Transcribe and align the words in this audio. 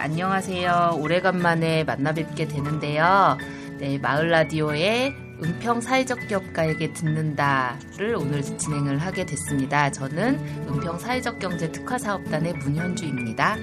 안녕하세요. 0.00 0.96
오래간만에 0.98 1.84
만나 1.84 2.14
뵙게 2.14 2.48
되는데요. 2.48 3.36
네, 3.78 3.98
마을 3.98 4.30
라디오의 4.30 5.14
은평 5.44 5.82
사회적 5.82 6.26
기업가에게 6.26 6.94
듣는다를 6.94 8.16
오늘 8.16 8.40
진행을 8.40 8.96
하게 8.96 9.26
됐습니다. 9.26 9.90
저는 9.90 10.38
은평 10.70 10.98
사회적 10.98 11.38
경제 11.38 11.70
특화 11.70 11.98
사업단의 11.98 12.54
문현주입니다. 12.54 13.56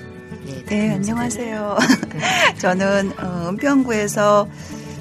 네, 0.46 0.64
네, 0.66 0.94
안녕하세요. 0.94 1.78
저는 2.62 3.14
어, 3.20 3.50
은평구에서 3.50 4.48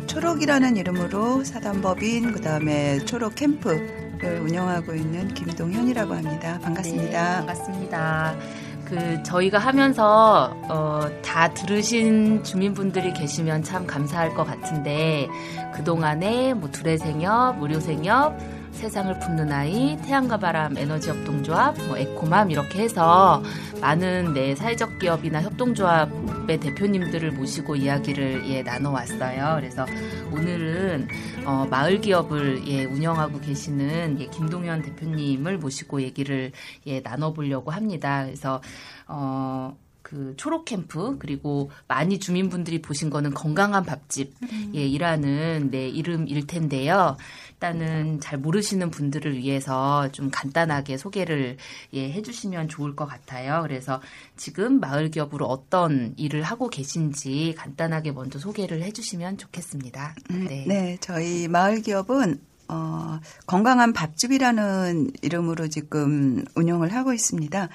초록이라는 0.06 0.78
이름으로 0.78 1.45
사단법인 1.45 2.33
그다음에 2.33 3.00
초록 3.00 3.34
캠프를 3.34 4.41
운영하고 4.41 4.95
있는 4.95 5.28
김동현이라고 5.34 6.15
합니다. 6.15 6.59
반갑습니다. 6.62 7.41
네, 7.41 7.47
반갑습니다. 7.47 8.66
그 8.87 9.23
저희가 9.25 9.59
하면서 9.59 10.56
어, 10.69 11.01
다 11.23 11.53
들으신 11.53 12.42
주민분들이 12.45 13.12
계시면 13.12 13.62
참 13.62 13.87
감사할 13.87 14.34
것 14.34 14.45
같은데 14.45 15.28
그 15.75 15.83
동안에 15.84 16.55
뭐 16.55 16.70
둘의 16.70 16.98
생협, 16.98 17.59
무료 17.59 17.81
생협, 17.81 18.39
세상을 18.73 19.19
품는 19.19 19.53
아이, 19.53 19.97
태양과 20.03 20.37
바람 20.39 20.77
에너지 20.77 21.11
협동조합, 21.11 21.77
뭐 21.87 21.97
에코맘 21.97 22.51
이렇게 22.51 22.81
해서 22.83 23.43
많은 23.81 24.34
네, 24.34 24.55
사회적 24.55 24.98
기업이나 24.98 25.43
협동조합 25.43 26.09
의 26.49 26.61
대표님들을 26.61 27.33
모시고 27.33 27.75
이야기를 27.75 28.49
예, 28.49 28.63
나눠왔어요. 28.63 29.57
그래서 29.57 29.85
오늘은 30.31 31.09
어, 31.45 31.67
마을 31.69 32.01
기업을 32.01 32.69
예, 32.69 32.85
운영하고 32.85 33.41
계시는 33.41 34.21
예, 34.21 34.27
김동현 34.27 34.83
대표님을 34.83 35.59
모시고 35.59 36.03
얘기를 36.03 36.53
예, 36.87 37.01
나눠보려고 37.01 37.73
합니다. 37.73 38.25
그래서 38.25 38.63
어, 39.09 39.77
그 40.03 40.35
초록 40.37 40.67
캠프 40.67 41.19
그리고 41.19 41.73
많이 41.89 42.21
주민분들이 42.21 42.81
보신 42.81 43.11
거는 43.11 43.35
건강한 43.35 43.85
밥집 43.85 44.35
예 44.73 44.87
이라는 44.87 45.71
네 45.73 45.89
이름일 45.89 46.47
텐데요. 46.47 47.17
일단은 47.66 48.21
잘 48.21 48.38
모르시는 48.38 48.91
분들을 48.91 49.37
위해서 49.38 50.09
좀 50.12 50.31
간단하게 50.31 50.97
소개를 50.97 51.56
예 51.93 52.12
해주시면 52.12 52.69
좋을 52.69 52.94
것 52.94 53.06
같아요. 53.06 53.62
그래서 53.62 54.00
지금 54.37 54.78
마을 54.78 55.10
기업으로 55.10 55.47
어떤 55.47 56.15
일을 56.16 56.43
하고 56.43 56.69
계신지 56.69 57.55
간단하게 57.56 58.12
먼저 58.12 58.38
소개를 58.38 58.82
해주시면 58.82 59.38
좋겠습니다. 59.38 60.15
네. 60.31 60.65
네, 60.66 60.99
저희 61.00 61.49
마을 61.49 61.82
기업은 61.82 62.41
어, 62.69 63.21
건강한 63.47 63.93
밥집이라는 63.93 65.12
이름으로 65.22 65.69
지금 65.69 66.44
운영을 66.55 66.93
하고 66.93 67.12
있습니다. 67.12 67.69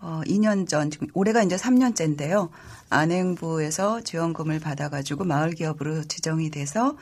어, 0.00 0.20
2년 0.26 0.68
전, 0.68 0.90
지금 0.90 1.06
올해가 1.14 1.42
이제 1.42 1.56
3년째인데요. 1.56 2.50
안행부에서 2.90 4.02
지원금을 4.02 4.58
받아가지고 4.58 5.24
마을 5.24 5.52
기업으로 5.52 6.02
지정이 6.04 6.50
돼서 6.50 6.96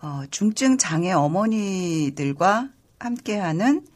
어, 0.00 0.22
중증 0.30 0.78
장애 0.78 1.12
어머니들과 1.12 2.70
함께하는 2.98 3.86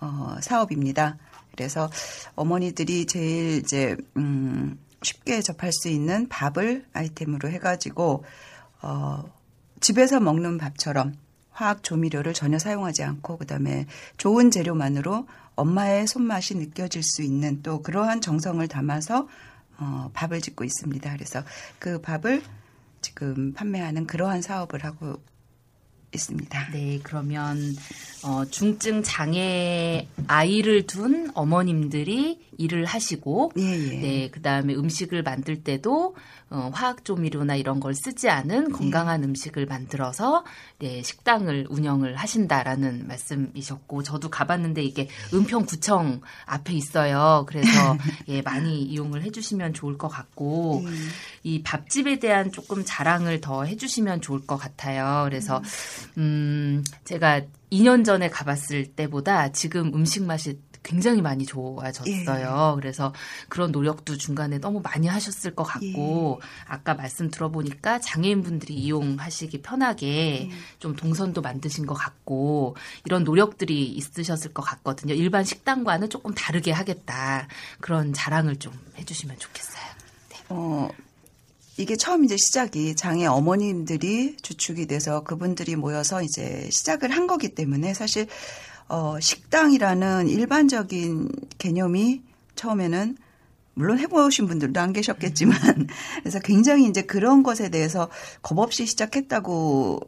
어, 0.00 0.36
사업입니다. 0.40 1.18
그래서 1.52 1.90
어머니들이 2.34 3.06
제일 3.06 3.58
이제 3.58 3.96
음, 4.16 4.78
쉽게 5.02 5.40
접할 5.40 5.72
수 5.72 5.88
있는 5.88 6.28
밥을 6.28 6.86
아이템으로 6.92 7.48
해가지고 7.50 8.24
어, 8.82 9.24
집에서 9.80 10.20
먹는 10.20 10.58
밥처럼 10.58 11.14
화학 11.50 11.82
조미료를 11.82 12.34
전혀 12.34 12.58
사용하지 12.58 13.04
않고 13.04 13.38
그다음에 13.38 13.86
좋은 14.16 14.50
재료만으로 14.50 15.26
엄마의 15.54 16.06
손맛이 16.08 16.56
느껴질 16.56 17.02
수 17.02 17.22
있는 17.22 17.62
또 17.62 17.80
그러한 17.80 18.20
정성을 18.20 18.66
담아서 18.66 19.28
어, 19.78 20.10
밥을 20.12 20.40
짓고 20.40 20.64
있습니다. 20.64 21.12
그래서 21.12 21.42
그 21.78 22.00
밥을 22.00 22.42
지금 23.04 23.52
판매하는 23.52 24.06
그러한 24.06 24.40
사업을 24.40 24.82
하고 24.82 25.20
있습니다. 26.14 26.70
네, 26.72 27.00
그러면 27.02 27.58
어, 28.24 28.46
중증 28.46 29.02
장애 29.02 30.08
아이를 30.26 30.86
둔 30.86 31.30
어머님들이 31.34 32.40
일을 32.56 32.86
하시고, 32.86 33.52
예, 33.58 33.62
예. 33.62 33.98
네, 33.98 34.30
그 34.30 34.40
다음에 34.40 34.74
음식을 34.74 35.22
만들 35.22 35.62
때도 35.62 36.16
어, 36.54 36.70
화학 36.72 37.04
조미료나 37.04 37.56
이런 37.56 37.80
걸 37.80 37.94
쓰지 37.94 38.28
않은 38.30 38.70
건강한 38.70 39.22
예. 39.22 39.26
음식을 39.26 39.66
만들어서 39.66 40.44
네, 40.78 41.02
식당을 41.02 41.66
운영을 41.68 42.14
하신다라는 42.14 43.08
말씀이셨고, 43.08 44.04
저도 44.04 44.30
가봤는데 44.30 44.84
이게 44.84 45.08
은평구청 45.32 46.20
앞에 46.46 46.72
있어요. 46.74 47.44
그래서 47.48 47.68
예, 48.28 48.40
많이 48.42 48.82
이용을 48.82 49.24
해주시면 49.24 49.74
좋을 49.74 49.98
것 49.98 50.06
같고, 50.06 50.84
예. 50.86 50.90
이 51.42 51.62
밥집에 51.64 52.20
대한 52.20 52.52
조금 52.52 52.84
자랑을 52.86 53.40
더 53.40 53.64
해주시면 53.64 54.20
좋을 54.20 54.46
것 54.46 54.56
같아요. 54.56 55.24
그래서 55.24 55.60
음 56.18 56.84
제가 57.04 57.42
2년 57.72 58.04
전에 58.04 58.28
가봤을 58.30 58.94
때보다 58.94 59.50
지금 59.50 59.92
음식 59.94 60.22
맛이 60.22 60.60
굉장히 60.84 61.22
많이 61.22 61.44
좋아졌어요. 61.44 62.76
그래서 62.78 63.12
그런 63.48 63.72
노력도 63.72 64.16
중간에 64.16 64.58
너무 64.58 64.80
많이 64.80 65.08
하셨을 65.08 65.54
것 65.56 65.64
같고 65.64 66.40
아까 66.66 66.94
말씀 66.94 67.30
들어보니까 67.30 67.98
장애인분들이 68.00 68.74
이용하시기 68.74 69.62
편하게 69.62 70.50
좀 70.78 70.94
동선도 70.94 71.40
만드신 71.40 71.86
것 71.86 71.94
같고 71.94 72.76
이런 73.04 73.24
노력들이 73.24 73.86
있으셨을 73.86 74.52
것 74.52 74.62
같거든요. 74.62 75.14
일반 75.14 75.42
식당과는 75.44 76.10
조금 76.10 76.34
다르게 76.34 76.70
하겠다 76.70 77.48
그런 77.80 78.12
자랑을 78.12 78.56
좀 78.56 78.72
해주시면 78.98 79.38
좋겠어요. 79.38 79.84
어, 80.50 80.88
이게 81.76 81.96
처음 81.96 82.24
이제 82.24 82.36
시작이 82.36 82.94
장애 82.94 83.26
어머님들이 83.26 84.36
주축이 84.42 84.86
돼서 84.86 85.24
그분들이 85.24 85.74
모여서 85.74 86.22
이제 86.22 86.68
시작을 86.70 87.10
한 87.10 87.26
거기 87.26 87.48
때문에 87.48 87.94
사실 87.94 88.28
어, 88.88 89.18
식당이라는 89.20 90.28
일반적인 90.28 91.28
개념이 91.58 92.22
처음에는 92.54 93.16
물론 93.74 93.98
해보신 93.98 94.46
분들도 94.46 94.78
안 94.80 94.92
계셨겠지만 94.92 95.58
그래서 96.22 96.38
굉장히 96.40 96.88
이제 96.88 97.02
그런 97.02 97.42
것에 97.42 97.70
대해서 97.70 98.08
겁 98.42 98.58
없이 98.58 98.86
시작했다고 98.86 100.00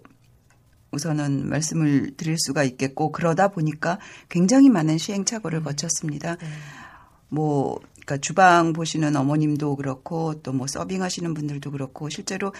우선은 0.92 1.48
말씀을 1.48 2.16
드릴 2.16 2.36
수가 2.38 2.62
있겠고 2.64 3.10
그러다 3.12 3.48
보니까 3.48 3.98
굉장히 4.28 4.70
많은 4.70 4.98
시행착오를 4.98 5.62
거쳤습니다. 5.62 6.36
뭐 7.28 7.80
그러니까 8.06 8.18
주방 8.18 8.72
보시는 8.72 9.16
어머님도 9.16 9.76
그렇고 9.76 10.40
또 10.42 10.52
뭐 10.52 10.66
서빙하시는 10.66 11.34
분들도 11.34 11.70
그렇고 11.72 12.08
실제로 12.08 12.54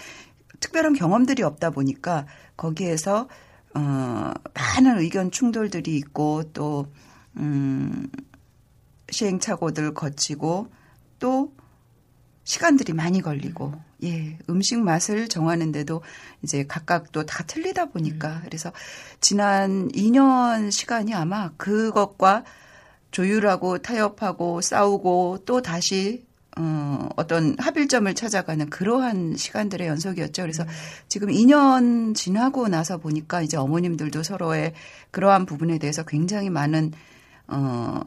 특별한 0.59 0.93
경험들이 0.93 1.41
없다 1.43 1.69
보니까 1.69 2.25
거기에서 2.57 3.27
어 3.77 4.33
많은 4.55 4.99
의견 4.99 5.29
충돌들이 5.29 5.95
있고 5.97 6.43
또 6.53 6.87
음, 7.37 8.09
시행착오들 9.09 9.93
거치고 9.93 10.71
또 11.19 11.53
시간들이 12.43 12.93
많이 12.93 13.21
걸리고 13.21 13.73
예, 14.03 14.37
음식 14.49 14.79
맛을 14.79 15.27
정하는데도 15.27 16.01
이제 16.43 16.65
각각 16.67 17.11
또 17.11 17.23
다 17.23 17.43
틀리다 17.43 17.87
보니까 17.87 18.37
음. 18.37 18.41
그래서 18.45 18.71
지난 19.19 19.89
2년 19.89 20.71
시간이 20.71 21.13
아마 21.13 21.51
그것과 21.57 22.43
조율하고 23.11 23.79
타협하고 23.79 24.61
싸우고 24.61 25.39
또 25.45 25.61
다시 25.61 26.26
어, 26.57 27.09
어떤 27.15 27.55
합일점을 27.59 28.11
찾아가는 28.15 28.69
그러한 28.69 29.35
시간들의 29.37 29.87
연속이었죠. 29.87 30.41
그래서 30.41 30.63
음. 30.63 30.69
지금 31.07 31.29
2년 31.29 32.15
지나고 32.15 32.67
나서 32.67 32.97
보니까 32.97 33.41
이제 33.41 33.57
어머님들도 33.57 34.23
서로의 34.23 34.73
그러한 35.11 35.45
부분에 35.45 35.77
대해서 35.77 36.03
굉장히 36.03 36.49
많은 36.49 36.93
어, 37.47 38.01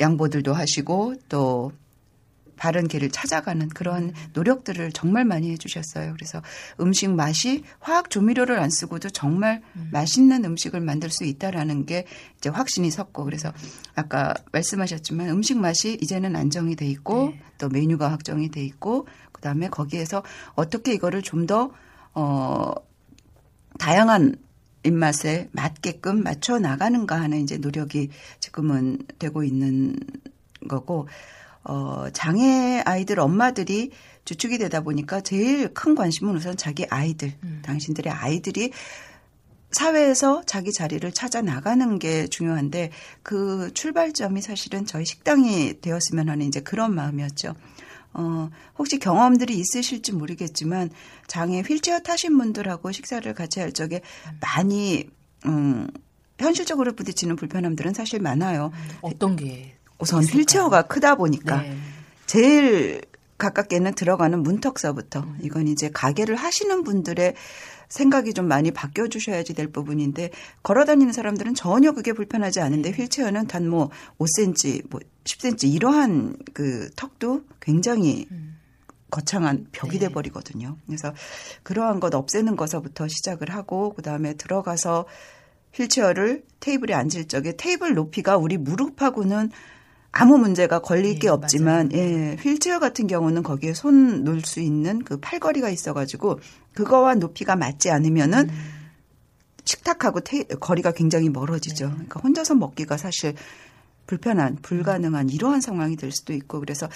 양보들도 0.00 0.52
하시고 0.52 1.14
또 1.28 1.72
바른 2.60 2.86
길을 2.88 3.10
찾아가는 3.10 3.66
그런 3.70 4.12
노력들을 4.34 4.92
정말 4.92 5.24
많이 5.24 5.50
해주셨어요. 5.52 6.12
그래서 6.12 6.42
음식 6.78 7.10
맛이 7.10 7.64
화학 7.80 8.10
조미료를 8.10 8.58
안 8.58 8.68
쓰고도 8.68 9.08
정말 9.10 9.62
맛있는 9.90 10.44
음식을 10.44 10.80
만들 10.80 11.08
수 11.10 11.24
있다라는 11.24 11.86
게 11.86 12.04
이제 12.36 12.50
확신이 12.50 12.90
섰고 12.90 13.24
그래서 13.24 13.50
아까 13.94 14.34
말씀하셨지만 14.52 15.30
음식 15.30 15.58
맛이 15.58 15.96
이제는 16.02 16.36
안정이 16.36 16.76
돼 16.76 16.86
있고 16.86 17.30
네. 17.30 17.40
또 17.56 17.70
메뉴가 17.70 18.12
확정이 18.12 18.50
돼 18.50 18.62
있고 18.62 19.08
그다음에 19.32 19.68
거기에서 19.68 20.22
어떻게 20.54 20.92
이거를 20.92 21.22
좀 21.22 21.40
더 21.46 21.72
어, 22.12 22.72
다양한 23.78 24.36
입맛에 24.84 25.48
맞게끔 25.52 26.22
맞춰 26.22 26.58
나가는가 26.58 27.20
하는 27.20 27.40
이제 27.40 27.56
노력이 27.56 28.10
지금은 28.40 28.98
되고 29.18 29.42
있는 29.42 29.96
거고 30.68 31.08
어 31.70 32.10
장애 32.12 32.82
아이들 32.84 33.20
엄마들이 33.20 33.92
주축이 34.24 34.58
되다 34.58 34.80
보니까 34.80 35.20
제일 35.20 35.72
큰 35.72 35.94
관심은 35.94 36.34
우선 36.34 36.56
자기 36.56 36.84
아이들, 36.90 37.32
당신들의 37.62 38.12
아이들이 38.12 38.72
사회에서 39.70 40.42
자기 40.46 40.72
자리를 40.72 41.10
찾아 41.12 41.42
나가는 41.42 41.98
게 42.00 42.26
중요한데 42.26 42.90
그 43.22 43.70
출발점이 43.72 44.42
사실은 44.42 44.84
저희 44.84 45.04
식당이 45.04 45.80
되었으면 45.80 46.28
하는 46.28 46.46
이제 46.46 46.58
그런 46.58 46.92
마음이었죠. 46.92 47.54
어, 48.14 48.50
혹시 48.76 48.98
경험들이 48.98 49.56
있으실지 49.56 50.10
모르겠지만 50.12 50.90
장애 51.28 51.60
휠체어 51.60 52.00
타신 52.00 52.36
분들하고 52.36 52.90
식사를 52.90 53.32
같이 53.34 53.60
할 53.60 53.70
적에 53.70 54.00
많이 54.40 55.08
음, 55.46 55.86
현실적으로 56.40 56.94
부딪히는 56.94 57.36
불편함들은 57.36 57.94
사실 57.94 58.18
많아요. 58.18 58.72
어떤 59.02 59.36
게 59.36 59.76
우선 60.00 60.22
있을까요? 60.22 60.40
휠체어가 60.40 60.82
크다 60.82 61.14
보니까 61.14 61.62
네. 61.62 61.76
제일 62.26 63.02
가깝게는 63.38 63.94
들어가는 63.94 64.42
문턱서부터 64.42 65.26
이건 65.40 65.66
이제 65.68 65.90
가게를 65.90 66.36
하시는 66.36 66.84
분들의 66.84 67.34
생각이 67.88 68.34
좀 68.34 68.46
많이 68.46 68.70
바뀌어 68.70 69.08
주셔야지 69.08 69.52
될 69.54 69.66
부분인데 69.66 70.30
걸어 70.62 70.84
다니는 70.84 71.12
사람들은 71.12 71.54
전혀 71.54 71.92
그게 71.92 72.12
불편하지 72.12 72.60
않은데 72.60 72.90
휠체어는 72.90 73.46
단 73.48 73.68
뭐 73.68 73.90
5cm, 74.18 74.88
뭐 74.90 75.00
10cm 75.24 75.72
이러한 75.74 76.36
그 76.52 76.90
턱도 76.96 77.42
굉장히 77.60 78.26
거창한 79.10 79.66
벽이 79.72 79.98
네. 79.98 80.06
돼 80.06 80.08
버리거든요. 80.08 80.76
그래서 80.86 81.12
그러한 81.64 81.98
것 81.98 82.14
없애는 82.14 82.56
것서부터 82.56 83.08
시작을 83.08 83.50
하고 83.50 83.92
그다음에 83.94 84.34
들어가서 84.34 85.06
휠체어를 85.74 86.44
테이블에 86.60 86.94
앉을 86.94 87.26
적에 87.26 87.56
테이블 87.56 87.94
높이가 87.94 88.36
우리 88.36 88.56
무릎하고는 88.56 89.50
아무 90.12 90.38
문제가 90.38 90.80
걸릴 90.80 91.14
네, 91.14 91.18
게 91.20 91.28
없지만 91.28 91.92
예, 91.92 92.36
휠체어 92.40 92.78
같은 92.78 93.06
경우는 93.06 93.42
거기에 93.42 93.74
손 93.74 94.24
놓을 94.24 94.42
수 94.42 94.60
있는 94.60 95.04
그 95.04 95.18
팔걸이가 95.18 95.70
있어 95.70 95.92
가지고 95.92 96.40
그거와 96.74 97.14
높이가 97.14 97.54
맞지 97.56 97.90
않으면은 97.90 98.50
식탁하고 99.64 100.20
테이, 100.20 100.44
거리가 100.44 100.92
굉장히 100.92 101.28
멀어지죠. 101.28 101.90
그러니까 101.90 102.20
혼자서 102.20 102.56
먹기가 102.56 102.96
사실 102.96 103.34
불편한, 104.06 104.56
불가능한 104.60 105.28
이러한 105.28 105.60
상황이 105.60 105.94
될 105.94 106.10
수도 106.10 106.32
있고 106.32 106.58
그래서 106.58 106.88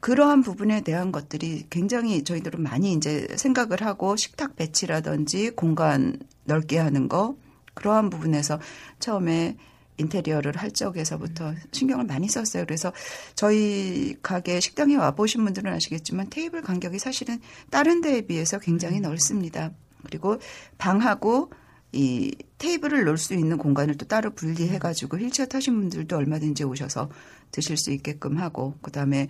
그러한 0.00 0.42
부분에 0.42 0.80
대한 0.80 1.12
것들이 1.12 1.66
굉장히 1.68 2.24
저희들은 2.24 2.62
많이 2.62 2.94
이제 2.94 3.26
생각을 3.36 3.82
하고 3.82 4.16
식탁 4.16 4.56
배치라든지 4.56 5.50
공간 5.50 6.18
넓게 6.44 6.78
하는 6.78 7.08
거 7.08 7.36
그러한 7.74 8.08
부분에서 8.08 8.58
처음에 8.98 9.56
인테리어를 9.96 10.56
할 10.56 10.72
적에서부터 10.72 11.54
신경을 11.72 12.04
많이 12.06 12.28
썼어요. 12.28 12.64
그래서 12.64 12.92
저희 13.34 14.16
가게 14.22 14.60
식당에 14.60 14.96
와 14.96 15.12
보신 15.12 15.44
분들은 15.44 15.72
아시겠지만 15.72 16.30
테이블 16.30 16.62
간격이 16.62 16.98
사실은 16.98 17.40
다른 17.70 18.00
데에 18.00 18.22
비해서 18.22 18.58
굉장히 18.58 19.00
넓습니다. 19.00 19.70
그리고 20.04 20.38
방하고 20.78 21.50
이 21.92 22.34
테이블을 22.58 23.04
놓을 23.04 23.18
수 23.18 23.34
있는 23.34 23.56
공간을 23.56 23.96
또 23.96 24.06
따로 24.06 24.30
분리해 24.34 24.78
가지고 24.78 25.16
휠체어 25.16 25.46
타신 25.46 25.78
분들도 25.78 26.16
얼마든지 26.16 26.64
오셔서 26.64 27.08
드실 27.52 27.76
수 27.76 27.92
있게끔 27.92 28.38
하고 28.38 28.74
그다음에 28.82 29.28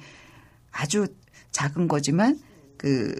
아주 0.72 1.06
작은 1.50 1.88
거지만 1.88 2.38
그 2.78 3.14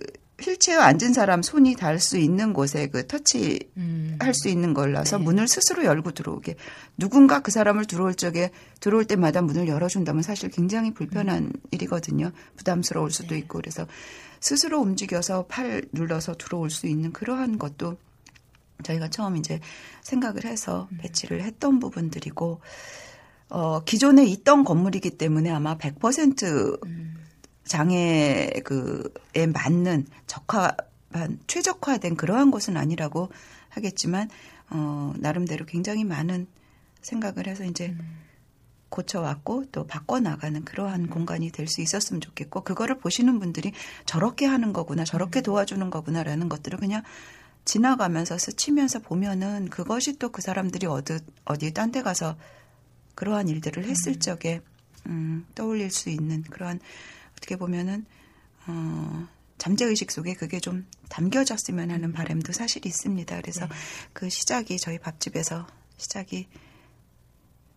휠체어 0.44 0.81
앉은 0.81 1.14
사람 1.14 1.43
손이 1.43 1.76
닿을 1.76 1.99
수 1.99 2.19
있는 2.19 2.52
곳에 2.52 2.88
그 2.88 3.06
터치 3.06 3.61
음. 3.79 4.17
할수 4.20 4.49
있는 4.49 4.75
걸라서 4.75 5.19
네. 5.19 5.25
문을 5.25 5.49
스스로 5.49 5.85
열고 5.85 6.12
들어오게 6.12 6.56
누군가 6.99 7.41
그 7.41 7.50
사람을 7.50 7.87
들어올 7.87 8.14
적에 8.14 8.50
들어올 8.81 9.06
때마다 9.06 9.41
문을 9.41 9.69
열어준다면 9.69 10.23
사실 10.23 10.50
굉장히 10.50 10.93
불편한 10.93 11.52
일이거든요. 11.70 12.31
부담스러울 12.56 13.11
수도 13.11 13.35
있고 13.35 13.58
그래서 13.58 13.87
스스로 14.41 14.81
움직여서 14.81 15.46
팔 15.49 15.82
눌러서 15.93 16.35
들어올 16.35 16.70
수 16.70 16.87
있는 16.87 17.12
그러한 17.12 17.58
것도 17.58 17.97
저희가 18.82 19.08
처음 19.08 19.37
이제 19.37 19.61
생각을 20.02 20.44
해서 20.44 20.88
배치를 20.99 21.43
했던 21.43 21.79
부분들이고 21.79 22.61
어 23.50 23.85
기존에 23.85 24.25
있던 24.26 24.64
건물이기 24.64 25.11
때문에 25.11 25.50
아마 25.50 25.79
100% 25.79 26.81
장애 27.66 28.50
그에 28.64 29.46
맞는 29.46 30.06
적합한 30.26 31.38
최적화된 31.46 32.16
그러한 32.16 32.50
곳은 32.50 32.76
아니라고 32.76 33.31
하겠지만 33.70 34.28
어 34.70 35.12
나름대로 35.19 35.64
굉장히 35.66 36.05
많은 36.05 36.46
생각을 37.02 37.46
해서 37.46 37.64
이제 37.64 37.94
고쳐왔고 38.88 39.66
또 39.72 39.87
바꿔 39.87 40.20
나가는 40.20 40.64
그러한 40.64 41.08
공간이 41.08 41.50
될 41.50 41.66
수 41.66 41.81
있었으면 41.81 42.20
좋겠고 42.20 42.62
그거를 42.62 42.99
보시는 42.99 43.40
분들이 43.40 43.72
저렇게 44.06 44.46
하는 44.46 44.72
거구나 44.72 45.05
저렇게 45.05 45.40
도와주는 45.40 45.90
거구나라는 45.90 46.49
것들을 46.49 46.78
그냥 46.78 47.02
지나가면서 47.64 48.38
스치면서 48.38 49.00
보면은 49.00 49.69
그것이 49.70 50.19
또 50.19 50.31
그 50.31 50.43
사람들이 50.43 50.87
어디 50.87 51.19
어디 51.44 51.72
딴 51.72 51.90
데 51.90 52.02
가서 52.02 52.37
그러한 53.14 53.49
일들을 53.49 53.85
했을 53.85 54.18
적에 54.21 54.61
음, 55.06 55.47
떠올릴 55.54 55.90
수 55.90 56.11
있는 56.11 56.42
그러한 56.42 56.80
어떻게 57.37 57.57
보면은 57.57 58.07
어, 58.67 59.26
잠재 59.59 59.85
의식 59.85 60.11
속에 60.11 60.35
그게 60.35 60.61
좀 60.61 60.87
담겨졌으면 61.09 61.91
하는 61.91 62.12
바람도 62.12 62.53
사실 62.53 62.85
있습니다. 62.87 63.41
그래서 63.41 63.69
그 64.12 64.29
시작이 64.29 64.79
저희 64.79 64.99
밥집에서 64.99 65.67
시작이 65.97 66.49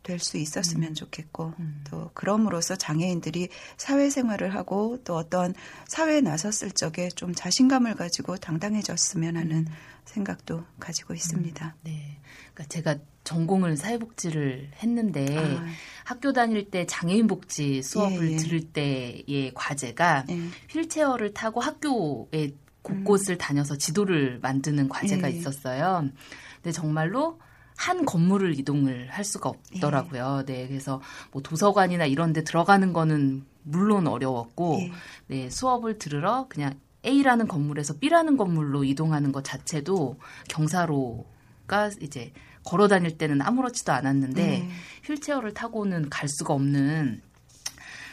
될 0.08 0.20
수 0.20 0.38
있었으면 0.38 0.94
좋겠고 0.94 1.54
또 1.90 2.10
그럼으로써 2.14 2.78
장애인들이 2.78 3.50
사회생활을 3.76 4.56
하고 4.56 4.98
또 5.04 5.16
어떤 5.18 5.54
사회에 5.88 6.22
나섰을 6.22 6.72
적에 6.72 7.10
좀 7.10 7.36
자신감을 7.36 7.96
가지고 7.96 8.38
당당해졌으면 8.38 9.36
하는 9.36 9.68
생각도 10.06 10.64
가지고 10.80 11.14
있습니다. 11.14 11.76
네. 11.84 12.20
그러니까 12.58 12.64
제가 12.70 12.96
전공을 13.24 13.78
사회복지를 13.78 14.72
했는데 14.82 15.38
아. 15.38 15.66
학교 16.04 16.34
다닐 16.34 16.72
때 16.72 16.88
장애인 16.88 17.28
복지 17.28 17.84
수업을 17.84 18.32
예, 18.32 18.34
예. 18.34 18.38
들을 18.38 18.62
때의 18.72 19.52
과제가 19.54 20.26
예. 20.30 20.40
휠체어를 20.70 21.34
타고 21.34 21.62
학교에 21.62 22.56
곳곳을 22.82 23.38
다녀서 23.38 23.78
지도를 23.78 24.40
만드는 24.42 24.90
과제가 24.90 25.28
음. 25.28 25.34
예. 25.34 25.38
있었어요. 25.38 26.10
근데 26.56 26.72
정말로 26.72 27.40
한 27.76 28.06
건물을 28.06 28.58
이동을 28.58 29.10
할 29.12 29.24
수가 29.24 29.50
없더라고요. 29.50 30.46
예. 30.48 30.52
네, 30.52 30.68
그래서 30.68 31.00
뭐 31.32 31.44
도서관이나 31.44 32.06
이런 32.06 32.34
데 32.34 32.44
들어가는 32.44 32.92
거는 32.92 33.46
물론 33.62 34.08
어려웠고, 34.08 34.80
예. 34.80 34.92
네, 35.28 35.50
수업을 35.52 36.00
들으러 36.00 36.48
그냥 36.50 36.74
A라는 37.06 37.48
건물에서 37.48 38.00
B라는 38.00 38.36
건물로 38.38 38.84
이동하는 38.84 39.32
것 39.32 39.44
자체도 39.44 40.18
경사로 40.50 41.26
가 41.68 41.90
이제 42.02 42.32
걸어 42.64 42.88
다닐 42.88 43.18
때는 43.18 43.42
아무렇지도 43.42 43.92
않았는데 43.92 44.62
음. 44.62 44.70
휠체어를 45.06 45.54
타고는 45.54 46.10
갈 46.10 46.28
수가 46.28 46.54
없는 46.54 47.22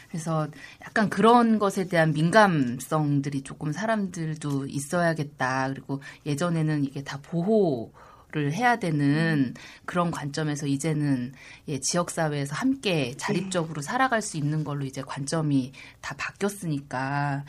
그래서 0.09 0.47
약간 0.81 1.09
그런 1.09 1.59
것에 1.59 1.87
대한 1.87 2.13
민감성들이 2.13 3.41
조금 3.41 3.73
사람들도 3.73 4.67
있어야겠다. 4.67 5.69
그리고 5.69 6.01
예전에는 6.25 6.85
이게 6.85 7.03
다 7.03 7.19
보호 7.21 7.91
를 8.31 8.51
해야 8.51 8.75
되는 8.75 9.53
그런 9.85 10.11
관점에서 10.11 10.67
이제는 10.67 11.31
예, 11.69 11.79
지역 11.79 12.11
사회에서 12.11 12.53
함께 12.53 13.13
자립적으로 13.15 13.81
살아갈 13.81 14.21
수 14.21 14.35
있는 14.35 14.65
걸로 14.65 14.83
이제 14.83 15.01
관점이 15.01 15.71
다 16.01 16.15
바뀌었으니까 16.17 17.45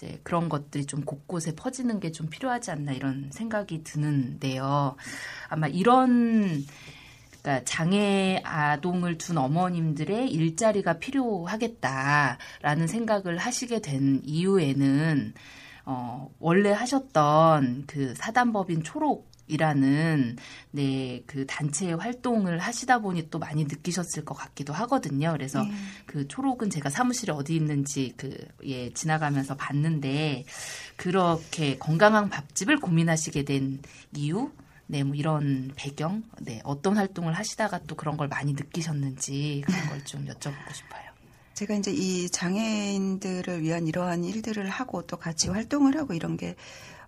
이제 0.00 0.18
그런 0.22 0.48
것들이 0.48 0.86
좀 0.86 1.02
곳곳에 1.04 1.54
퍼지는 1.54 2.00
게 2.00 2.10
좀 2.12 2.28
필요하지 2.28 2.70
않나 2.72 2.92
이런 2.92 3.30
생각이 3.32 3.84
드는데요. 3.84 4.96
아마 5.48 5.68
이런 5.68 6.64
그러니까 7.42 7.64
장애 7.64 8.40
아동을 8.44 9.16
둔 9.16 9.38
어머님들의 9.38 10.30
일자리가 10.30 10.94
필요하겠다라는 10.98 12.86
생각을 12.88 13.38
하시게 13.38 13.80
된 13.80 14.20
이유에는 14.24 15.34
어, 15.86 16.30
원래 16.40 16.72
하셨던 16.72 17.84
그 17.86 18.14
사단법인 18.16 18.82
초록 18.82 19.29
이라는 19.50 20.36
네, 20.70 21.22
그 21.26 21.46
단체의 21.46 21.96
활동을 21.96 22.58
하시다 22.58 22.98
보니 23.00 23.30
또 23.30 23.38
많이 23.38 23.64
느끼셨을 23.64 24.24
것 24.24 24.34
같기도 24.34 24.72
하거든요. 24.72 25.32
그래서 25.32 25.62
네. 25.62 25.70
그 26.06 26.28
초록은 26.28 26.70
제가 26.70 26.90
사무실에 26.90 27.32
어디 27.32 27.54
있는지 27.56 28.14
그 28.16 28.36
예, 28.64 28.92
지나가면서 28.92 29.56
봤는데 29.56 30.44
그렇게 30.96 31.78
건강한 31.78 32.28
밥집을 32.30 32.78
고민하시게 32.80 33.44
된 33.44 33.80
이유 34.16 34.50
네, 34.86 35.04
뭐 35.04 35.14
이런 35.14 35.70
배경, 35.76 36.24
네, 36.40 36.60
어떤 36.64 36.96
활동을 36.96 37.32
하시다가 37.32 37.80
또 37.86 37.94
그런 37.94 38.16
걸 38.16 38.26
많이 38.28 38.52
느끼셨는지 38.54 39.62
그런 39.64 39.86
걸 39.86 40.00
좀 40.04 40.26
여쭤보고 40.26 40.74
싶어요. 40.74 41.02
제가 41.54 41.74
이제 41.74 41.92
이 41.92 42.28
장애인들을 42.30 43.62
위한 43.62 43.86
이러한 43.86 44.24
일들을 44.24 44.68
하고 44.68 45.02
또 45.02 45.16
같이 45.18 45.48
활동을 45.50 45.96
하고 45.96 46.14
이런 46.14 46.36
게 46.36 46.56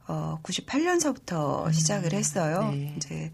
어, 0.08 0.38
98년서부터 0.42 1.72
시작을 1.72 2.12
했어요. 2.12 2.70
네. 2.72 2.94
이제 2.96 3.32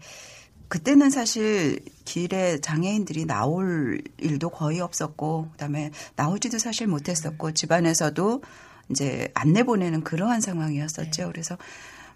그때는 0.67 1.09
사실 1.09 1.79
길에 2.05 2.59
장애인들이 2.61 3.25
나올 3.25 4.01
일도 4.17 4.49
거의 4.49 4.79
없었고, 4.81 5.49
그다음에 5.53 5.91
나오지도 6.15 6.59
사실 6.59 6.85
못했었고, 6.87 7.53
집안에서도 7.53 8.43
이제 8.91 9.31
안 9.33 9.53
내 9.53 9.63
보내는 9.63 10.03
그러한 10.03 10.41
상황이었었죠. 10.41 11.27
그래서 11.31 11.57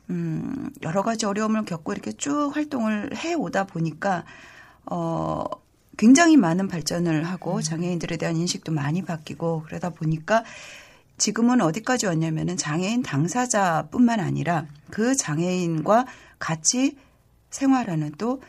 음, 0.10 0.72
여러 0.81 1.01
가지 1.01 1.25
어려움을 1.25 1.65
겪고 1.65 1.93
이렇게 1.93 2.12
쭉 2.13 2.51
활동을 2.53 3.15
해 3.15 3.33
오다 3.33 3.65
보니까 3.65 4.25
어 4.86 5.45
굉장히 5.98 6.38
많은 6.38 6.67
발전을 6.67 7.24
하고 7.24 7.62
장애인들에 7.62 8.17
대한 8.17 8.36
인식도 8.36 8.72
많이 8.72 9.03
바뀌고 9.03 9.63
그러다 9.65 9.91
보니까 9.91 10.43
지금은 11.24 11.62
어디까지 11.62 12.06
왔냐면은 12.06 12.58
장애인 12.58 13.01
당사자뿐만 13.01 14.20
아니라 14.20 14.68
그 14.92 15.15
장애인과 15.15 16.06
같이 16.38 16.98
생활하는 17.50 18.12
또 18.18 18.42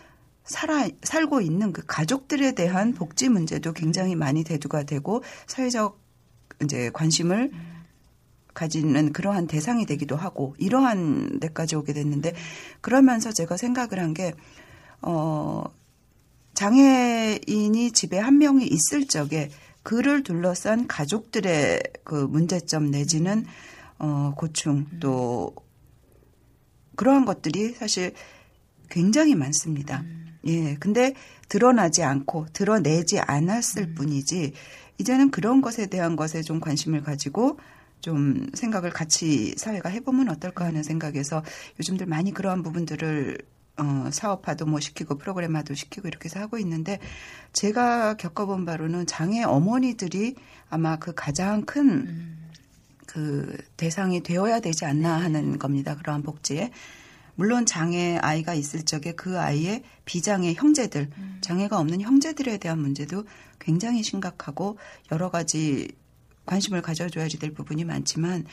살아 0.43 0.88
살고 1.04 1.40
있는 1.40 1.73
그 1.73 1.85
가족들에 1.87 2.57
대한 2.57 2.93
복지 2.93 3.28
문제도 3.28 3.73
굉장히 3.73 4.16
많이 4.16 4.43
대두가 4.43 4.83
되고 4.83 5.23
사회적 5.47 6.00
이제 6.64 6.90
관심을 6.93 7.52
가지는 8.54 9.12
그러한 9.12 9.47
대상이 9.47 9.87
되기도 9.87 10.16
하고 10.16 10.57
이러한 10.59 11.38
데까지 11.38 11.76
오게 11.76 11.93
됐는데 11.93 12.35
그러면서 12.81 13.31
제가 13.31 13.57
생각을 13.57 14.00
한 14.00 14.14
게 14.14 14.35
어, 15.00 15.62
장애인이 16.54 17.93
집에 17.93 18.19
한 18.19 18.38
명이 18.38 18.66
있을 18.66 19.07
적에 19.07 19.50
그를 19.85 20.25
둘러싼 20.25 20.88
가족들의 20.88 21.81
그 22.03 22.14
문제점 22.14 22.91
내지는 22.91 23.45
어, 23.99 24.33
고충 24.37 24.87
또 24.99 25.55
그러한 26.97 27.25
것들이 27.25 27.75
사실 27.75 28.12
굉장히 28.88 29.35
많습니다. 29.37 30.03
예. 30.47 30.75
근데 30.76 31.14
드러나지 31.49 32.03
않고 32.03 32.47
드러내지 32.53 33.21
않았을 33.21 33.95
뿐이지 33.95 34.53
이제는 34.99 35.31
그런 35.31 35.61
것에 35.61 35.87
대한 35.87 36.17
것에 36.17 36.43
좀 36.43 36.61
관심을 36.61 37.03
가지고 37.03 37.59
좀 38.00 38.47
생각을 38.55 38.91
같이 38.91 39.55
사회가 39.57 39.88
해보면 39.91 40.29
어떨까 40.29 40.64
하는 40.64 40.83
생각에서 40.83 41.43
요즘들 41.79 42.07
많이 42.07 42.33
그러한 42.33 42.62
부분들을 42.62 43.38
어, 43.76 44.09
사업화도 44.12 44.66
뭐 44.66 44.81
시키고 44.81 45.19
프로그램화도 45.19 45.75
시키고 45.75 46.07
이렇게 46.09 46.26
해서 46.26 46.40
하고 46.40 46.59
있는데 46.59 47.00
제가 47.52 48.14
겪어본 48.16 48.64
바로는 48.64 49.07
장애 49.07 49.43
어머니들이 49.43 50.37
아마 50.71 50.97
그 50.97 51.12
가장 51.14 51.62
큰그 51.62 53.57
대상이 53.76 54.23
되어야 54.23 54.61
되지 54.61 54.85
않나 54.85 55.21
하는 55.21 55.59
겁니다. 55.59 55.97
그러한 55.97 56.23
복지에. 56.23 56.71
물론 57.37 57.66
장애 57.66 58.16
아이가 58.19 58.54
있을 58.54 58.85
적에 58.85 59.12
그 59.12 59.40
아이의 59.40 59.83
비장애 60.04 60.54
형제들, 60.54 61.11
장애가 61.40 61.81
없는 61.81 62.00
형제들에 62.00 62.59
대한 62.59 62.78
문제도 62.78 63.25
굉장히 63.59 64.04
심각하고 64.04 64.78
여러 65.11 65.31
가지 65.31 65.88
관심을 66.47 66.83
가져줘야지 66.83 67.38
될 67.38 67.52
부분이 67.52 67.85
많지만 67.85 68.45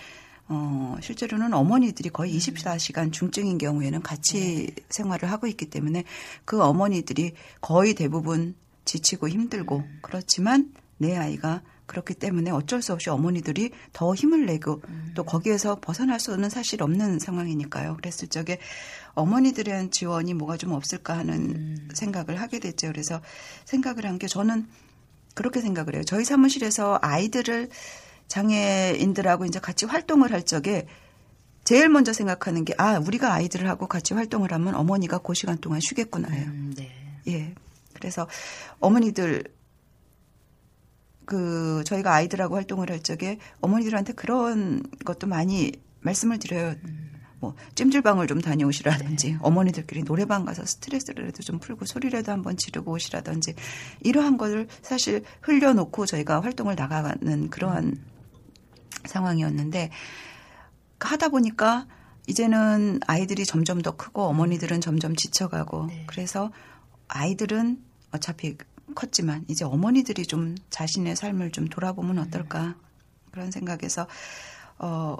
어, 0.53 0.97
실제로는 1.01 1.53
어머니들이 1.53 2.09
거의 2.09 2.37
24시간 2.37 3.13
중증인 3.13 3.57
경우에는 3.57 4.01
같이 4.01 4.75
생활을 4.89 5.31
하고 5.31 5.47
있기 5.47 5.69
때문에 5.69 6.03
그 6.43 6.61
어머니들이 6.61 7.35
거의 7.61 7.93
대부분 7.93 8.55
지치고 8.83 9.29
힘들고 9.29 9.83
그렇지만 10.01 10.73
내 10.97 11.15
아이가 11.15 11.61
그렇기 11.85 12.15
때문에 12.15 12.51
어쩔 12.51 12.81
수 12.81 12.91
없이 12.91 13.09
어머니들이 13.09 13.71
더 13.93 14.13
힘을 14.13 14.45
내고 14.45 14.81
또 15.15 15.23
거기에서 15.23 15.79
벗어날 15.79 16.19
수는 16.19 16.49
사실 16.49 16.83
없는 16.83 17.19
상황이니까요. 17.19 17.95
그랬을 17.97 18.27
적에 18.27 18.59
어머니들의 19.13 19.91
지원이 19.91 20.33
뭐가 20.33 20.57
좀 20.57 20.71
없을까 20.73 21.17
하는 21.17 21.89
생각을 21.93 22.39
하게 22.41 22.59
됐죠. 22.59 22.87
그래서 22.87 23.21
생각을 23.65 24.05
한 24.05 24.17
게 24.17 24.27
저는 24.27 24.67
그렇게 25.33 25.61
생각을 25.61 25.95
해요. 25.95 26.03
저희 26.05 26.25
사무실에서 26.25 26.99
아이들을 27.01 27.69
장애인들하고 28.31 29.43
이제 29.43 29.59
같이 29.59 29.85
활동을 29.85 30.31
할 30.31 30.43
적에 30.43 30.87
제일 31.65 31.89
먼저 31.89 32.13
생각하는 32.13 32.63
게 32.63 32.73
아, 32.77 32.97
우리가 32.97 33.33
아이들을 33.33 33.67
하고 33.67 33.87
같이 33.87 34.13
활동을 34.13 34.53
하면 34.53 34.73
어머니가 34.73 35.17
그 35.17 35.33
시간 35.33 35.57
동안 35.57 35.81
쉬겠구나예요. 35.81 36.45
음, 36.47 36.73
네. 36.77 36.89
예. 37.27 37.53
그래서 37.93 38.27
어머니들 38.79 39.43
그 41.25 41.83
저희가 41.85 42.13
아이들하고 42.13 42.55
활동을 42.55 42.89
할 42.89 43.03
적에 43.03 43.37
어머니들한테 43.59 44.13
그런 44.13 44.81
것도 45.03 45.27
많이 45.27 45.73
말씀을 45.99 46.39
드려요. 46.39 46.75
뭐 47.41 47.55
찜질방을 47.75 48.27
좀 48.27 48.39
다녀오시라든지 48.39 49.37
어머니들끼리 49.41 50.03
노래방 50.03 50.45
가서 50.45 50.65
스트레스라도 50.65 51.41
좀 51.43 51.59
풀고 51.59 51.85
소리라도 51.85 52.31
한번 52.31 52.55
지르고 52.55 52.93
오시라든지 52.93 53.55
이러한 54.01 54.37
것을 54.37 54.67
사실 54.81 55.23
흘려놓고 55.41 56.05
저희가 56.05 56.41
활동을 56.41 56.75
나가는 56.75 57.49
그러한 57.49 58.10
상황이었는데 59.05 59.89
하다 60.99 61.29
보니까 61.29 61.87
이제는 62.27 62.99
아이들이 63.07 63.45
점점 63.45 63.81
더 63.81 63.95
크고 63.95 64.23
어머니들은 64.23 64.81
점점 64.81 65.15
지쳐가고 65.15 65.89
그래서 66.05 66.51
아이들은 67.07 67.81
어차피 68.11 68.57
컸지만 68.93 69.45
이제 69.47 69.65
어머니들이 69.65 70.25
좀 70.25 70.55
자신의 70.69 71.15
삶을 71.15 71.51
좀 71.51 71.67
돌아보면 71.67 72.19
어떨까 72.19 72.75
그런 73.31 73.51
생각에서 73.51 74.07
어 74.77 75.17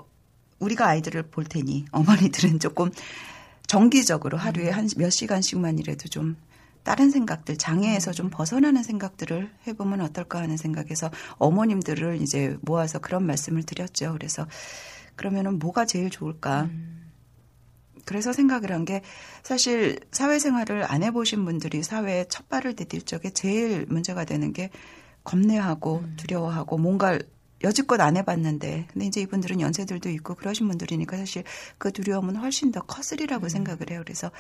우리가 0.60 0.88
아이들을 0.88 1.24
볼 1.24 1.46
테니 1.46 1.86
어머니들은 1.92 2.60
조금 2.60 2.92
정기적으로 3.68 4.38
하루에 4.38 4.70
한 4.70 4.88
몇 4.98 5.10
시간씩만이라도 5.10 6.10
좀 6.10 6.36
다른 6.84 7.12
생각들 7.12 7.58
장애에서 7.58 8.12
좀 8.12 8.30
벗어나는 8.30 8.84
생각들을 8.84 9.52
해보면 9.68 10.02
어떨까 10.02 10.40
하는 10.40 10.58
생각에서 10.58 11.12
어머님들을 11.38 12.22
이제 12.22 12.58
모아서 12.62 13.00
그런 13.00 13.26
말씀을 13.26 13.64
드렸죠. 13.64 14.14
그래서 14.14 14.48
그러면은 15.16 15.60
뭐가 15.60 15.86
제일 15.86 16.10
좋을까? 16.10 16.70
그래서 18.06 18.34
생각을 18.34 18.72
한 18.72 18.86
게 18.86 19.02
사실 19.44 20.00
사회생활을 20.12 20.92
안 20.92 21.04
해보신 21.04 21.46
분들이 21.46 21.84
사회에 21.84 22.26
첫 22.30 22.50
발을 22.50 22.76
디딜 22.76 23.04
적에 23.04 23.30
제일 23.30 23.86
문제가 23.88 24.26
되는 24.26 24.54
게 24.54 24.72
겁내하고 25.24 26.04
두려워하고 26.18 26.80
뭔가 26.80 27.20
여지껏 27.64 28.02
안 28.02 28.18
해봤는데 28.18 28.88
근데 28.92 29.06
이제 29.06 29.22
이분들은 29.22 29.62
연세들도 29.62 30.10
있고 30.10 30.34
그러신 30.34 30.68
분들이니까 30.68 31.16
사실 31.18 31.44
그 31.78 31.92
두려움은 31.92 32.38
훨씬 32.38 32.72
더 32.72 32.82
커스리라고 32.82 33.50
생각을 33.50 33.92
해요. 33.92 34.02
그래서 34.04 34.32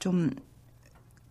좀 0.00 0.30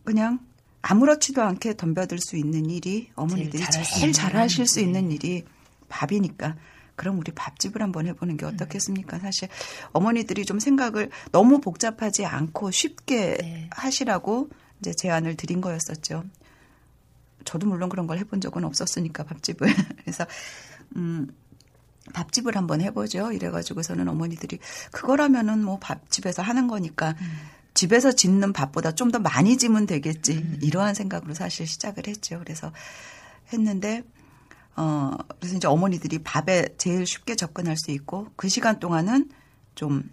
그냥 0.04 0.40
아무렇지도 0.82 1.42
않게 1.42 1.78
덤벼들 1.78 2.20
수 2.20 2.36
있는 2.36 2.70
일이 2.70 3.10
어머니들이 3.16 3.64
제일 3.72 3.86
제일 3.86 4.14
잘하실 4.14 4.68
수 4.68 4.76
네. 4.76 4.82
있는 4.82 5.12
일이 5.12 5.46
밥이니까 5.88 6.58
그럼 6.96 7.18
우리 7.20 7.32
밥집을 7.32 7.82
한번 7.82 8.06
해보는 8.08 8.38
게 8.38 8.46
어떻겠습니까? 8.46 9.20
사실 9.20 9.48
어머니들이 9.94 10.46
좀 10.46 10.60
생각을 10.60 11.10
너무 11.32 11.60
복잡하지 11.60 12.26
않고 12.26 12.72
쉽게 12.72 13.38
네. 13.40 13.70
하시라고 13.72 14.50
이제 14.80 14.94
제안을 14.94 15.36
드린 15.36 15.62
거였었죠. 15.62 16.24
저도 17.46 17.68
물론 17.68 17.90
그런 17.90 18.06
걸 18.06 18.18
해본 18.20 18.42
적은 18.42 18.64
없었으니까 18.64 19.24
밥집을 19.24 19.68
그래서 20.04 20.26
음 20.96 21.28
밥집을 22.14 22.58
한번 22.58 22.82
해보죠. 22.82 23.32
이래가지고서는 23.32 24.08
어머니들이 24.10 24.60
그거라면은 24.92 25.64
뭐 25.64 25.80
밥집에서 25.80 26.42
하는 26.42 26.68
거니까 26.68 27.16
집에서 27.74 28.12
짓는 28.12 28.54
밥보다 28.54 28.92
좀 28.94 29.12
더 29.12 29.20
많이 29.20 29.58
지면 29.58 29.86
되겠지. 29.86 30.58
이러한 30.62 30.94
생각으로 30.94 31.34
사실 31.34 31.68
시작을 31.68 32.08
했죠. 32.08 32.40
그래서 32.40 32.72
했는데 33.52 34.04
어, 34.76 35.12
그래서 35.40 35.56
이제 35.58 35.68
어머니들이 35.68 36.20
밥에 36.24 36.76
제일 36.78 37.06
쉽게 37.06 37.36
접근할 37.36 37.78
수 37.78 37.92
있고 37.92 38.28
그 38.36 38.50
시간 38.50 38.80
동안은 38.80 39.30
좀 39.76 40.10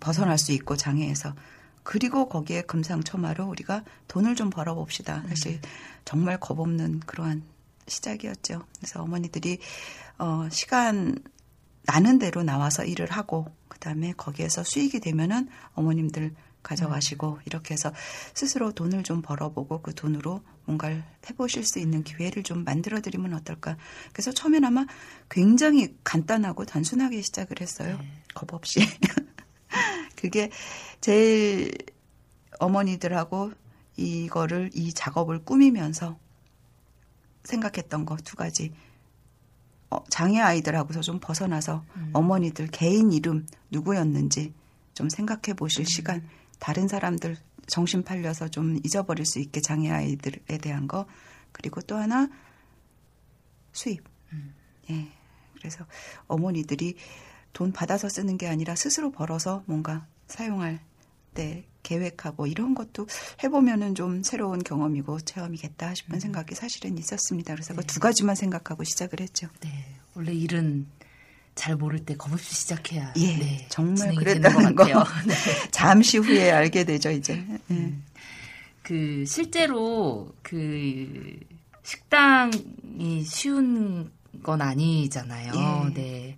벗어날 0.00 0.38
수 0.38 0.52
있고 0.52 0.76
장애에서 0.76 1.34
그리고 1.82 2.28
거기에 2.28 2.62
금상첨화로 2.62 3.46
우리가 3.46 3.84
돈을 4.08 4.36
좀 4.36 4.50
벌어봅시다. 4.50 5.24
사실 5.28 5.60
정말 6.04 6.38
겁없는 6.38 7.00
그러한 7.00 7.42
시작이었죠. 7.88 8.62
그래서 8.78 9.02
어머니들이 9.02 9.58
어, 10.18 10.48
시간 10.50 11.16
나는 11.86 12.18
대로 12.18 12.42
나와서 12.42 12.84
일을 12.84 13.10
하고 13.10 13.46
그다음에 13.68 14.12
거기에서 14.16 14.62
수익이 14.64 15.00
되면은 15.00 15.48
어머님들 15.74 16.34
가져가시고 16.64 17.38
이렇게 17.44 17.74
해서 17.74 17.92
스스로 18.34 18.72
돈을 18.72 19.04
좀 19.04 19.22
벌어보고 19.22 19.82
그 19.82 19.94
돈으로 19.94 20.42
뭔가를 20.64 21.04
해보실 21.30 21.64
수 21.64 21.78
있는 21.78 22.02
기회를 22.02 22.42
좀 22.42 22.64
만들어드리면 22.64 23.32
어떨까. 23.34 23.76
그래서 24.12 24.32
처음엔 24.32 24.64
아마 24.64 24.84
굉장히 25.30 25.96
간단하고 26.02 26.64
단순하게 26.64 27.22
시작을 27.22 27.60
했어요. 27.60 28.00
겁 28.34 28.52
없이. 28.52 28.80
그게 30.16 30.50
제일 31.00 31.70
어머니들하고 32.58 33.52
이거를 33.96 34.70
이 34.74 34.92
작업을 34.92 35.44
꾸미면서 35.44 36.18
생각했던 37.44 38.06
거 38.06 38.16
두 38.16 38.36
가지. 38.36 38.72
어, 39.90 40.02
장애 40.08 40.40
아이들하고서 40.40 41.02
좀 41.02 41.20
벗어나서 41.20 41.84
어머니들 42.14 42.68
개인 42.68 43.12
이름 43.12 43.46
누구였는지 43.70 44.52
좀 44.94 45.08
생각해 45.08 45.54
보실 45.56 45.84
시간. 45.86 46.26
다른 46.58 46.88
사람들 46.88 47.36
정신 47.66 48.02
팔려서 48.02 48.48
좀 48.48 48.78
잊어버릴 48.84 49.24
수 49.26 49.38
있게 49.38 49.60
장애 49.60 49.90
아이들에 49.90 50.58
대한 50.58 50.86
거. 50.86 51.06
그리고 51.52 51.80
또 51.80 51.96
하나 51.96 52.28
수입. 53.72 54.02
예. 54.90 55.08
그래서 55.56 55.86
어머니들이 56.26 56.96
돈 57.52 57.72
받아서 57.72 58.08
쓰는 58.08 58.36
게 58.36 58.48
아니라 58.48 58.74
스스로 58.74 59.10
벌어서 59.10 59.62
뭔가 59.66 60.06
사용할 60.26 60.80
때 61.32 61.64
계획하고 61.82 62.46
이런 62.46 62.74
것도 62.74 63.06
해보면은 63.42 63.94
좀 63.94 64.22
새로운 64.22 64.62
경험이고 64.62 65.20
체험이겠다 65.20 65.94
싶은 65.94 66.20
생각이 66.20 66.54
사실은 66.54 66.98
있었습니다. 66.98 67.54
그래서 67.54 67.74
그두 67.74 68.00
가지만 68.00 68.34
생각하고 68.34 68.84
시작을 68.84 69.20
했죠. 69.20 69.48
네. 69.60 69.70
원래 70.14 70.32
일은 70.32 70.86
잘 71.54 71.76
모를 71.76 72.00
때 72.04 72.16
겁없이 72.16 72.54
시작해야 72.54 73.12
예, 73.16 73.36
네, 73.36 73.66
정말 73.68 74.14
그랬다는 74.14 74.74
거. 74.74 74.84
같아요. 74.84 75.04
네. 75.26 75.34
잠시 75.70 76.18
후에 76.18 76.50
알게 76.50 76.84
되죠, 76.84 77.10
이제. 77.10 77.44
예. 77.70 77.92
그 78.82 79.24
실제로 79.26 80.34
그 80.42 81.38
식당이 81.84 83.22
쉬운 83.24 84.10
건 84.42 84.60
아니잖아요. 84.60 85.52
예. 85.54 85.94
네. 85.94 86.36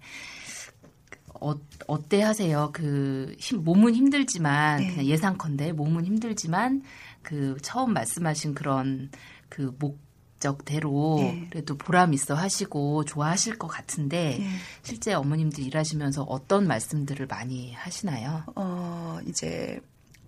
어, 1.40 1.54
어때 1.86 2.22
하세요? 2.22 2.70
그 2.72 3.34
힘, 3.38 3.62
몸은 3.64 3.94
힘들지만 3.94 4.80
네. 4.80 4.90
그냥 4.90 5.06
예상컨대 5.06 5.72
몸은 5.72 6.04
힘들지만 6.04 6.82
그 7.22 7.56
처음 7.62 7.92
말씀하신 7.92 8.54
그런 8.54 9.10
그 9.48 9.74
목 9.78 10.05
적대로 10.38 11.16
예. 11.20 11.46
그래도 11.50 11.76
보람 11.76 12.12
있어 12.14 12.34
하시고 12.34 13.04
좋아하실 13.04 13.58
것 13.58 13.68
같은데 13.68 14.38
예. 14.40 14.46
실제 14.82 15.12
어머님들 15.14 15.64
일하시면서 15.64 16.22
어떤 16.24 16.66
말씀들을 16.66 17.26
많이 17.26 17.72
하시나요? 17.72 18.44
어, 18.54 19.18
이제 19.26 19.80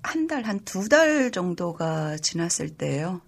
한 0.03 0.27
달, 0.27 0.45
한 0.45 0.61
두 0.65 0.89
달 0.89 1.31
정도가 1.31 2.17
지났을 2.19 2.71
때예요. 2.71 3.21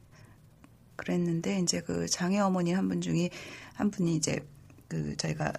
그랬는데 0.96 1.58
이제 1.60 1.80
그 1.80 2.06
장애 2.08 2.38
어머니 2.38 2.72
한 2.72 2.88
분 2.88 3.00
중에 3.00 3.30
한 3.74 3.90
분이 3.90 4.14
이제 4.16 4.46
그 4.88 5.16
저희가 5.16 5.52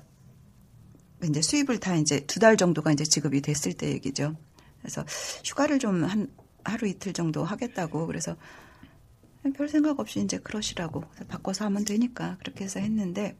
이제 1.23 1.41
수입을 1.41 1.79
다 1.79 1.95
이제 1.95 2.21
두 2.25 2.39
달 2.39 2.57
정도가 2.57 2.91
이제 2.91 3.03
지급이 3.03 3.41
됐을 3.41 3.73
때 3.73 3.89
얘기죠. 3.89 4.35
그래서 4.81 5.05
휴가를 5.45 5.79
좀 5.79 6.03
한 6.03 6.27
하루 6.63 6.87
이틀 6.87 7.11
정도 7.13 7.43
하겠다고 7.43 8.05
그래서 8.05 8.35
별 9.55 9.67
생각 9.67 9.99
없이 9.99 10.19
이제 10.19 10.37
그러시라고 10.37 11.03
바꿔서 11.27 11.65
하면 11.65 11.83
되니까 11.83 12.37
그렇게 12.39 12.63
해서 12.63 12.79
했는데 12.79 13.35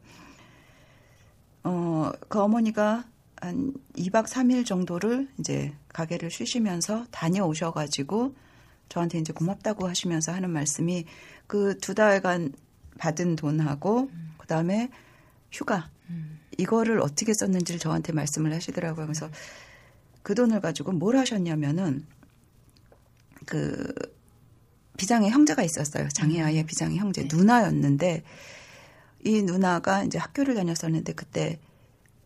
어, 1.62 2.10
그 2.28 2.40
어머니가 2.40 3.04
한 3.36 3.72
2박 3.96 4.26
3일 4.26 4.66
정도를 4.66 5.28
이제 5.38 5.72
가게를 5.92 6.30
쉬시면서 6.30 7.06
다녀오셔가지고 7.10 8.34
저한테 8.88 9.18
이제 9.18 9.32
고맙다고 9.32 9.88
하시면서 9.88 10.32
하는 10.32 10.50
말씀이 10.50 11.06
그 11.46 11.78
두 11.80 11.94
달간 11.94 12.52
받은 12.98 13.36
돈하고 13.36 14.10
그 14.38 14.46
다음에 14.46 14.90
휴가. 15.50 15.90
이거를 16.58 17.00
어떻게 17.00 17.32
썼는지를 17.32 17.78
저한테 17.78 18.12
말씀을 18.12 18.52
하시더라고요. 18.52 19.06
그래서 19.06 19.30
그 20.22 20.34
돈을 20.34 20.60
가지고 20.60 20.92
뭘 20.92 21.16
하셨냐면은 21.16 22.06
그 23.46 23.92
비장의 24.96 25.30
형제가 25.30 25.62
있었어요. 25.62 26.08
장애아이의 26.08 26.64
비장의 26.64 26.98
형제 26.98 27.26
누나였는데 27.30 28.22
이 29.24 29.42
누나가 29.42 30.04
이제 30.04 30.18
학교를 30.18 30.54
다녔었는데 30.54 31.12
그때 31.14 31.58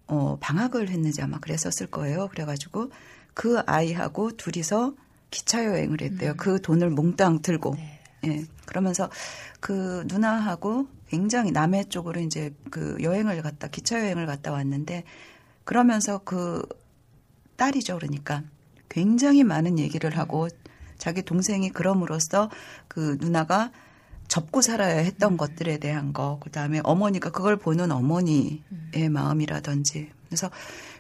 어 0.07 0.38
방학을 0.40 0.88
했는지 0.88 1.22
아마 1.22 1.38
그랬었을 1.38 1.88
거예요. 1.88 2.29
그래가지고 2.29 2.90
그 3.35 3.61
아이하고 3.66 4.33
둘이서 4.33 4.94
기차 5.31 5.64
여행을 5.64 6.00
했대요. 6.00 6.35
그 6.37 6.61
돈을 6.61 6.90
몽땅 6.90 7.42
들고. 7.42 7.76
예. 8.24 8.44
그러면서 8.64 9.11
그 9.61 10.05
누나하고 10.07 10.88
굉장히 11.09 11.50
남해 11.50 11.85
쪽으로 11.85 12.20
이제 12.20 12.55
그 12.70 12.96
여행을 13.00 13.42
갔다 13.42 13.68
기차 13.68 14.00
여행을 14.00 14.26
갔다 14.26 14.52
왔는데 14.52 15.05
그러면서 15.64 16.18
그 16.18 16.62
딸이죠. 17.57 17.96
그러니까 17.98 18.42
굉장히 18.88 19.44
많은 19.44 19.79
얘기를 19.79 20.16
하고 20.16 20.48
자기 20.98 21.22
동생이 21.22 21.70
그럼으로써 21.70 22.50
그 22.88 23.16
누나가 23.20 23.70
접고 24.28 24.61
살아야 24.61 24.96
했던 24.98 25.37
것들에 25.37 25.78
대한 25.78 26.12
거, 26.12 26.38
그 26.42 26.50
다음에 26.50 26.80
어머니가 26.82 27.30
그걸 27.30 27.56
보는 27.56 27.92
어머니의 27.92 29.09
마음이라든지. 29.11 30.11
그래서 30.26 30.50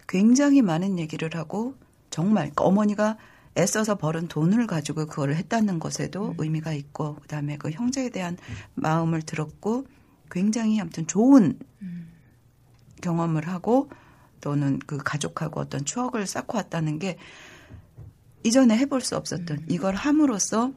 굉장히 0.08 0.62
많은 0.62 0.98
얘기를 0.98 1.28
하고 1.34 1.74
정말 2.10 2.44
그러니까 2.44 2.64
어머니가 2.64 3.16
애써서 3.58 3.96
벌은 3.96 4.28
돈을 4.28 4.66
가지고 4.66 5.06
그거를 5.06 5.36
했다는 5.36 5.78
것에도 5.78 6.34
의미가 6.38 6.72
있고, 6.74 7.16
그 7.16 7.26
다음에 7.26 7.56
그 7.56 7.70
형제에 7.70 8.10
대한 8.10 8.36
마음을 8.74 9.22
들었고, 9.22 9.86
굉장히 10.30 10.78
아무튼 10.80 11.06
좋은 11.06 11.58
경험을 13.00 13.48
하고 13.48 13.88
또는 14.40 14.78
그 14.86 14.98
가족하고 14.98 15.60
어떤 15.60 15.84
추억을 15.84 16.26
쌓고 16.26 16.58
왔다는 16.58 16.98
게 16.98 17.16
이전에 18.46 18.76
해볼 18.78 19.00
수 19.00 19.16
없었던 19.16 19.66
이걸 19.68 19.94
함으로써 19.94 20.72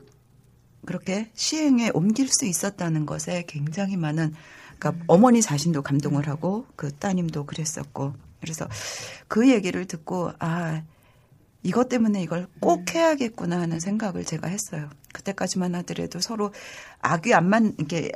그렇게 0.85 1.29
시행에 1.35 1.91
옮길 1.93 2.27
수 2.27 2.45
있었다는 2.45 3.05
것에 3.05 3.43
굉장히 3.47 3.95
많은 3.95 4.33
그러니까 4.79 5.03
어머니 5.07 5.41
자신도 5.41 5.83
감동을 5.83 6.27
하고 6.27 6.65
그 6.75 6.91
따님도 6.91 7.45
그랬었고. 7.45 8.13
그래서 8.41 8.67
그 9.27 9.49
얘기를 9.49 9.85
듣고 9.85 10.31
아 10.39 10.81
이것 11.61 11.89
때문에 11.89 12.23
이걸 12.23 12.47
꼭 12.61 12.95
해야겠구나 12.95 13.59
하는 13.59 13.79
생각을 13.79 14.23
제가 14.23 14.47
했어요. 14.47 14.89
그때까지만 15.13 15.75
하더라도 15.75 16.21
서로 16.21 16.53
악이 17.01 17.33
안 17.33 17.49
맞, 17.49 17.63
이렇게 17.77 18.11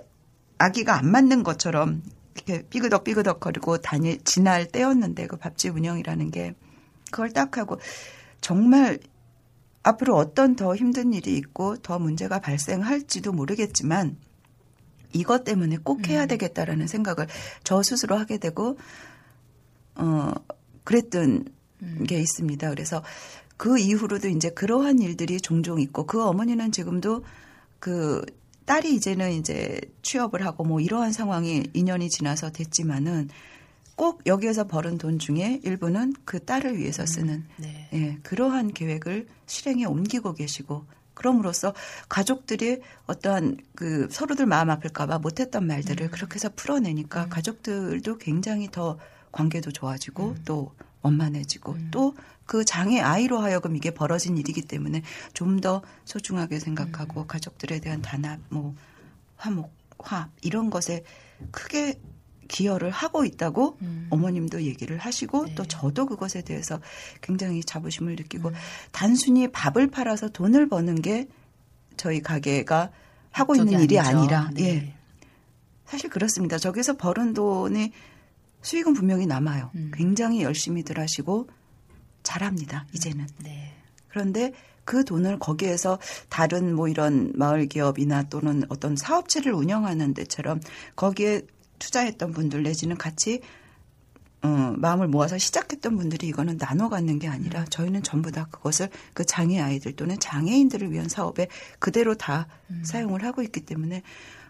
아기가 0.57 0.97
안 0.97 1.11
맞는 1.11 1.43
것처럼 1.43 2.01
이렇게 2.35 2.65
삐그덕 2.69 3.03
삐그덕 3.03 3.41
거리고 3.41 3.77
다닐 3.77 4.23
지날 4.23 4.65
때였는데 4.65 5.27
그 5.27 5.35
밥집 5.35 5.75
운영이라는 5.75 6.31
게 6.31 6.55
그걸 7.11 7.33
딱 7.33 7.57
하고 7.57 7.77
정말 8.39 8.99
앞으로 9.83 10.15
어떤 10.15 10.55
더 10.55 10.75
힘든 10.75 11.13
일이 11.13 11.37
있고 11.37 11.77
더 11.77 11.99
문제가 11.99 12.39
발생할지도 12.39 13.33
모르겠지만 13.33 14.17
이것 15.11 15.43
때문에 15.43 15.77
꼭 15.77 16.07
해야 16.07 16.25
되겠다라는 16.25 16.87
생각을 16.87 17.27
저 17.63 17.83
스스로 17.83 18.17
하게 18.17 18.37
되고 18.37 18.77
어 19.95 20.33
그랬던 20.83 21.45
게 22.07 22.19
있습니다. 22.19 22.69
그래서 22.69 23.03
그 23.57 23.77
이후로도 23.77 24.29
이제 24.29 24.49
그러한 24.49 24.99
일들이 24.99 25.39
종종 25.39 25.79
있고 25.79 26.05
그 26.05 26.23
어머니는 26.23 26.71
지금도 26.71 27.23
그 27.79 28.21
딸이 28.65 28.95
이제는 28.95 29.33
이제 29.33 29.79
취업을 30.01 30.45
하고 30.45 30.63
뭐 30.63 30.79
이러한 30.79 31.11
상황이 31.11 31.63
2년이 31.73 32.09
지나서 32.09 32.51
됐지만은 32.51 33.29
꼭 33.95 34.21
여기에서 34.25 34.65
벌은 34.65 34.97
돈 34.97 35.19
중에 35.19 35.59
일부는 35.63 36.13
그 36.25 36.43
딸을 36.43 36.77
위해서 36.77 37.05
쓰는 37.05 37.45
네. 37.57 37.89
예, 37.93 38.17
그러한 38.23 38.73
계획을 38.73 39.27
실행에 39.45 39.85
옮기고 39.85 40.33
계시고 40.33 40.85
그럼으로써 41.13 41.73
가족들이 42.09 42.81
어떠한 43.05 43.57
그 43.75 44.07
서로들 44.09 44.47
마음 44.47 44.71
아플까봐 44.71 45.19
못했던 45.19 45.67
말들을 45.67 46.09
그렇게 46.09 46.35
해서 46.35 46.49
풀어내니까 46.55 47.29
가족들도 47.29 48.17
굉장히 48.17 48.69
더 48.71 48.97
관계도 49.31 49.71
좋아지고 49.71 50.35
또 50.45 50.71
원만해지고 51.01 51.77
또 51.91 52.13
그 52.45 52.65
장애 52.65 52.99
아이로 52.99 53.39
하여금 53.39 53.75
이게 53.75 53.91
벌어진 53.91 54.37
일이기 54.37 54.63
때문에 54.63 55.01
좀 55.33 55.53
더 55.61 55.81
소중하게 56.03 56.59
생각하고 56.59 57.25
가족들에 57.25 57.79
대한 57.79 58.01
단합, 58.01 58.39
뭐 58.49 58.75
화목, 59.37 59.71
화합 59.99 60.29
이런 60.41 60.69
것에 60.69 61.05
크게 61.51 62.01
기여를 62.47 62.89
하고 62.89 63.25
있다고 63.25 63.77
음. 63.81 64.07
어머님도 64.09 64.63
얘기를 64.63 64.97
하시고 64.97 65.45
네. 65.45 65.55
또 65.55 65.65
저도 65.65 66.05
그것에 66.05 66.41
대해서 66.41 66.79
굉장히 67.21 67.63
자부심을 67.63 68.15
느끼고 68.15 68.49
음. 68.49 68.53
단순히 68.91 69.51
밥을 69.51 69.87
팔아서 69.87 70.29
돈을 70.29 70.67
버는 70.69 71.01
게 71.01 71.27
저희 71.97 72.21
가게가 72.21 72.91
하고 73.31 73.55
있는 73.55 73.81
일이 73.81 73.99
아니죠. 73.99 74.19
아니라 74.19 74.49
네. 74.53 74.63
예. 74.63 74.93
사실 75.85 76.09
그렇습니다. 76.09 76.57
저기서 76.57 76.97
벌은 76.97 77.33
돈이 77.33 77.91
수익은 78.61 78.93
분명히 78.93 79.25
남아요. 79.25 79.71
음. 79.75 79.91
굉장히 79.93 80.41
열심히들 80.43 80.97
하시고 80.99 81.49
잘합니다. 82.23 82.87
이제는. 82.93 83.27
네. 83.43 83.73
그런데 84.07 84.53
그 84.85 85.03
돈을 85.05 85.39
거기에서 85.39 85.99
다른 86.29 86.75
뭐 86.75 86.87
이런 86.87 87.31
마을 87.35 87.67
기업이나 87.67 88.23
또는 88.23 88.63
어떤 88.69 88.95
사업체를 88.95 89.53
운영하는 89.53 90.13
데처럼 90.13 90.59
거기에 90.95 91.41
투자했던 91.83 92.31
분들 92.31 92.63
내지는 92.63 92.97
같이 92.97 93.41
어, 94.41 94.73
마음을 94.77 95.07
모아서 95.07 95.37
시작했던 95.37 95.95
분들이 95.95 96.27
이거는 96.27 96.57
나눠 96.57 96.89
갖는 96.89 97.19
게 97.19 97.27
아니라 97.27 97.65
저희는 97.65 98.03
전부 98.03 98.31
다 98.31 98.47
그것을 98.51 98.89
그 99.13 99.25
장애 99.25 99.59
아이들 99.59 99.93
또는 99.95 100.19
장애인들을 100.19 100.91
위한 100.91 101.07
사업에 101.07 101.47
그대로 101.79 102.15
다 102.15 102.47
사용을 102.83 103.23
하고 103.23 103.41
있기 103.41 103.61
때문에 103.61 104.01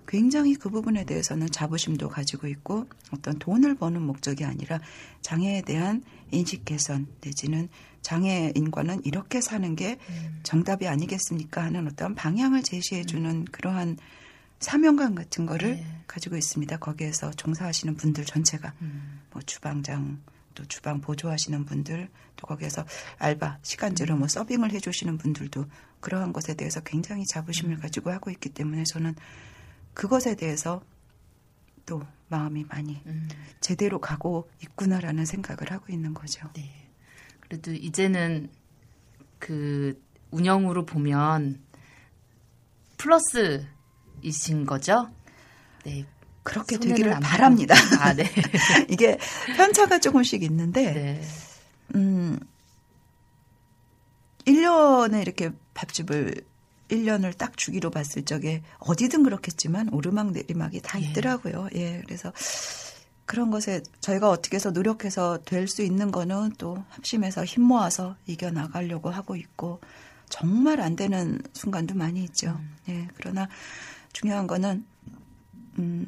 굉장히 0.07 0.55
그 0.55 0.69
부분에 0.69 1.05
대해서는 1.05 1.49
자부심도 1.49 2.09
가지고 2.09 2.47
있고 2.47 2.87
어떤 3.11 3.37
돈을 3.37 3.75
버는 3.75 4.01
목적이 4.01 4.45
아니라 4.45 4.79
장애에 5.21 5.61
대한 5.61 6.03
인식 6.31 6.65
개선 6.65 7.07
내지는 7.21 7.69
장애인과는 8.01 9.01
이렇게 9.05 9.41
사는 9.41 9.75
게 9.75 9.97
정답이 10.41 10.87
아니겠습니까 10.87 11.63
하는 11.63 11.87
어떤 11.87 12.15
방향을 12.15 12.63
제시해 12.63 13.05
주는 13.05 13.45
그러한 13.45 13.97
사명감 14.63 15.13
같은 15.15 15.45
거를 15.45 15.75
네. 15.75 16.01
가지고 16.07 16.37
있습니다. 16.37 16.77
거기에서 16.77 17.31
종사하시는 17.31 17.95
분들 17.95 18.25
전체가 18.25 18.73
음. 18.81 19.21
뭐 19.31 19.41
주방장 19.41 20.21
또 20.55 20.65
주방 20.65 21.01
보조하시는 21.01 21.65
분들 21.65 22.09
또 22.35 22.47
거기에서 22.47 22.85
알바 23.17 23.59
시간제로 23.61 24.15
뭐 24.15 24.27
서빙을 24.27 24.71
해주시는 24.71 25.17
분들도 25.17 25.65
그러한 25.99 26.33
것에 26.33 26.53
대해서 26.55 26.79
굉장히 26.81 27.25
자부심을 27.25 27.79
가지고 27.79 28.11
하고 28.11 28.31
있기 28.31 28.49
때문에 28.49 28.83
저는 28.83 29.15
그것에 29.93 30.35
대해서 30.35 30.83
또 31.85 32.01
마음이 32.29 32.65
많이 32.65 33.01
음. 33.05 33.27
제대로 33.59 33.99
가고 33.99 34.49
있구나라는 34.61 35.25
생각을 35.25 35.71
하고 35.71 35.91
있는 35.91 36.13
거죠. 36.13 36.49
네. 36.53 36.89
그래도 37.41 37.71
이제는 37.71 38.49
그 39.39 40.01
운영으로 40.31 40.85
보면 40.85 41.61
플러스 42.97 43.65
이신 44.23 44.65
거죠? 44.65 45.09
네. 45.85 46.05
그렇게 46.43 46.77
되기를 46.77 47.13
안 47.13 47.21
바랍니다. 47.21 47.75
아, 47.99 48.13
네. 48.13 48.29
이게 48.89 49.17
편차가 49.55 49.99
조금씩 49.99 50.43
있는데 50.43 50.91
네. 50.93 51.21
음, 51.95 52.37
1년에 54.45 55.21
이렇게 55.21 55.51
밥집을 55.73 56.35
1년을 56.89 57.37
딱 57.37 57.57
주기로 57.57 57.89
봤을 57.91 58.23
적에 58.25 58.61
어디든 58.79 59.23
그렇겠지만 59.23 59.89
오르막 59.89 60.31
내리막이 60.31 60.81
다 60.81 61.01
예. 61.01 61.05
있더라고요. 61.05 61.69
예. 61.75 62.01
그래서 62.05 62.31
그런 63.25 63.49
것에 63.51 63.81
저희가 64.01 64.29
어떻게 64.29 64.55
해서 64.57 64.71
노력해서 64.71 65.39
될 65.45 65.67
수 65.67 65.81
있는 65.81 66.11
거는 66.11 66.53
또 66.57 66.83
합심해서 66.89 67.45
힘 67.45 67.63
모아서 67.63 68.15
이겨나가려고 68.27 69.09
하고 69.09 69.35
있고 69.37 69.79
정말 70.29 70.81
안 70.81 70.95
되는 70.95 71.41
순간도 71.53 71.95
많이 71.95 72.21
있죠. 72.25 72.59
예. 72.89 73.07
그러나 73.15 73.47
중요한 74.13 74.47
거는 74.47 74.85
음, 75.79 76.05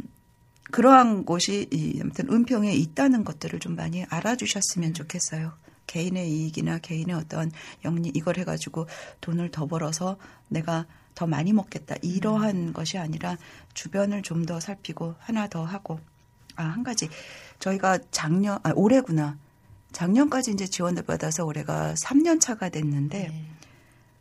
그러한 0.72 1.26
곳이 1.26 1.68
이 1.72 2.00
아무튼 2.02 2.32
은평에 2.32 2.74
있다는 2.74 3.24
것들을 3.24 3.60
좀 3.60 3.76
많이 3.76 4.04
알아주셨으면 4.06 4.94
좋겠어요. 4.94 5.54
개인의 5.88 6.30
이익이나 6.32 6.80
개인의 6.80 7.16
어떤 7.16 7.52
영리 7.84 8.12
이걸 8.16 8.38
해가지고 8.38 8.88
돈을 9.22 9.52
더 9.52 9.68
벌어서 9.68 10.18
내가 10.48 10.86
더 11.14 11.28
많이 11.28 11.54
먹겠다 11.54 11.96
이러한 12.02 12.74
것이 12.74 12.98
아니라 12.98 13.38
주변을 13.74 14.22
좀 14.24 14.46
더 14.46 14.60
살피고 14.60 15.16
하나 15.20 15.48
더 15.48 15.64
하고 15.64 16.00
아 16.56 16.64
한 16.64 16.84
가지 16.84 17.10
저희가 17.60 18.00
작년 18.12 18.60
아 18.64 18.72
올해구나 18.76 19.38
작년까지 19.92 20.52
이제 20.52 20.66
지원을 20.66 21.04
받아서 21.04 21.46
올해가 21.46 21.94
3년 21.94 22.42
차가 22.42 22.70
됐는데 22.70 23.28
네. 23.30 23.46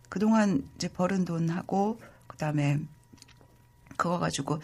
그동안 0.08 0.62
이제 0.76 0.88
벌은 0.88 1.24
돈하고 1.24 1.98
그다음에 2.28 2.78
그거 3.96 4.18
가지고 4.18 4.60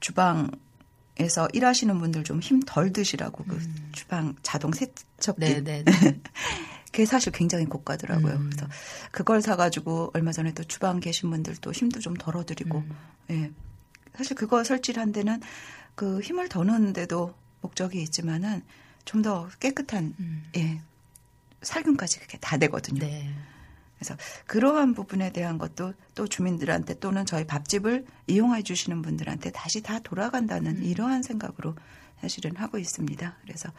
주방에서 0.00 1.48
일하시는 1.52 1.98
분들 1.98 2.24
좀 2.24 2.40
힘 2.40 2.60
덜 2.66 2.92
드시라고 2.92 3.44
그 3.44 3.58
주방 3.92 4.34
자동 4.42 4.72
세척기 4.72 5.40
네, 5.40 5.60
네, 5.62 5.82
네. 5.84 6.20
그게 6.92 7.06
사실 7.06 7.32
굉장히 7.32 7.64
고가더라고요. 7.64 8.34
음. 8.34 8.50
그래서 8.50 8.68
그걸 9.10 9.42
사가지고 9.42 10.12
얼마 10.14 10.30
전에 10.32 10.52
또 10.54 10.62
주방 10.62 11.00
계신 11.00 11.28
분들도 11.30 11.72
힘도 11.72 11.98
좀 12.00 12.14
덜어드리고 12.14 12.78
음. 12.78 12.96
예 13.30 13.50
사실 14.16 14.36
그거 14.36 14.62
설치를 14.62 15.02
한 15.02 15.10
데는 15.12 15.40
그 15.96 16.20
힘을 16.20 16.48
더 16.48 16.62
넣는데도 16.62 17.34
목적이 17.62 18.02
있지만은 18.02 18.62
좀 19.04 19.22
더 19.22 19.48
깨끗한 19.60 20.14
음. 20.20 20.44
예 20.56 20.80
살균까지 21.62 22.20
그게 22.20 22.38
다 22.38 22.56
되거든요. 22.58 23.00
네. 23.00 23.28
그래서 24.04 24.16
그러한 24.46 24.94
부분에 24.94 25.32
대한 25.32 25.56
것도 25.56 25.94
또 26.14 26.26
주민들한테 26.26 26.98
또는 26.98 27.24
저희 27.24 27.46
밥집을 27.46 28.04
이용해 28.26 28.62
주시는 28.62 29.00
분들한테 29.00 29.50
다시 29.50 29.82
다 29.82 29.98
돌아간다는 30.00 30.84
이러한 30.84 31.22
생각으로 31.22 31.74
사실은 32.20 32.54
하고 32.56 32.78
있습니다. 32.78 33.36
그래서 33.42 33.70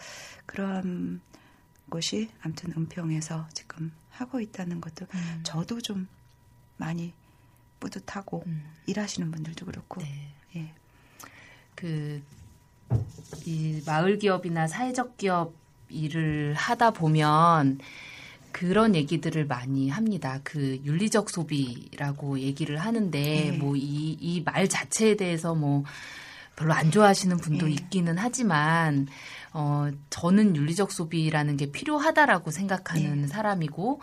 그러한 0.48 1.22
곳이 1.90 2.30
아무튼 2.42 2.74
은평에서 2.76 3.48
지금 3.54 3.92
하고 4.10 4.40
있다는 4.40 4.82
것도 4.82 5.06
음. 5.14 5.42
저도 5.44 5.80
좀 5.82 6.08
많이 6.78 7.14
뿌듯하고 7.80 8.44
음. 8.48 8.64
일하시는 8.88 9.30
분들도 9.30 9.66
그렇고 9.66 10.02
네. 10.02 10.34
예. 10.56 10.74
그, 11.76 12.24
이 13.46 13.82
마을 13.86 14.18
기업이나 14.18 14.68
사회적 14.68 15.18
기업 15.18 15.54
일을 15.90 16.54
하다 16.56 16.92
보면 16.92 17.80
그런 18.56 18.96
얘기들을 18.96 19.48
많이 19.48 19.90
합니다. 19.90 20.40
그 20.46 20.80
윤리적 20.86 21.30
소비라고 21.30 22.40
얘기를 22.40 22.78
하는데 22.78 23.20
네. 23.20 23.52
뭐이 23.52 24.18
이 24.22 24.42
말 24.46 24.70
자체에 24.70 25.18
대해서 25.18 25.54
뭐 25.54 25.84
별로 26.56 26.72
안 26.74 26.90
좋아하시는 26.90 27.36
분도 27.36 27.66
네. 27.66 27.74
있기는 27.74 28.18
하지만 28.18 29.08
어 29.52 29.90
저는 30.10 30.56
윤리적 30.56 30.94
소비라는 30.94 31.58
게 31.58 31.70
필요하다라고 31.70 32.50
생각하는 32.52 33.24
네. 33.24 33.28
사람이고 33.28 34.00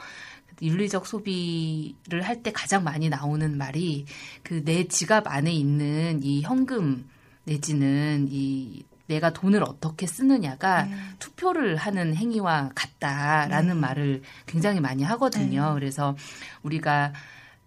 윤리적 0.61 1.07
소비를 1.07 2.21
할 2.23 2.43
때 2.43 2.53
가장 2.53 2.85
많이 2.85 3.09
나오는 3.09 3.57
말이 3.57 4.05
그 4.43 4.63
내 4.67 4.87
지갑 4.87 5.29
안에 5.29 5.51
있는 5.51 6.21
이 6.23 6.43
현금 6.43 7.09
내지는 7.45 8.29
이 8.31 8.85
내가 9.13 9.33
돈을 9.33 9.63
어떻게 9.63 10.07
쓰느냐가 10.07 10.85
네. 10.85 10.95
투표를 11.19 11.77
하는 11.77 12.15
행위와 12.15 12.71
같다라는 12.75 13.75
네. 13.75 13.81
말을 13.81 14.23
굉장히 14.47 14.81
많이 14.81 15.03
하거든요. 15.03 15.75
그래서 15.75 16.17
우리가 16.63 17.13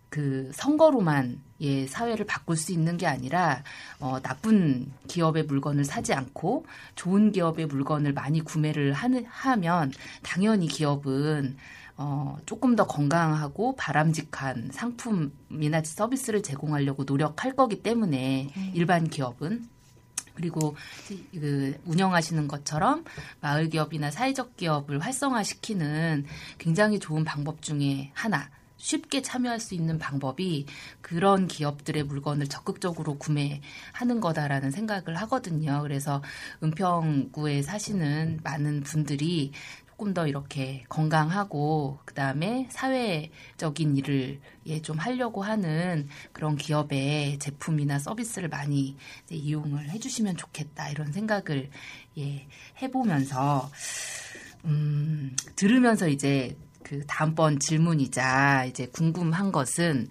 그 0.10 0.50
선거로만 0.54 1.42
예, 1.62 1.88
사회를 1.88 2.26
바꿀 2.26 2.58
수 2.58 2.72
있는 2.74 2.98
게 2.98 3.08
아니라 3.08 3.64
어, 4.00 4.20
나쁜 4.22 4.92
기업의 5.08 5.44
물건을 5.44 5.86
사지 5.86 6.14
않고 6.14 6.66
좋은 6.96 7.32
기업의 7.32 7.68
물건을 7.68 8.14
많이 8.14 8.42
구매를 8.42 8.94
하는, 8.94 9.26
하면 9.26 9.92
당연히 10.22 10.68
기업은 10.68 11.58
어, 11.98 12.38
조금 12.46 12.76
더 12.76 12.86
건강하고 12.88 13.76
바람직한 13.78 14.70
상품이나 14.72 15.82
서비스를 15.84 16.44
제공하려고 16.44 17.04
노력할 17.06 17.56
거기 17.56 17.82
때문에 17.82 18.50
일반 18.74 19.08
기업은 19.08 19.75
그리고 20.36 20.76
그 21.34 21.78
운영하시는 21.86 22.48
것처럼 22.48 23.04
마을 23.42 23.70
기업이나 23.70 24.12
사회적 24.12 24.58
기업을 24.58 25.00
활성화시키는 25.00 26.26
굉장히 26.58 27.00
좋은 27.00 27.24
방법 27.24 27.62
중에 27.62 28.12
하나. 28.14 28.50
쉽게 28.78 29.22
참여할 29.22 29.60
수 29.60 29.74
있는 29.74 29.98
방법이 29.98 30.68
그런 31.02 31.48
기업들의 31.48 32.04
물건을 32.04 32.48
적극적으로 32.48 33.18
구매하는 33.18 34.20
거다라는 34.22 34.70
생각을 34.70 35.16
하거든요. 35.22 35.82
그래서 35.82 36.22
은평구에 36.62 37.64
사시는 37.64 38.42
많은 38.44 38.82
분들이 38.84 39.54
조금 39.96 40.14
더 40.14 40.28
이렇게 40.28 40.84
건강하고 40.90 42.00
그다음에 42.04 42.68
사회적인 42.70 43.96
일을 43.96 44.42
예, 44.66 44.82
좀 44.82 44.98
하려고 44.98 45.42
하는 45.42 46.10
그런 46.34 46.58
기업의 46.58 47.40
제품이나 47.40 48.00
서비스를 48.00 48.50
많이 48.50 48.98
이용을 49.32 49.90
해주시면 49.90 50.36
좋겠다 50.36 50.90
이런 50.90 51.14
생각을 51.14 51.70
예, 52.18 52.46
해보면서 52.82 53.72
음, 54.66 55.34
들으면서 55.56 56.10
이제 56.10 56.58
그 56.84 57.06
다음번 57.08 57.60
질문이자 57.60 58.66
이제 58.66 58.88
궁금한 58.88 59.54
것은 59.54 60.10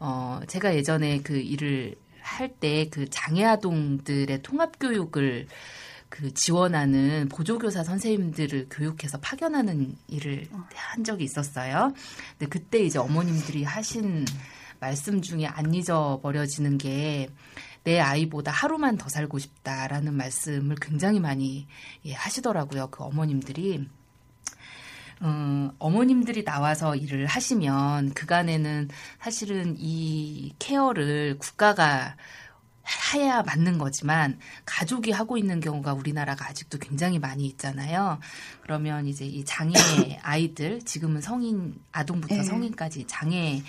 어 0.00 0.40
제가 0.46 0.74
예전에 0.74 1.20
그 1.20 1.36
일을 1.36 1.94
할 2.22 2.48
때 2.58 2.88
그 2.90 3.08
장애 3.10 3.44
아동들의 3.44 4.42
통합 4.42 4.78
교육을 4.80 5.46
그 6.16 6.32
지원하는 6.34 7.28
보조교사 7.28 7.84
선생님들을 7.84 8.68
교육해서 8.70 9.18
파견하는 9.18 9.96
일을 10.08 10.48
어. 10.52 10.64
한 10.74 11.04
적이 11.04 11.24
있었어요. 11.24 11.92
근데 12.38 12.48
그때 12.48 12.78
이제 12.78 12.98
어머님들이 12.98 13.64
하신 13.64 14.24
말씀 14.80 15.20
중에 15.20 15.46
안 15.46 15.74
잊어버려지는 15.74 16.78
게 16.78 17.28
내 17.86 18.00
아이보다 18.00 18.50
하루만 18.50 18.96
더 18.96 19.08
살고 19.08 19.38
싶다라는 19.38 20.12
말씀을 20.14 20.74
굉장히 20.82 21.20
많이 21.20 21.68
예, 22.04 22.14
하시더라고요. 22.14 22.88
그 22.90 23.04
어머님들이. 23.04 23.88
음, 25.22 25.70
어머님들이 25.78 26.42
나와서 26.42 26.96
일을 26.96 27.26
하시면 27.26 28.12
그간에는 28.14 28.88
사실은 29.20 29.76
이 29.78 30.52
케어를 30.58 31.38
국가가 31.38 32.16
해야 33.14 33.42
맞는 33.42 33.78
거지만 33.78 34.38
가족이 34.64 35.10
하고 35.10 35.36
있는 35.36 35.60
경우가 35.60 35.92
우리나라가 35.92 36.48
아직도 36.48 36.78
굉장히 36.78 37.18
많이 37.18 37.46
있잖아요. 37.46 38.18
그러면 38.62 39.06
이제 39.06 39.24
이 39.24 39.44
장애 39.44 39.74
아이들 40.22 40.80
지금은 40.82 41.20
성인 41.20 41.80
아동부터 41.92 42.36
네. 42.36 42.42
성인까지 42.42 43.06
장애 43.06 43.62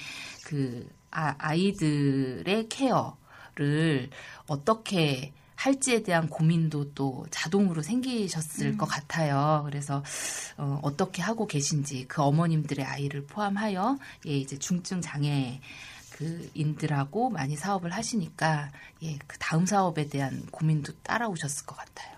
그 0.45 0.87
아, 1.11 1.35
아이들의 1.37 2.69
케어를 2.69 4.09
어떻게 4.47 5.33
할지에 5.55 6.03
대한 6.03 6.29
고민도 6.29 6.93
또 6.93 7.25
자동으로 7.31 7.81
생기셨을 7.81 8.77
것 8.77 8.85
같아요. 8.85 9.63
그래서 9.65 10.03
어, 10.57 10.79
어떻게 10.83 11.23
하고 11.23 11.47
계신지 11.47 12.05
그 12.07 12.21
어머님들의 12.21 12.85
아이를 12.85 13.25
포함하여 13.25 13.97
예 14.27 14.37
이제 14.37 14.59
중증 14.59 15.01
장애 15.01 15.59
그 16.17 16.49
인들하고 16.55 17.29
많이 17.29 17.55
사업을 17.55 17.91
하시니까 17.93 18.71
예 19.03 19.17
그 19.27 19.37
다음 19.39 19.65
사업에 19.65 20.07
대한 20.09 20.45
고민도 20.51 20.93
따라오셨을 21.03 21.65
것 21.65 21.75
같아요. 21.77 22.15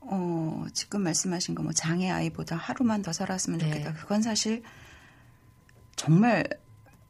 어, 0.00 0.66
지금 0.72 1.02
말씀하신 1.02 1.54
거 1.54 1.62
뭐 1.62 1.72
장애 1.72 2.10
아이보다 2.10 2.56
하루만 2.56 3.02
더 3.02 3.12
살았으면 3.12 3.58
네. 3.60 3.68
좋겠다. 3.70 3.94
그건 3.94 4.22
사실 4.22 4.62
정말 5.96 6.44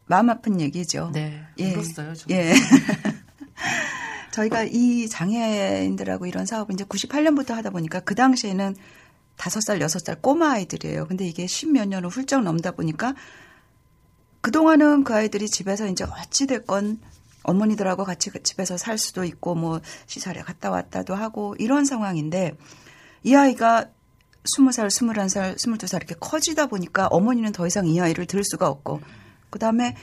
마음 0.06 0.30
아픈 0.30 0.60
얘기죠. 0.60 1.10
네, 1.12 1.42
예. 1.58 1.74
울었어요. 1.74 2.14
좀. 2.14 2.30
예. 2.30 2.54
저희가 4.32 4.64
이 4.64 5.08
장애인들하고 5.08 6.26
이런 6.26 6.46
사업을 6.46 6.74
이제 6.74 6.84
98년부터 6.84 7.54
하다 7.54 7.70
보니까 7.70 8.00
그 8.00 8.14
당시에는 8.14 8.76
다섯 9.36 9.60
살, 9.60 9.80
여섯 9.80 9.98
살 10.00 10.20
꼬마 10.20 10.52
아이들이에요. 10.52 11.06
근데 11.06 11.26
이게 11.26 11.46
십몇 11.46 11.88
년을 11.88 12.08
훌쩍 12.10 12.42
넘다 12.42 12.72
보니까 12.72 13.14
그동안은 14.46 15.02
그 15.02 15.12
아이들이 15.12 15.48
집에서 15.48 15.88
이제 15.88 16.04
어찌됐건 16.04 17.00
어머니들하고 17.42 18.04
같이 18.04 18.30
그 18.30 18.40
집에서 18.44 18.76
살 18.76 18.96
수도 18.96 19.24
있고 19.24 19.56
뭐 19.56 19.80
시설에 20.06 20.40
갔다 20.40 20.70
왔다도 20.70 21.16
하고 21.16 21.56
이런 21.58 21.84
상황인데 21.84 22.56
이 23.24 23.34
아이가 23.34 23.86
스무 24.44 24.70
살, 24.70 24.88
스물한 24.88 25.28
살, 25.28 25.58
스물두 25.58 25.88
살 25.88 26.00
이렇게 26.00 26.14
커지다 26.20 26.66
보니까 26.66 27.08
어머니는 27.08 27.50
더 27.50 27.66
이상 27.66 27.88
이 27.88 28.00
아이를 28.00 28.26
들 28.26 28.44
수가 28.44 28.68
없고 28.68 29.00
그 29.50 29.58
다음에 29.58 29.96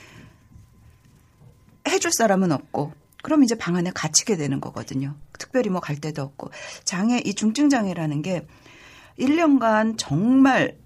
해줄 1.87 2.11
사람은 2.11 2.51
없고 2.51 2.91
그럼 3.23 3.45
이제 3.45 3.55
방 3.55 3.77
안에 3.77 3.91
갇히게 3.91 4.35
되는 4.35 4.59
거거든요. 4.59 5.15
특별히 5.39 5.69
뭐 5.69 5.79
갈 5.79 5.95
데도 5.95 6.21
없고 6.21 6.51
장애 6.83 7.21
이 7.23 7.33
중증 7.33 7.69
장애라는 7.69 8.21
게 8.21 8.45
1년간 9.17 9.93
정말 9.95 10.82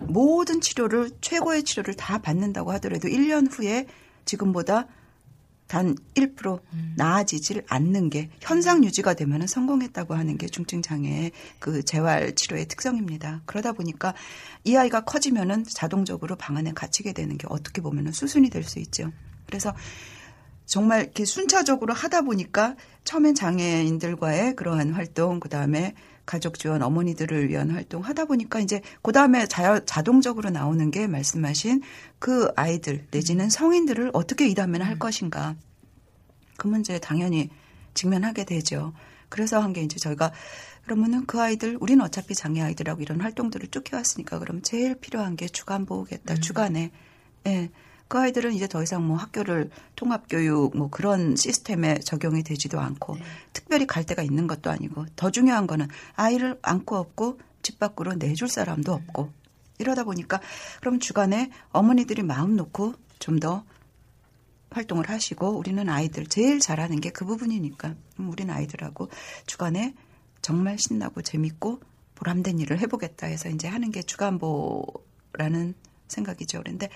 모든 0.00 0.60
치료를 0.60 1.10
최고의 1.20 1.62
치료를 1.62 1.94
다 1.94 2.18
받는다고 2.18 2.72
하더라도 2.72 3.08
1년 3.08 3.48
후에 3.50 3.86
지금보다 4.24 4.86
단 5.66 5.94
1% 6.14 6.60
나아지질 6.96 7.62
않는 7.68 8.10
게 8.10 8.28
현상 8.40 8.82
유지가 8.82 9.14
되면은 9.14 9.46
성공했다고 9.46 10.14
하는 10.14 10.36
게 10.36 10.48
중증 10.48 10.82
장애의 10.82 11.30
그 11.60 11.84
재활 11.84 12.34
치료의 12.34 12.66
특성입니다. 12.66 13.42
그러다 13.46 13.72
보니까 13.72 14.14
이 14.64 14.74
아이가 14.76 15.02
커지면은 15.04 15.62
자동적으로 15.64 16.34
방 16.34 16.56
안에 16.56 16.72
갇히게 16.72 17.12
되는 17.12 17.38
게 17.38 17.46
어떻게 17.48 17.80
보면은 17.82 18.10
수순이 18.10 18.50
될 18.50 18.64
수 18.64 18.80
있죠. 18.80 19.12
그래서 19.46 19.72
정말 20.66 21.02
이렇게 21.02 21.24
순차적으로 21.24 21.94
하다 21.94 22.22
보니까 22.22 22.74
처음엔 23.04 23.34
장애인들과의 23.34 24.56
그러한 24.56 24.92
활동, 24.92 25.38
그 25.38 25.48
다음에 25.48 25.94
가족 26.26 26.58
지원 26.58 26.82
어머니들을 26.82 27.48
위한 27.48 27.70
활동 27.70 28.02
하다 28.02 28.26
보니까 28.26 28.60
이제 28.60 28.80
그 29.02 29.12
다음에 29.12 29.46
자동적으로 29.46 30.50
나오는 30.50 30.90
게 30.90 31.06
말씀하신 31.06 31.82
그 32.18 32.48
아이들 32.56 33.06
내지는 33.10 33.50
성인들을 33.50 34.10
어떻게 34.12 34.48
이 34.48 34.54
다음에는 34.54 34.86
할 34.86 34.98
것인가. 34.98 35.56
그 36.56 36.68
문제에 36.68 36.98
당연히 36.98 37.50
직면하게 37.94 38.44
되죠. 38.44 38.92
그래서 39.28 39.60
한 39.60 39.72
게 39.72 39.82
이제 39.82 39.98
저희가 39.98 40.32
그러면은 40.84 41.24
그 41.26 41.40
아이들, 41.40 41.76
우리는 41.80 42.04
어차피 42.04 42.34
장애 42.34 42.60
아이들하고 42.62 43.00
이런 43.02 43.20
활동들을 43.20 43.68
쭉 43.68 43.92
해왔으니까 43.92 44.38
그럼 44.40 44.60
제일 44.62 44.96
필요한 44.96 45.36
게 45.36 45.46
주간 45.46 45.86
보호겠다. 45.86 46.36
주간에. 46.36 46.90
예. 47.46 47.70
그 48.10 48.18
아이들은 48.18 48.54
이제 48.54 48.66
더 48.66 48.82
이상 48.82 49.06
뭐 49.06 49.16
학교를 49.16 49.70
통합교육 49.94 50.76
뭐 50.76 50.90
그런 50.90 51.36
시스템에 51.36 52.00
적용이 52.00 52.42
되지도 52.42 52.80
않고 52.80 53.14
네. 53.14 53.22
특별히 53.52 53.86
갈 53.86 54.02
데가 54.02 54.24
있는 54.24 54.48
것도 54.48 54.68
아니고 54.68 55.06
더 55.14 55.30
중요한 55.30 55.68
거는 55.68 55.86
아이를 56.16 56.58
안고 56.60 56.96
없고 56.96 57.38
집 57.62 57.78
밖으로 57.78 58.14
내줄 58.14 58.48
사람도 58.48 58.92
없고 58.92 59.30
이러다 59.78 60.02
보니까 60.02 60.40
그럼 60.80 60.98
주간에 60.98 61.52
어머니들이 61.70 62.24
마음 62.24 62.56
놓고 62.56 62.94
좀더 63.20 63.64
활동을 64.70 65.08
하시고 65.08 65.56
우리는 65.56 65.88
아이들 65.88 66.26
제일 66.26 66.58
잘하는 66.58 67.00
게 67.00 67.10
그 67.10 67.24
부분이니까 67.24 67.94
음, 68.18 68.28
우리는 68.28 68.52
아이들하고 68.52 69.08
주간에 69.46 69.94
정말 70.42 70.78
신나고 70.80 71.22
재밌고 71.22 71.80
보람된 72.16 72.58
일을 72.58 72.80
해보겠다 72.80 73.28
해서 73.28 73.48
이제 73.48 73.68
하는 73.68 73.92
게 73.92 74.02
주간보라는 74.02 75.74
생각이죠. 76.08 76.58
그런데 76.58 76.88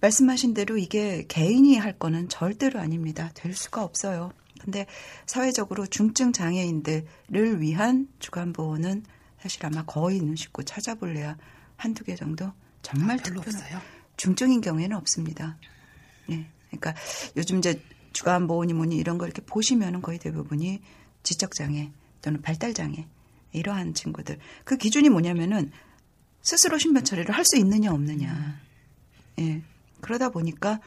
말씀하신 0.00 0.54
대로 0.54 0.78
이게 0.78 1.24
개인이 1.26 1.76
할 1.76 1.98
거는 1.98 2.28
절대로 2.28 2.80
아닙니다. 2.80 3.30
될 3.34 3.54
수가 3.54 3.82
없어요. 3.82 4.32
근데 4.60 4.86
사회적으로 5.26 5.86
중증 5.86 6.32
장애인들을 6.32 7.60
위한 7.60 8.08
주간 8.18 8.52
보호는 8.52 9.04
사실 9.40 9.64
아마 9.66 9.84
거의 9.84 10.20
눈 10.20 10.36
씻고 10.36 10.64
찾아볼래야 10.64 11.36
한두 11.76 12.04
개 12.04 12.14
정도 12.16 12.52
정말 12.82 13.18
별로 13.18 13.40
특별한 13.40 13.62
없어요. 13.62 13.80
중증인 14.16 14.60
경우에는 14.60 14.96
없습니다. 14.96 15.56
네. 16.26 16.48
그러니까 16.68 16.94
요즘 17.36 17.58
이제 17.58 17.80
주간 18.12 18.46
보호니 18.46 18.72
뭐니 18.72 18.96
이런 18.96 19.16
걸 19.16 19.28
이렇게 19.28 19.42
보시면은 19.42 20.02
거의 20.02 20.18
대부분이 20.18 20.80
지적 21.22 21.54
장애 21.54 21.92
또는 22.20 22.42
발달 22.42 22.74
장애 22.74 23.06
이러한 23.52 23.94
친구들. 23.94 24.38
그 24.64 24.76
기준이 24.76 25.08
뭐냐면은 25.08 25.70
스스로 26.42 26.78
신변 26.78 27.04
처리를 27.04 27.34
할 27.34 27.44
수 27.44 27.56
있느냐 27.58 27.92
없느냐. 27.92 28.60
예. 29.40 29.62
그러다 30.00 30.30
보니까 30.30 30.80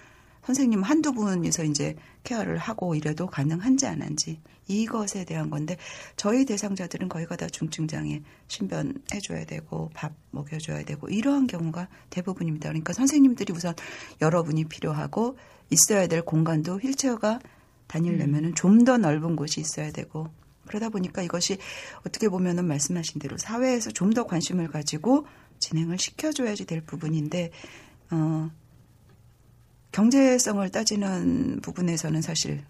선생님 0.46 0.82
한두 0.82 1.12
분이서 1.14 1.66
이제 1.66 1.96
케어를 2.24 2.58
하고 2.58 2.96
이래도 2.96 3.28
가능한지 3.28 3.86
안 3.86 4.02
한지 4.02 4.42
이것에 4.68 5.24
대한 5.26 5.50
건데 5.50 5.78
저희 6.16 6.46
대상자들은 6.46 7.10
거의가 7.10 7.36
다 7.36 7.48
중증장애 7.48 8.24
신변 8.48 9.02
해 9.14 9.20
줘야 9.20 9.46
되고 9.46 9.92
밥 9.94 10.14
먹여 10.32 10.58
줘야 10.58 10.84
되고 10.84 11.08
이러한 11.10 11.46
경우가 11.48 11.88
대부분입니다. 12.10 12.70
그러니까 12.70 12.94
선생님들이 12.94 13.54
우선 13.54 13.76
여러분이 14.22 14.66
필요하고 14.66 15.38
있어야 15.70 16.08
될 16.08 16.22
공간도 16.24 16.80
휠체어가 16.80 17.40
다니려면은 17.88 18.56
좀 18.56 18.84
더 18.86 18.98
넓은 18.98 19.36
곳이 19.36 19.62
있어야 19.62 19.92
되고 19.92 20.28
그러다 20.66 20.90
보니까 20.90 21.22
이것이 21.22 21.58
어떻게 22.06 22.30
보면은 22.30 22.66
말씀하신 22.66 23.20
대로 23.20 23.38
사회에서 23.38 23.92
좀 23.92 24.12
더 24.14 24.26
관심을 24.26 24.70
가지고 24.70 25.28
진행을 25.60 26.00
시켜줘야지 26.00 26.66
될 26.66 26.82
부분인데 26.82 27.52
어, 28.12 28.50
경제성을 29.92 30.70
따지는 30.70 31.60
부분에서는 31.62 32.22
사실 32.22 32.64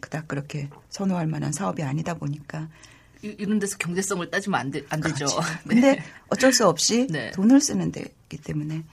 그닥 0.00 0.28
그렇게 0.28 0.68
선호할 0.90 1.26
만한 1.26 1.52
사업이 1.52 1.82
아니다 1.82 2.14
보니까 2.14 2.68
이- 3.22 3.34
이런 3.38 3.58
데서 3.58 3.76
경제성을 3.78 4.30
따지면 4.30 4.60
안, 4.60 4.70
되, 4.70 4.82
안 4.88 5.00
되죠. 5.00 5.26
그렇지. 5.26 5.40
네. 5.64 5.74
근데 5.74 6.02
어쩔 6.28 6.52
수 6.52 6.66
없이 6.66 7.06
네. 7.08 7.30
돈을 7.30 7.60
쓰는 7.60 7.92
데기 7.92 8.36
때문에 8.42 8.84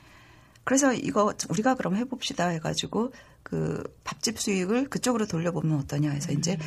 그래서 0.63 0.93
이거 0.93 1.33
우리가 1.49 1.75
그럼 1.75 1.95
해봅시다 1.95 2.47
해가지고 2.49 3.11
그 3.43 3.83
밥집 4.03 4.39
수익을 4.39 4.89
그쪽으로 4.89 5.25
돌려보면 5.25 5.79
어떠냐 5.79 6.11
해서 6.11 6.31
이제 6.31 6.53
음. 6.53 6.65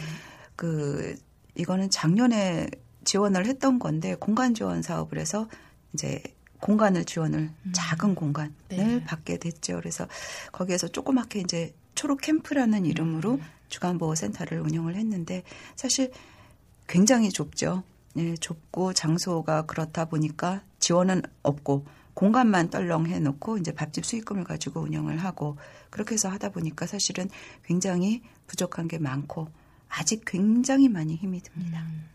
그 0.57 1.15
이거는 1.55 1.89
작년에 1.91 2.69
지원을 3.05 3.47
했던 3.47 3.79
건데 3.79 4.17
공간 4.17 4.55
지원 4.55 4.83
사업을 4.83 5.19
해서 5.19 5.49
이제 5.93 6.23
공간을 6.63 7.05
지원을 7.05 7.51
작은 7.73 8.15
공간을 8.15 8.51
음. 8.51 8.77
네. 8.77 9.05
받게 9.05 9.39
됐죠. 9.39 9.75
그래서 9.77 10.07
거기에서 10.53 10.87
조그맣게 10.87 11.41
이제 11.41 11.75
초록 11.97 12.21
캠프라는 12.21 12.87
이름으로 12.87 13.33
음. 13.33 13.43
주간 13.69 13.99
보호 13.99 14.15
센터를 14.15 14.61
운영을 14.61 14.95
했는데 14.95 15.43
사실 15.75 16.13
굉장히 16.87 17.31
좁죠. 17.31 17.83
예, 18.17 18.35
좁고 18.37 18.93
장소가 18.93 19.63
그렇다 19.63 20.05
보니까 20.05 20.63
지원은 20.79 21.23
없고 21.43 21.85
공간만 22.15 22.71
떨렁 22.71 23.07
해 23.07 23.19
놓고 23.19 23.59
이제 23.59 23.73
밥집 23.73 24.07
수익금을 24.07 24.45
가지고 24.45 24.81
운영을 24.83 25.19
하고 25.19 25.57
그렇게 25.91 26.15
해서 26.15 26.29
하다 26.29 26.51
보니까 26.51 26.87
사실은 26.87 27.29
굉장히 27.65 28.23
부족한 28.47 28.87
게 28.87 28.99
많고 28.99 29.49
아직 29.89 30.23
굉장히 30.27 30.89
많이 30.89 31.17
힘이 31.17 31.41
듭니다. 31.41 31.85
예. 31.85 32.12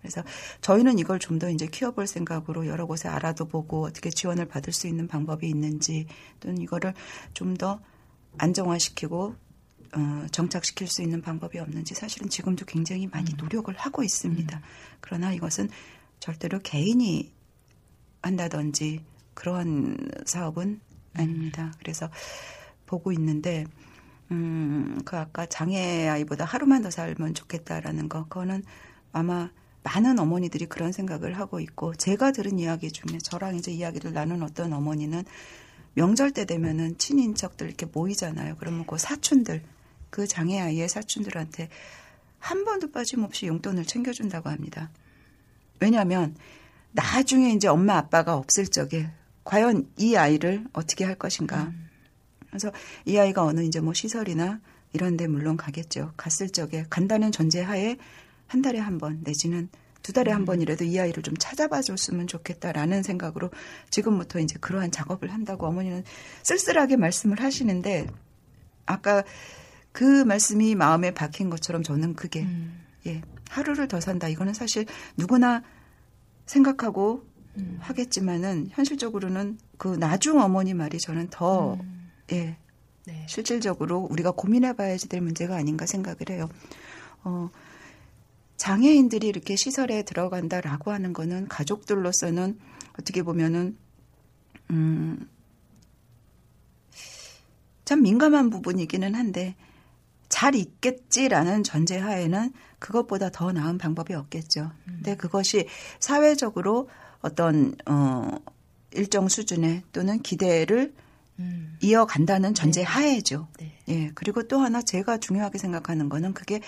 그래서 0.00 0.22
저희는 0.60 0.98
이걸 0.98 1.18
좀 1.18 1.38
더 1.38 1.50
이제 1.50 1.66
키워볼 1.66 2.06
생각으로 2.06 2.66
여러 2.66 2.86
곳에 2.86 3.08
알아도 3.08 3.46
보고 3.46 3.84
어떻게 3.84 4.10
지원을 4.10 4.46
받을 4.46 4.72
수 4.72 4.86
있는 4.88 5.06
방법이 5.08 5.48
있는지 5.48 6.06
또는 6.40 6.58
이거를 6.60 6.94
좀 7.34 7.56
더 7.56 7.80
안정화시키고 8.38 9.34
어, 9.94 10.26
정착시킬 10.30 10.86
수 10.86 11.02
있는 11.02 11.22
방법이 11.22 11.58
없는지 11.58 11.94
사실은 11.94 12.28
지금도 12.28 12.66
굉장히 12.66 13.06
많이 13.06 13.32
노력을 13.34 13.74
하고 13.76 14.02
있습니다. 14.02 14.60
그러나 15.00 15.32
이것은 15.32 15.70
절대로 16.20 16.58
개인이 16.60 17.32
한다든지 18.22 19.04
그러한 19.34 19.96
사업은 20.26 20.80
아닙니다. 21.14 21.72
그래서 21.78 22.10
보고 22.86 23.12
있는데 23.12 23.64
음, 24.30 25.00
그 25.04 25.16
아까 25.16 25.46
장애 25.46 26.06
아이보다 26.08 26.44
하루만 26.44 26.82
더 26.82 26.90
살면 26.90 27.34
좋겠다라는 27.34 28.08
거, 28.08 28.24
그거는 28.24 28.62
아마 29.12 29.50
많은 29.82 30.18
어머니들이 30.18 30.66
그런 30.66 30.92
생각을 30.92 31.38
하고 31.38 31.60
있고, 31.60 31.94
제가 31.94 32.32
들은 32.32 32.58
이야기 32.58 32.90
중에 32.90 33.18
저랑 33.18 33.56
이제 33.56 33.72
이야기를 33.72 34.12
나눈 34.12 34.42
어떤 34.42 34.72
어머니는 34.72 35.24
명절 35.94 36.32
때 36.32 36.44
되면은 36.44 36.98
친인척들 36.98 37.66
이렇게 37.66 37.86
모이잖아요. 37.86 38.56
그러면 38.58 38.86
그 38.86 38.98
사촌들, 38.98 39.62
그 40.10 40.26
장애 40.26 40.60
아이의 40.60 40.88
사촌들한테 40.88 41.68
한 42.38 42.64
번도 42.64 42.92
빠짐없이 42.92 43.46
용돈을 43.46 43.84
챙겨준다고 43.84 44.48
합니다. 44.48 44.90
왜냐하면 45.80 46.36
나중에 46.92 47.52
이제 47.52 47.68
엄마 47.68 47.96
아빠가 47.96 48.36
없을 48.36 48.66
적에 48.66 49.10
과연 49.44 49.88
이 49.96 50.16
아이를 50.16 50.64
어떻게 50.72 51.04
할 51.04 51.14
것인가. 51.14 51.72
그래서 52.48 52.70
이 53.04 53.18
아이가 53.18 53.42
어느 53.44 53.60
이제 53.60 53.80
뭐 53.80 53.92
시설이나 53.94 54.60
이런 54.92 55.16
데 55.16 55.26
물론 55.26 55.56
가겠죠. 55.56 56.12
갔을 56.16 56.48
적에 56.50 56.84
간다는 56.88 57.32
전제하에 57.32 57.96
한 58.48 58.62
달에 58.62 58.78
한 58.78 58.98
번 58.98 59.20
내지는 59.22 59.68
두 60.02 60.12
달에 60.12 60.32
한 60.32 60.44
번이라도 60.44 60.84
이 60.84 60.98
아이를 60.98 61.22
좀 61.22 61.34
찾아봐 61.36 61.82
줬으면 61.82 62.26
좋겠다라는 62.26 63.02
생각으로 63.02 63.50
지금부터 63.90 64.40
이제 64.40 64.56
그러한 64.60 64.90
작업을 64.90 65.32
한다고 65.32 65.66
어머니는 65.66 66.02
쓸쓸하게 66.42 66.96
말씀을 66.96 67.40
하시는데 67.40 68.06
아까 68.86 69.22
그 69.92 70.24
말씀이 70.24 70.74
마음에 70.74 71.12
박힌 71.12 71.50
것처럼 71.50 71.82
저는 71.82 72.14
그게 72.14 72.42
음. 72.42 72.80
예 73.06 73.22
하루를 73.50 73.88
더 73.88 74.00
산다 74.00 74.28
이거는 74.28 74.54
사실 74.54 74.86
누구나 75.16 75.62
생각하고 76.46 77.26
음. 77.58 77.76
하겠지만은 77.80 78.68
현실적으로는 78.70 79.58
그 79.76 79.88
나중 79.88 80.40
어머니 80.40 80.74
말이 80.74 80.98
저는 80.98 81.28
더 81.30 81.74
음. 81.74 82.10
예, 82.32 82.56
네. 83.06 83.26
실질적으로 83.28 84.06
우리가 84.10 84.30
고민해 84.32 84.74
봐야지 84.74 85.08
될 85.08 85.20
문제가 85.20 85.56
아닌가 85.56 85.86
생각을 85.86 86.18
해요. 86.30 86.48
어, 87.24 87.50
장애인들이 88.58 89.26
이렇게 89.26 89.56
시설에 89.56 90.02
들어간다라고 90.02 90.90
하는 90.90 91.12
거는 91.12 91.48
가족들로서는 91.48 92.58
어떻게 92.98 93.22
보면은, 93.22 93.78
음, 94.70 95.28
참 97.84 98.02
민감한 98.02 98.50
부분이기는 98.50 99.14
한데, 99.14 99.56
잘 100.28 100.54
있겠지라는 100.54 101.62
전제하에는 101.62 102.52
그것보다 102.78 103.30
더 103.30 103.50
나은 103.50 103.78
방법이 103.78 104.12
없겠죠. 104.12 104.72
근데 104.84 105.16
그것이 105.16 105.66
사회적으로 106.00 106.90
어떤, 107.22 107.74
어, 107.86 108.28
일정 108.92 109.28
수준의 109.28 109.84
또는 109.92 110.20
기대를 110.20 110.92
음. 111.38 111.76
이어간다는 111.80 112.54
전제 112.54 112.82
하에죠. 112.82 113.48
네. 113.58 113.78
예. 113.88 114.10
그리고 114.14 114.42
또 114.42 114.58
하나 114.58 114.82
제가 114.82 115.18
중요하게 115.18 115.58
생각하는 115.58 116.08
거는 116.08 116.34
그게 116.34 116.60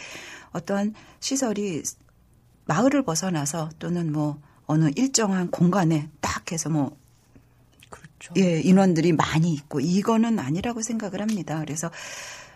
어떤 0.52 0.94
시설이 1.20 1.82
마을을 2.66 3.02
벗어나서 3.02 3.70
또는 3.78 4.12
뭐 4.12 4.40
어느 4.66 4.90
일정한 4.94 5.50
공간에 5.50 6.08
딱 6.20 6.52
해서 6.52 6.70
뭐 6.70 6.96
그렇죠. 7.88 8.34
예, 8.36 8.60
인원들이 8.60 9.12
많이 9.12 9.52
있고 9.52 9.80
이거는 9.80 10.38
아니라고 10.38 10.82
생각을 10.82 11.20
합니다. 11.20 11.58
그래서 11.58 11.90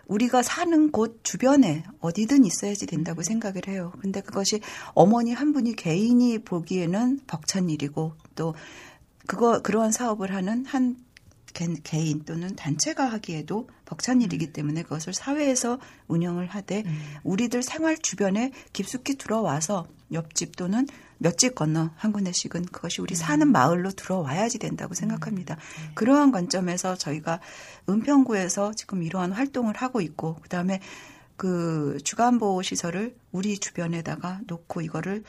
우리가 0.07 0.43
사는 0.43 0.93
곳 0.93 1.25
주변에 1.25 1.83
어디든 2.01 2.45
있어야지 2.45 2.87
된다고 2.87 3.23
생각을 3.23 3.63
해요. 3.69 3.93
근데 4.01 4.21
그것이 4.21 4.61
어머니 4.95 5.33
한 5.33 5.53
분이 5.53 5.75
개인이 5.75 6.39
보기에는 6.45 7.21
벅찬 7.27 7.71
일이고 7.71 8.15
또 8.35 8.55
그거 9.27 9.63
그러한 9.63 9.91
사업을 9.91 10.35
하는 10.35 10.67
한 10.67 10.97
개- 11.55 11.73
개인 11.83 12.25
또는 12.25 12.55
단체가 12.57 13.05
하기에도 13.07 13.69
벅찬 13.87 14.21
일이기 14.21 14.53
때문에 14.53 14.83
그것을 14.83 15.15
사회에서 15.15 15.79
운영을 16.09 16.47
하되 16.49 16.83
우리들 17.23 17.63
생활 17.63 17.97
주변에 17.97 18.53
깊숙이 18.75 19.15
들어와서 19.17 19.87
옆집 20.13 20.57
또는 20.57 20.87
몇 21.19 21.37
집 21.39 21.55
건너 21.55 21.91
한 21.97 22.13
군데씩은 22.13 22.67
그것이 22.67 23.01
우리 23.01 23.15
사는 23.15 23.47
마을로 23.51 23.93
들어와야지 23.93 24.59
된다고 24.59 24.93
생각합니다. 24.95 25.57
그러한 25.95 26.33
관점에서 26.33 26.97
저희가 26.97 27.41
은평구에서 27.89 28.75
지금 28.75 29.03
이러한 29.03 29.33
활동을 29.33 29.75
하고 29.77 30.01
있고 30.01 30.35
그다음에 30.43 30.81
그 31.37 31.99
주간보호 32.05 32.63
시설을 32.63 33.17
우리 33.33 33.59
주변에다가 33.59 34.41
놓고 34.47 34.83
이거를 34.83 35.25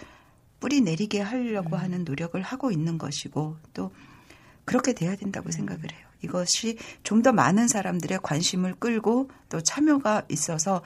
뿌리 0.59 0.81
내리게 0.81 1.21
하려고 1.21 1.75
하는 1.77 2.03
노력을 2.03 2.39
하고 2.41 2.71
있는 2.71 2.97
것이고 2.97 3.57
또 3.73 3.91
그렇게 4.65 4.93
돼야 4.93 5.15
된다고 5.15 5.51
생각을 5.51 5.83
해요. 5.91 6.04
이것이 6.25 6.77
좀 7.03 7.21
더 7.23 7.31
많은 7.31 7.67
사람들의 7.67 8.19
관심을 8.21 8.75
끌고 8.75 9.29
또 9.49 9.61
참여가 9.61 10.23
있어서 10.29 10.81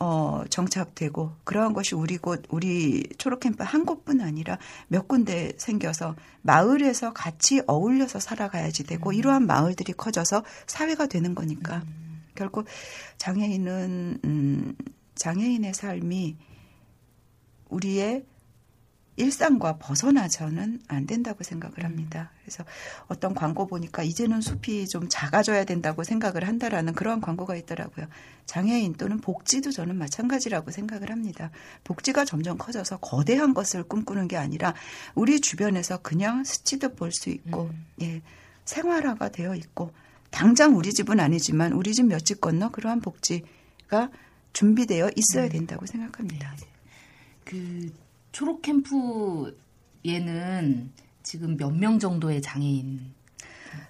어 0.00 0.42
정착되고 0.50 1.32
그러한 1.44 1.72
것이 1.74 1.94
우리 1.94 2.18
곳 2.18 2.42
우리 2.50 3.06
초록캠프 3.18 3.62
한 3.62 3.84
곳뿐 3.84 4.20
아니라 4.20 4.58
몇 4.88 5.06
군데 5.06 5.52
생겨서 5.58 6.16
마을에서 6.42 7.12
같이 7.12 7.62
어울려서 7.66 8.20
살아가야지 8.20 8.84
되고 8.84 9.12
이러한 9.12 9.46
마을들이 9.46 9.92
커져서 9.92 10.42
사회가 10.66 11.06
되는 11.06 11.34
거니까. 11.34 11.82
결국 12.34 12.66
장애인은 13.18 14.18
음 14.24 14.74
장애인의 15.14 15.72
삶이 15.72 16.36
우리의 17.70 18.24
일상과 19.16 19.78
벗어나서는 19.78 20.80
안 20.88 21.06
된다고 21.06 21.42
생각을 21.42 21.84
합니다. 21.84 22.30
그래서 22.42 22.64
어떤 23.08 23.34
광고 23.34 23.66
보니까 23.66 24.02
이제는 24.02 24.40
숲이 24.40 24.86
좀 24.88 25.08
작아져야 25.08 25.64
된다고 25.64 26.04
생각을 26.04 26.46
한다라는 26.46 26.92
그러한 26.92 27.20
광고가 27.20 27.56
있더라고요. 27.56 28.06
장애인 28.44 28.94
또는 28.94 29.18
복지도 29.20 29.72
저는 29.72 29.96
마찬가지라고 29.96 30.70
생각을 30.70 31.10
합니다. 31.10 31.50
복지가 31.84 32.24
점점 32.24 32.58
커져서 32.58 32.98
거대한 32.98 33.54
것을 33.54 33.82
꿈꾸는 33.82 34.28
게 34.28 34.36
아니라 34.36 34.74
우리 35.14 35.40
주변에서 35.40 35.98
그냥 35.98 36.44
스치듯 36.44 36.96
볼 36.96 37.10
수 37.10 37.30
있고, 37.30 37.70
예, 38.02 38.20
생활화가 38.66 39.30
되어 39.30 39.54
있고, 39.54 39.92
당장 40.30 40.76
우리 40.76 40.92
집은 40.92 41.18
아니지만 41.20 41.72
우리 41.72 41.94
집 41.94 42.04
몇 42.04 42.24
집 42.24 42.40
건너 42.40 42.70
그러한 42.70 43.00
복지가 43.00 44.10
준비되어 44.52 45.10
있어야 45.16 45.48
된다고 45.48 45.86
생각합니다. 45.86 46.54
그 47.44 47.90
초록 48.36 48.60
캠프에는 48.60 49.54
지금 51.22 51.56
몇 51.56 51.72
명 51.72 51.98
정도의 51.98 52.42
장애인이 52.42 53.14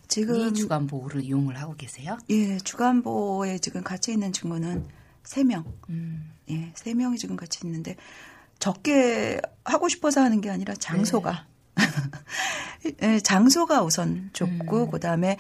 지금 0.07 0.55
주간 0.55 0.87
보호를 0.87 1.25
이용을 1.25 1.61
하고 1.61 1.75
계세요? 1.75 2.17
예, 2.31 2.57
주간보에 2.59 3.59
지금 3.59 3.83
같이 3.83 4.13
있는 4.13 4.33
친구는 4.33 4.87
세 5.25 5.43
명 5.43 5.65
음. 5.89 6.31
예, 6.49 6.71
세 6.77 6.95
명이 6.95 7.19
지금 7.19 7.35
같이 7.35 7.59
있는데 7.65 7.97
적게 8.61 9.41
하고 9.65 9.89
싶어서 9.89 10.21
하는 10.21 10.41
게 10.41 10.49
아니라 10.49 10.75
장소가 10.75 11.49
예, 13.03 13.19
장소가 13.19 13.83
우선 13.83 14.31
좋고 14.33 14.85
음. 14.85 14.91
그다음에 14.93 15.39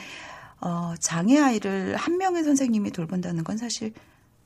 어, 0.61 0.95
장애 0.99 1.39
아이를 1.39 1.95
한 1.95 2.19
명의 2.19 2.43
선생님이 2.43 2.91
돌본다는 2.91 3.45
건 3.45 3.57
사실 3.57 3.93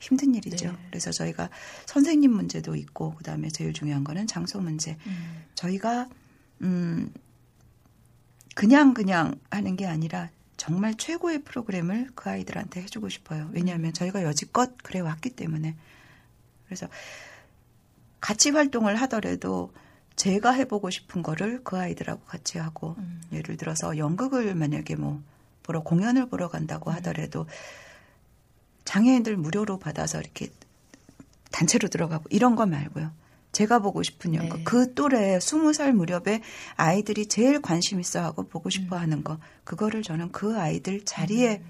힘든 0.00 0.34
일이죠. 0.34 0.72
네. 0.72 0.78
그래서 0.88 1.12
저희가 1.12 1.50
선생님 1.86 2.32
문제도 2.32 2.74
있고 2.74 3.14
그다음에 3.14 3.48
제일 3.48 3.72
중요한 3.72 4.02
거는 4.02 4.26
장소 4.26 4.60
문제. 4.60 4.96
음. 5.06 5.44
저희가 5.54 6.08
음 6.62 7.12
그냥 8.54 8.94
그냥 8.94 9.38
하는 9.50 9.76
게 9.76 9.86
아니라 9.86 10.30
정말 10.56 10.94
최고의 10.96 11.44
프로그램을 11.44 12.11
그 12.14 12.28
아이들한테 12.28 12.82
해주고 12.82 13.09
싶어요. 13.09 13.48
왜냐하면 13.53 13.92
저희가 13.92 14.24
여지껏 14.24 14.76
그래 14.82 15.01
왔기 15.01 15.30
때문에. 15.30 15.76
그래서 16.64 16.88
같이 18.20 18.51
활동을 18.51 18.96
하더라도 18.96 19.72
제가 20.16 20.53
해보고 20.53 20.90
싶은 20.90 21.22
거를 21.22 21.62
그 21.64 21.78
아이들하고 21.78 22.22
같이 22.24 22.59
하고 22.59 22.94
음. 22.98 23.22
예를 23.32 23.57
들어서 23.57 23.96
연극을 23.96 24.55
만약에 24.55 24.96
뭐 24.96 25.22
보러 25.62 25.82
공연을 25.82 26.28
보러 26.28 26.48
간다고 26.48 26.90
하더라도 26.90 27.46
장애인들 28.85 29.37
무료로 29.37 29.78
받아서 29.78 30.20
이렇게 30.20 30.51
단체로 31.51 31.89
들어가고 31.89 32.24
이런 32.31 32.57
거 32.57 32.66
말고요. 32.66 33.12
제가 33.53 33.81
보고 33.81 34.03
싶은 34.03 34.35
연극. 34.35 34.59
네. 34.59 34.64
그 34.64 34.95
또래 34.95 35.39
20살 35.39 35.93
무렵에 35.93 36.41
아이들이 36.76 37.26
제일 37.26 37.61
관심 37.61 38.01
있어 38.01 38.22
하고 38.22 38.47
보고 38.47 38.70
싶어 38.70 38.97
하는 38.97 39.24
거. 39.24 39.39
그거를 39.64 40.03
저는 40.03 40.31
그 40.31 40.59
아이들 40.59 41.05
자리에 41.05 41.62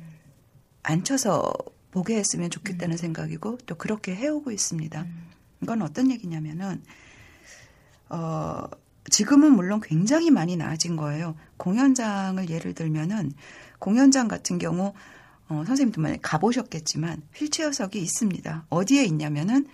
앉혀서 0.82 1.52
보게 1.90 2.16
했으면 2.16 2.50
좋겠다는 2.50 2.96
생각이고 2.96 3.58
또 3.66 3.74
그렇게 3.76 4.14
해오고 4.14 4.50
있습니다. 4.50 5.06
이건 5.62 5.82
어떤 5.82 6.10
얘기냐면은 6.10 6.82
어, 8.08 8.64
지금은 9.10 9.52
물론 9.52 9.80
굉장히 9.80 10.30
많이 10.30 10.56
나아진 10.56 10.96
거예요. 10.96 11.34
공연장을 11.56 12.48
예를 12.48 12.74
들면은 12.74 13.32
공연장 13.78 14.28
같은 14.28 14.58
경우 14.58 14.92
어, 15.50 15.64
선생님도 15.66 16.00
많이 16.00 16.22
가보셨겠지만 16.22 17.22
휠체어석이 17.34 18.00
있습니다. 18.00 18.66
어디에 18.70 19.04
있냐면은 19.04 19.66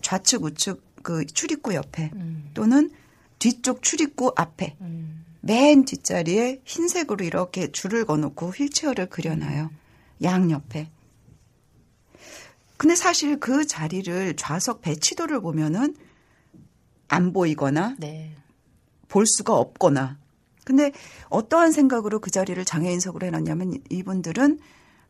좌측 0.00 0.44
우측 0.44 0.82
그 1.02 1.26
출입구 1.26 1.74
옆에 1.74 2.10
음. 2.14 2.50
또는 2.54 2.90
뒤쪽 3.38 3.82
출입구 3.82 4.32
앞에 4.34 4.76
음. 4.80 5.24
맨 5.42 5.84
뒷자리에 5.84 6.62
흰색으로 6.64 7.22
이렇게 7.22 7.70
줄을 7.70 8.06
거놓고 8.06 8.48
휠체어를 8.48 9.10
그려놔요. 9.10 9.70
양 10.22 10.50
옆에. 10.50 10.90
근데 12.78 12.96
사실 12.96 13.38
그 13.38 13.66
자리를 13.66 14.36
좌석 14.36 14.80
배치도를 14.80 15.42
보면은 15.42 15.94
안 17.08 17.34
보이거나 17.34 17.96
네. 17.98 18.34
볼 19.08 19.26
수가 19.26 19.54
없거나. 19.54 20.18
근데 20.64 20.92
어떠한 21.28 21.72
생각으로 21.72 22.20
그 22.20 22.30
자리를 22.30 22.64
장애인석으로 22.64 23.26
해놨냐면 23.26 23.82
이분들은 23.90 24.58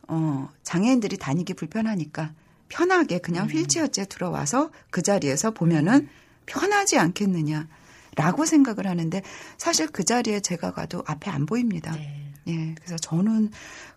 어 0.09 0.51
장애인들이 0.63 1.17
다니기 1.19 1.55
불편하니까 1.55 2.33
편하게 2.69 3.19
그냥 3.19 3.49
휠체어째 3.49 4.07
들어와서 4.07 4.71
그 4.91 5.03
자리에서 5.03 5.53
보면은 5.53 6.09
편하지 6.47 6.99
않겠느냐라고 6.99 8.45
생각을 8.47 8.87
하는데 8.87 9.23
사실 9.59 9.87
그 9.89 10.05
자리에 10.05 10.41
제가 10.41 10.73
가도 10.73 11.03
앞에 11.07 11.31
안 11.31 11.47
보입니다. 11.47 11.93
네. 11.93 12.21
예, 12.49 12.75
그래서 12.75 12.97
저는 12.97 13.51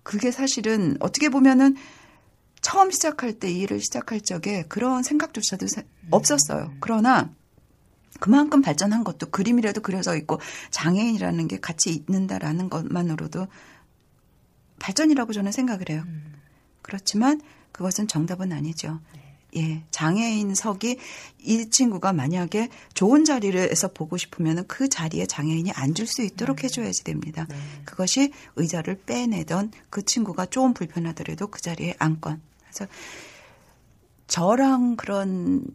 그게 0.04 0.32
사실은 0.32 0.96
어떻게 1.02 1.30
보면은 1.30 1.76
처음 2.62 2.92
시작할 2.92 3.34
때이 3.34 3.60
일을 3.60 3.82
시작할 3.82 4.22
적에 4.22 4.64
그런 4.70 5.04
생각조차도 5.04 5.68
세- 5.68 5.86
없었어요. 6.12 6.74
그러나 6.80 7.30
그만큼 8.20 8.62
발전한 8.62 9.04
것도 9.04 9.30
그림이라도 9.30 9.82
그려져 9.82 10.16
있고 10.16 10.40
장애인이라는 10.72 11.48
게 11.48 11.60
같이 11.60 11.92
있는다라는 12.08 12.70
것만으로도 12.70 13.48
발전이라고 14.80 15.34
저는 15.34 15.52
생각을 15.52 15.90
해요. 15.90 16.04
그렇지만 16.82 17.42
그것은 17.72 18.08
정답은 18.08 18.52
아니죠. 18.52 19.00
예, 19.56 19.84
장애인석이 19.92 20.98
이 21.40 21.70
친구가 21.70 22.14
만약에 22.14 22.70
좋은 22.94 23.24
자리에서 23.24 23.88
보고 23.90 24.18
싶으면 24.18 24.66
그 24.68 24.90
자리에 24.90 25.26
장애인이 25.26 25.72
앉을 25.72 26.06
수 26.06 26.22
있도록 26.22 26.64
해줘야지 26.64 27.04
됩니다. 27.04 27.48
그것이 27.86 28.32
의자를 28.56 29.02
빼내던 29.06 29.72
그 29.90 30.04
친구가 30.04 30.48
조금 30.48 30.74
불편하더라도 30.74 31.48
그 31.48 31.62
자리에 31.62 31.96
앉건. 31.98 32.42
그래서 32.62 32.88
저랑 34.28 34.98
그런 34.98 35.66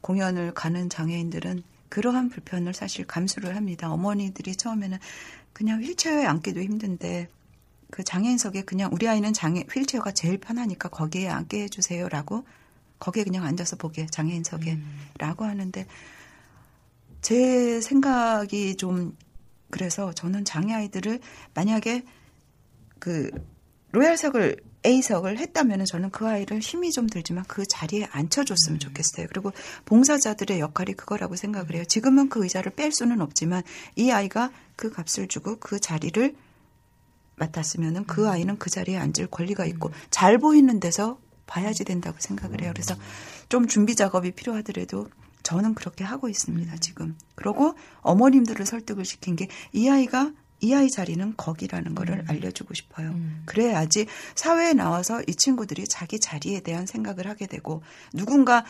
공연을 0.00 0.54
가는 0.54 0.88
장애인들은 0.88 1.62
그러한 1.88 2.30
불편을 2.30 2.74
사실 2.74 3.06
감수를 3.06 3.56
합니다. 3.56 3.90
어머니들이 3.92 4.56
처음에는 4.56 4.98
그냥 5.52 5.82
휠체어에 5.82 6.24
앉기도 6.24 6.62
힘든데 6.62 7.28
그 7.92 8.02
장애인석에 8.02 8.62
그냥 8.62 8.90
우리 8.90 9.06
아이는 9.06 9.34
장애 9.34 9.66
휠체어가 9.70 10.12
제일 10.12 10.38
편하니까 10.38 10.88
거기에 10.88 11.28
앉게 11.28 11.64
해주세요라고 11.64 12.46
거기에 12.98 13.22
그냥 13.22 13.44
앉아서 13.44 13.76
보게 13.76 14.06
장애인석에라고 14.06 15.44
하는데 15.44 15.86
제 17.20 17.82
생각이 17.82 18.76
좀 18.76 19.14
그래서 19.68 20.14
저는 20.14 20.46
장애 20.46 20.72
아이들을 20.72 21.20
만약에 21.52 22.04
그 22.98 23.30
로얄석을 23.90 24.56
A석을 24.86 25.38
했다면은 25.38 25.84
저는 25.84 26.10
그 26.10 26.26
아이를 26.26 26.60
힘이 26.60 26.92
좀 26.92 27.06
들지만 27.06 27.44
그 27.46 27.66
자리에 27.66 28.08
앉혀줬으면 28.10 28.78
좋겠어요. 28.80 29.26
그리고 29.28 29.52
봉사자들의 29.84 30.60
역할이 30.60 30.94
그거라고 30.94 31.36
생각을 31.36 31.74
해요. 31.74 31.84
지금은 31.84 32.30
그 32.30 32.42
의자를 32.42 32.72
뺄 32.74 32.90
수는 32.90 33.20
없지만 33.20 33.62
이 33.96 34.10
아이가 34.10 34.50
그 34.76 34.90
값을 34.90 35.28
주고 35.28 35.58
그 35.60 35.78
자리를 35.78 36.34
맡았으면은 37.36 38.04
그 38.04 38.28
아이는 38.28 38.58
그 38.58 38.70
자리에 38.70 38.96
앉을 38.96 39.28
권리가 39.30 39.66
있고 39.66 39.90
잘 40.10 40.38
보이는 40.38 40.78
데서 40.80 41.18
봐야지 41.46 41.84
된다고 41.84 42.16
생각을 42.20 42.62
해요. 42.62 42.70
그래서 42.72 42.94
좀 43.48 43.66
준비 43.66 43.94
작업이 43.94 44.32
필요하더라도 44.32 45.08
저는 45.42 45.74
그렇게 45.74 46.04
하고 46.04 46.28
있습니다, 46.28 46.76
지금. 46.78 47.16
그러고 47.34 47.74
어머님들을 48.02 48.64
설득을 48.64 49.04
시킨 49.04 49.36
게 49.36 49.48
이 49.72 49.88
아이가 49.88 50.32
이 50.60 50.72
아이 50.74 50.88
자리는 50.88 51.34
거기라는 51.36 51.96
거를 51.96 52.24
알려주고 52.28 52.72
싶어요. 52.74 53.08
음. 53.08 53.42
그래야지 53.46 54.06
사회에 54.36 54.74
나와서 54.74 55.20
이 55.26 55.34
친구들이 55.34 55.88
자기 55.88 56.20
자리에 56.20 56.60
대한 56.60 56.86
생각을 56.86 57.26
하게 57.26 57.46
되고 57.46 57.82
누군가 58.14 58.64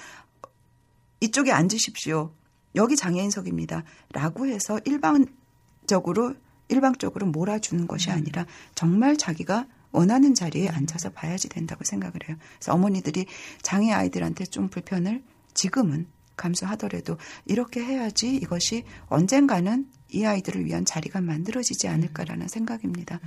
이쪽에 1.20 1.52
앉으십시오. 1.52 2.34
여기 2.74 2.96
장애인석입니다. 2.96 3.84
라고 4.12 4.46
해서 4.46 4.80
일방적으로 4.86 6.34
일방적으로 6.72 7.26
몰아주는 7.26 7.86
것이 7.86 8.10
아니라 8.10 8.46
정말 8.74 9.16
자기가 9.16 9.66
원하는 9.92 10.34
자리에 10.34 10.68
앉아서 10.68 11.10
봐야지 11.10 11.48
된다고 11.48 11.84
생각을 11.84 12.14
해요. 12.28 12.36
그래서 12.54 12.72
어머니들이 12.72 13.26
장애 13.60 13.92
아이들한테 13.92 14.46
좀 14.46 14.68
불편을 14.68 15.22
지금은 15.54 16.06
감수하더라도 16.36 17.18
이렇게 17.44 17.84
해야지 17.84 18.34
이것이 18.34 18.84
언젠가는 19.08 19.86
이 20.08 20.24
아이들을 20.24 20.64
위한 20.64 20.84
자리가 20.84 21.20
만들어지지 21.20 21.88
않을까라는 21.88 22.48
생각입니다. 22.48 23.20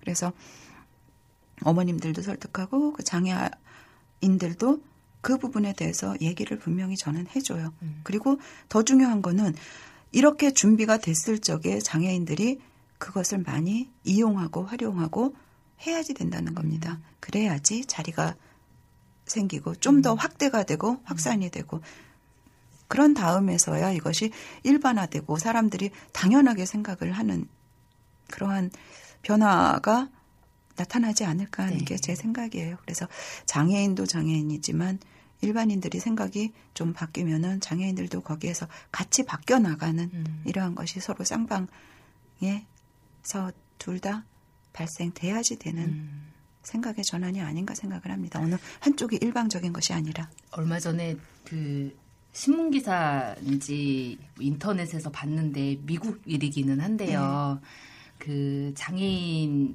그래서 0.00 0.32
어머님들도 1.64 2.22
설득하고 2.22 2.92
그 2.92 3.02
장애인들도 3.02 4.80
그 5.20 5.38
부분에 5.38 5.72
대해서 5.72 6.16
얘기를 6.20 6.58
분명히 6.58 6.96
저는 6.96 7.26
해줘요. 7.34 7.72
그리고 8.02 8.38
더 8.68 8.82
중요한 8.82 9.22
거는 9.22 9.54
이렇게 10.12 10.52
준비가 10.52 10.98
됐을 10.98 11.38
적에 11.38 11.78
장애인들이 11.78 12.60
그것을 13.02 13.38
많이 13.38 13.90
이용하고 14.04 14.62
활용하고 14.64 15.34
해야지 15.84 16.14
된다는 16.14 16.54
겁니다. 16.54 17.00
그래야지 17.18 17.84
자리가 17.86 18.36
생기고 19.26 19.74
좀더 19.74 20.14
확대가 20.14 20.62
되고 20.62 21.00
확산이 21.02 21.50
되고 21.50 21.80
그런 22.86 23.12
다음에서야 23.12 23.90
이것이 23.90 24.30
일반화되고 24.62 25.36
사람들이 25.36 25.90
당연하게 26.12 26.64
생각을 26.64 27.10
하는 27.10 27.48
그러한 28.30 28.70
변화가 29.22 30.08
나타나지 30.76 31.24
않을까 31.24 31.64
하는 31.64 31.78
네. 31.78 31.84
게제 31.84 32.14
생각이에요. 32.14 32.76
그래서 32.82 33.08
장애인도 33.46 34.06
장애인이지만 34.06 35.00
일반인들이 35.40 35.98
생각이 35.98 36.52
좀 36.72 36.92
바뀌면은 36.92 37.60
장애인들도 37.60 38.20
거기에서 38.20 38.68
같이 38.92 39.24
바뀌어 39.24 39.58
나가는 39.58 40.08
음. 40.12 40.42
이러한 40.44 40.76
것이 40.76 41.00
서로 41.00 41.24
쌍방에 41.24 42.66
서 43.22 43.52
둘 43.78 43.98
다 43.98 44.24
발생돼야지 44.72 45.58
되는 45.58 45.82
음. 45.82 46.32
생각의 46.62 47.02
전환이 47.04 47.40
아닌가 47.40 47.74
생각을 47.74 48.10
합니다. 48.12 48.38
어느 48.40 48.54
한쪽이 48.80 49.18
일방적인 49.20 49.72
것이 49.72 49.92
아니라. 49.92 50.30
얼마 50.52 50.78
전에 50.78 51.16
그 51.44 51.96
신문 52.32 52.70
기사인지 52.70 54.18
인터넷에서 54.38 55.10
봤는데 55.10 55.78
미국 55.82 56.22
일이기는 56.24 56.80
한데요. 56.80 57.60
그 58.18 58.72
장애인이 58.76 59.74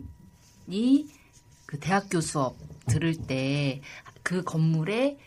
그 1.65 1.79
대학교 1.79 2.21
수업 2.21 2.55
들을 2.87 3.13
때 3.13 3.81
그 4.27 4.43
건물에 4.43 5.17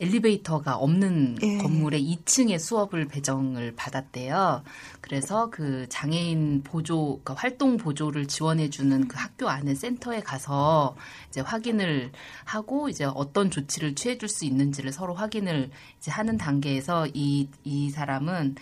엘리베이터가 0.00 0.76
없는 0.76 1.36
예. 1.42 1.58
건물에 1.58 2.00
2층에 2.00 2.58
수업을 2.58 3.06
배정을 3.06 3.74
받았대요. 3.76 4.62
그래서 5.00 5.50
그 5.50 5.86
장애인 5.88 6.62
보조, 6.64 7.20
그러니까 7.22 7.34
활동 7.34 7.76
보조를 7.76 8.26
지원해주는 8.26 9.06
그 9.06 9.16
학교 9.16 9.48
안에 9.48 9.74
센터에 9.74 10.20
가서 10.20 10.96
이제 11.28 11.40
확인을 11.40 12.10
하고 12.44 12.88
이제 12.88 13.04
어떤 13.04 13.50
조치를 13.50 13.94
취해줄 13.94 14.28
수 14.28 14.44
있는지를 14.44 14.92
서로 14.92 15.14
확인을 15.14 15.70
이제 15.98 16.10
하는 16.10 16.38
단계에서 16.38 17.06
이, 17.14 17.48
이 17.62 17.90
사람은 17.90 18.56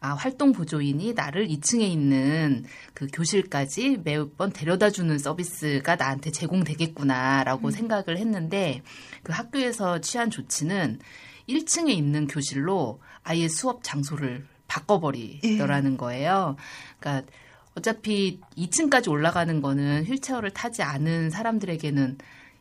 아, 0.00 0.14
활동 0.14 0.52
보조인이 0.52 1.14
나를 1.14 1.48
2층에 1.48 1.82
있는 1.82 2.64
그 2.94 3.06
교실까지 3.12 4.00
매번 4.04 4.52
데려다 4.52 4.90
주는 4.90 5.18
서비스가 5.18 5.96
나한테 5.96 6.30
제공되겠구나라고 6.30 7.70
생각을 7.70 8.18
했는데 8.18 8.82
그 9.22 9.32
학교에서 9.32 10.00
취한 10.00 10.30
조치는 10.30 11.00
1층에 11.48 11.90
있는 11.90 12.26
교실로 12.26 13.00
아예 13.22 13.48
수업 13.48 13.82
장소를 13.82 14.46
바꿔버리더라는 14.68 15.96
거예요. 15.96 16.56
그러니까 16.98 17.30
어차피 17.74 18.40
2층까지 18.56 19.10
올라가는 19.10 19.60
거는 19.60 20.04
휠체어를 20.04 20.50
타지 20.50 20.82
않은 20.82 21.30
사람들에게는 21.30 22.18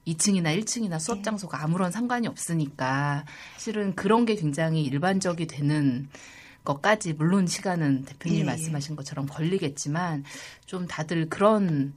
2층이나 0.08 0.60
1층이나 0.60 1.00
수업 1.00 1.24
장소가 1.24 1.64
아무런 1.64 1.92
상관이 1.92 2.28
없으니까 2.28 3.26
실은 3.58 3.96
그런 3.96 4.26
게 4.26 4.36
굉장히 4.36 4.84
일반적이 4.84 5.48
되는 5.48 6.10
것까지 6.66 7.14
물론 7.14 7.48
시간은 7.48 8.06
대표님이 8.06 8.40
예, 8.40 8.42
예. 8.42 8.46
말씀하신 8.46 8.96
것처럼 8.96 9.28
걸리겠지만 9.28 10.26
좀 10.66 10.88
다들 10.88 11.30
그런 11.30 11.94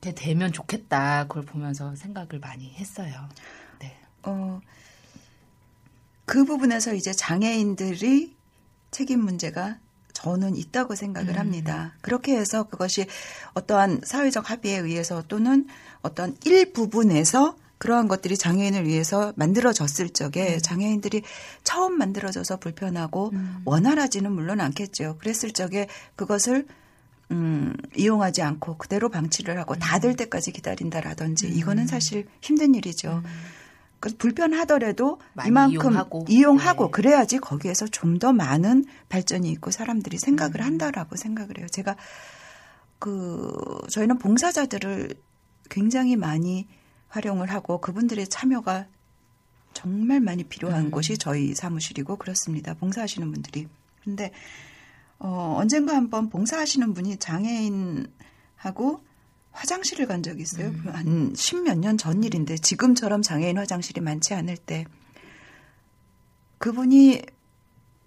게 0.00 0.14
되면 0.14 0.52
좋겠다 0.52 1.28
그걸 1.28 1.44
보면서 1.44 1.94
생각을 1.94 2.40
많이 2.40 2.72
했어요. 2.74 3.28
네. 3.78 3.96
어, 4.24 4.60
그 6.24 6.44
부분에서 6.44 6.94
이제 6.94 7.12
장애인들이 7.12 8.34
책임 8.90 9.20
문제가 9.20 9.78
저는 10.12 10.56
있다고 10.56 10.94
생각을 10.94 11.34
음. 11.34 11.38
합니다. 11.38 11.94
그렇게 12.00 12.36
해서 12.36 12.64
그것이 12.64 13.06
어떠한 13.54 14.00
사회적 14.04 14.50
합의에 14.50 14.78
의해서 14.78 15.22
또는 15.28 15.66
어떤 16.02 16.36
일부분에서 16.44 17.56
그러한 17.84 18.08
것들이 18.08 18.38
장애인을 18.38 18.86
위해서 18.86 19.34
만들어졌을 19.36 20.08
적에 20.08 20.56
장애인들이 20.58 21.20
처음 21.64 21.98
만들어져서 21.98 22.56
불편하고 22.56 23.30
원활하지는 23.66 24.32
물론 24.32 24.62
않겠죠. 24.62 25.18
그랬을 25.18 25.50
적에 25.52 25.86
그것을 26.16 26.66
음, 27.30 27.74
이용하지 27.94 28.40
않고 28.40 28.78
그대로 28.78 29.10
방치를 29.10 29.58
하고 29.58 29.74
다 29.74 29.98
될 29.98 30.16
때까지 30.16 30.52
기다린다라든지 30.52 31.46
이거는 31.48 31.86
사실 31.86 32.26
힘든 32.40 32.74
일이죠. 32.74 33.22
그래서 34.00 34.16
불편하더라도 34.18 35.20
이만큼 35.46 35.72
이용하고. 35.74 36.24
이용하고 36.28 36.84
네. 36.86 36.90
그래야지 36.90 37.38
거기에서 37.38 37.86
좀 37.86 38.18
더 38.18 38.32
많은 38.32 38.86
발전이 39.10 39.50
있고 39.50 39.70
사람들이 39.70 40.16
생각을 40.16 40.62
한다라고 40.62 41.16
생각을 41.16 41.58
해요. 41.58 41.66
제가 41.70 41.96
그 42.98 43.52
저희는 43.90 44.16
봉사자들을 44.18 45.14
굉장히 45.68 46.16
많이 46.16 46.66
활용을 47.14 47.50
하고 47.52 47.80
그분들의 47.80 48.26
참여가 48.28 48.86
정말 49.72 50.20
많이 50.20 50.44
필요한 50.44 50.90
곳이 50.90 51.18
저희 51.18 51.54
사무실이고 51.54 52.16
그렇습니다. 52.16 52.74
봉사하시는 52.74 53.30
분들이. 53.30 53.68
근데 54.02 54.30
어 55.18 55.56
언젠가 55.58 55.94
한번 55.96 56.28
봉사하시는 56.28 56.92
분이 56.92 57.16
장애인하고 57.18 59.02
화장실을 59.52 60.06
간 60.06 60.22
적이 60.22 60.42
있어요. 60.42 60.72
한 60.92 61.32
십몇 61.36 61.78
년 61.78 61.96
전 61.96 62.24
일인데 62.24 62.56
지금처럼 62.58 63.22
장애인 63.22 63.56
화장실이 63.58 64.00
많지 64.00 64.34
않을 64.34 64.56
때 64.56 64.84
그분이 66.58 67.22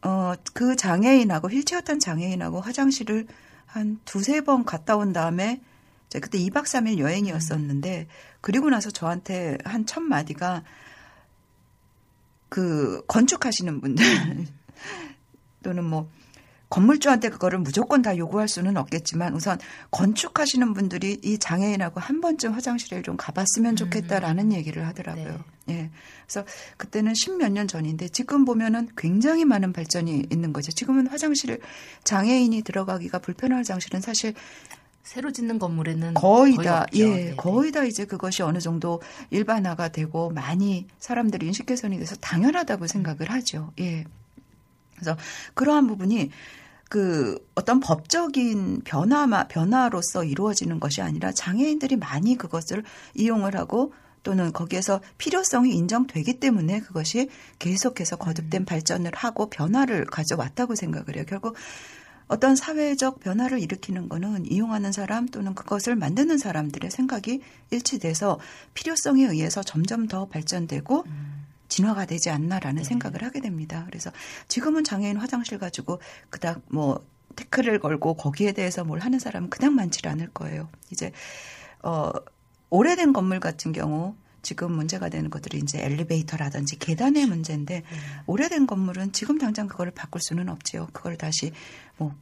어 0.03 0.35
그 0.53 0.75
장애인하고 0.75 1.49
휠체어 1.49 1.81
탄 1.81 1.99
장애인하고 1.99 2.61
화장실을 2.61 3.27
한 3.65 3.99
두세 4.05 4.41
번 4.41 4.63
갔다 4.65 4.95
온 4.95 5.13
다음에 5.13 5.61
제가 6.09 6.23
그때 6.23 6.37
2박 6.39 6.63
3일 6.63 6.99
여행이었었는데 6.99 8.07
그리고 8.41 8.69
나서 8.69 8.91
저한테 8.91 9.57
한 9.63 9.85
첫 9.85 10.01
마디가 10.01 10.63
그 12.49 13.03
건축하시는 13.07 13.81
분들 13.81 14.05
또는 15.63 15.83
뭐 15.83 16.09
건물주한테 16.69 17.29
그거를 17.29 17.59
무조건 17.59 18.01
다 18.01 18.17
요구할 18.17 18.49
수는 18.49 18.75
없겠지만 18.75 19.33
우선 19.33 19.57
건축하시는 19.91 20.73
분들이 20.73 21.17
이 21.23 21.37
장애인하고 21.37 22.01
한 22.01 22.19
번쯤 22.19 22.51
화장실에 22.53 23.01
좀 23.03 23.15
가봤으면 23.15 23.77
좋겠다라는 23.77 24.51
얘기를 24.51 24.85
하더라고요. 24.85 25.43
예. 25.69 25.89
그래서 26.25 26.45
그때는 26.75 27.13
십몇 27.15 27.53
년 27.53 27.69
전인데 27.69 28.09
지금 28.09 28.43
보면은 28.43 28.89
굉장히 28.97 29.45
많은 29.45 29.71
발전이 29.71 30.25
있는 30.29 30.51
거죠. 30.51 30.73
지금은 30.73 31.07
화장실 31.07 31.57
장애인이 32.03 32.61
들어가기가 32.63 33.19
불편한 33.19 33.59
화장실은 33.59 34.01
사실 34.01 34.33
새로 35.07 35.31
짓는 35.31 35.57
건물에는 35.57 36.15
거의 36.15 36.57
다, 36.57 36.81
없죠. 36.81 36.99
예, 36.99 37.05
네네. 37.05 37.35
거의 37.37 37.71
다 37.71 37.85
이제 37.85 38.03
그것이 38.03 38.43
어느 38.43 38.59
정도 38.59 39.01
일반화가 39.29 39.87
되고 39.87 40.29
많이 40.31 40.85
사람들이 40.99 41.45
인식 41.45 41.65
개선이 41.65 41.97
돼서 41.97 42.17
당연하다고 42.17 42.87
생각을 42.87 43.31
하죠. 43.31 43.71
예. 43.79 44.03
그래서 44.95 45.15
그러한 45.53 45.87
부분이 45.87 46.29
그 46.89 47.39
어떤 47.55 47.79
법적인 47.79 48.81
변화마, 48.83 49.47
변화로서 49.47 50.25
이루어지는 50.25 50.81
것이 50.81 51.01
아니라 51.01 51.31
장애인들이 51.31 51.95
많이 51.95 52.37
그것을 52.37 52.83
이용을 53.15 53.55
하고 53.55 53.93
또는 54.23 54.51
거기에서 54.51 54.99
필요성이 55.17 55.73
인정되기 55.73 56.41
때문에 56.41 56.81
그것이 56.81 57.29
계속해서 57.59 58.17
거듭된 58.17 58.65
발전을 58.65 59.11
하고 59.15 59.49
변화를 59.49 60.03
가져왔다고 60.03 60.75
생각을 60.75 61.15
해요. 61.15 61.23
결국 61.25 61.55
어떤 62.27 62.55
사회적 62.55 63.19
변화를 63.19 63.59
일으키는 63.59 64.09
거는 64.09 64.51
이용하는 64.51 64.91
사람 64.91 65.27
또는 65.27 65.55
그것을 65.55 65.95
만드는 65.95 66.37
사람들의 66.37 66.91
생각이 66.91 67.41
일치돼서 67.71 68.39
필요성에 68.73 69.25
의해서 69.25 69.63
점점 69.63 70.07
더 70.07 70.27
발전되고 70.27 71.05
진화가 71.69 72.05
되지 72.05 72.29
않나라는 72.29 72.83
생각을 72.83 73.23
하게 73.23 73.41
됩니다. 73.41 73.83
그래서 73.87 74.11
지금은 74.47 74.83
장애인 74.83 75.17
화장실 75.17 75.57
가지고 75.57 75.99
그닥 76.29 76.61
뭐 76.69 77.05
태클을 77.35 77.79
걸고 77.79 78.15
거기에 78.15 78.51
대해서 78.51 78.83
뭘 78.83 78.99
하는 78.99 79.19
사람은 79.19 79.49
그냥 79.49 79.75
많지 79.75 80.05
않을 80.07 80.29
거예요. 80.29 80.69
이제 80.91 81.11
어 81.83 82.11
오래된 82.69 83.13
건물 83.13 83.39
같은 83.39 83.71
경우 83.71 84.15
지금 84.41 84.71
문제가 84.71 85.09
되는 85.09 85.29
것들이 85.29 85.59
이제 85.59 85.83
엘리베이터라든지 85.83 86.77
계단의 86.79 87.25
문제인데 87.25 87.83
오래된 88.25 88.67
건물은 88.67 89.11
지금 89.11 89.37
당장 89.37 89.67
그거를 89.67 89.91
바꿀 89.91 90.21
수는 90.21 90.49
없지요. 90.49 90.87
그걸 90.93 91.17
다시 91.17 91.51
뭐 91.97 92.15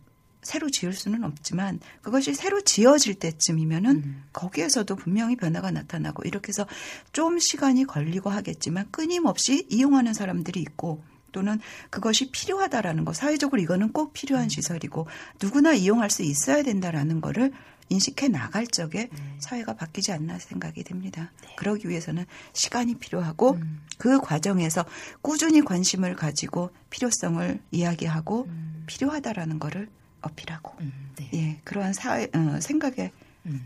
새로 0.46 0.70
지을 0.70 0.94
수는 0.94 1.24
없지만 1.24 1.80
그것이 2.02 2.36
새로 2.36 2.62
지어질 2.62 3.16
때쯤이면은 3.16 4.24
거기에서도 4.32 4.96
분명히 4.96 5.36
변화가 5.36 5.72
나타나고 5.72 6.24
이렇게 6.24 6.50
해서 6.50 6.68
좀 7.12 7.40
시간이 7.40 7.86
걸리고 7.86 8.30
하겠지만 8.30 8.90
끊임없이 8.92 9.66
이용하는 9.70 10.14
사람들이 10.14 10.60
있고 10.62 11.04
또는 11.36 11.60
그것이 11.90 12.32
필요하다라는 12.32 13.04
거 13.04 13.12
사회적으로 13.12 13.62
이거는 13.62 13.92
꼭 13.92 14.14
필요한 14.14 14.48
시설이고 14.48 15.06
누구나 15.42 15.74
이용할 15.74 16.10
수 16.10 16.24
있어야 16.24 16.64
된다라는 16.64 17.20
거를 17.20 17.52
인식해 17.90 18.30
나갈 18.30 18.66
적에 18.66 19.10
사회가 19.40 19.76
바뀌지 19.76 20.14
않나 20.14 20.40
생각이 20.40 20.86
됩니다. 20.86 21.32
그러기 21.58 21.90
위해서는 21.90 22.26
시간이 22.54 22.96
필요하고 22.96 23.60
그 23.98 24.22
과정에서 24.22 24.86
꾸준히 25.22 25.62
관심을 25.62 26.16
가지고 26.16 26.72
필요성을 26.90 27.60
이야기하고 27.72 28.48
필요하다라는 28.88 29.60
거를 29.60 29.90
어필하고 30.22 30.74
음, 30.80 31.12
네. 31.18 31.30
예 31.34 31.62
그러한 31.66 31.92
사회 31.94 32.30
어, 32.34 32.60
생각에 32.62 33.12
음. 33.46 33.62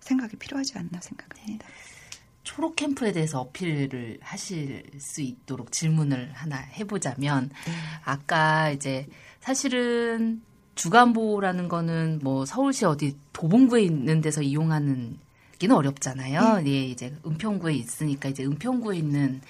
생각이 0.00 0.36
필요하지 0.36 0.76
않나 0.78 1.00
생각합니다. 1.00 1.66
초록 2.48 2.76
캠프에 2.76 3.12
대해서 3.12 3.40
어필을 3.40 4.20
하실 4.22 4.82
수 4.98 5.20
있도록 5.20 5.70
질문을 5.70 6.30
하나 6.32 6.56
해보자면 6.56 7.50
네. 7.50 7.72
아까 8.06 8.70
이제 8.70 9.06
사실은 9.38 10.40
주간 10.74 11.12
보호라는 11.12 11.68
거는 11.68 12.20
뭐 12.22 12.46
서울시 12.46 12.86
어디 12.86 13.18
도봉구에 13.34 13.82
있는 13.82 14.22
데서 14.22 14.40
이용하는 14.40 15.18
기는 15.58 15.76
어렵잖아요. 15.76 16.62
예, 16.64 16.86
이제 16.86 17.14
은평구에 17.26 17.74
있으니까 17.74 18.30
이제 18.30 18.46
은평구에 18.46 18.96
있는 18.96 19.42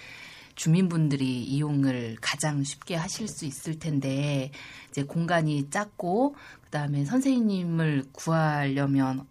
주민분들이 0.57 1.45
이용을 1.45 2.17
가장 2.21 2.65
쉽게 2.65 2.97
하실 2.97 3.29
수 3.29 3.45
있을 3.45 3.79
텐데 3.79 4.51
이제 4.91 5.05
공간이 5.05 5.71
작고 5.71 6.35
그다음에 6.65 7.05
선생님을 7.05 8.07
구하려면 8.11 9.25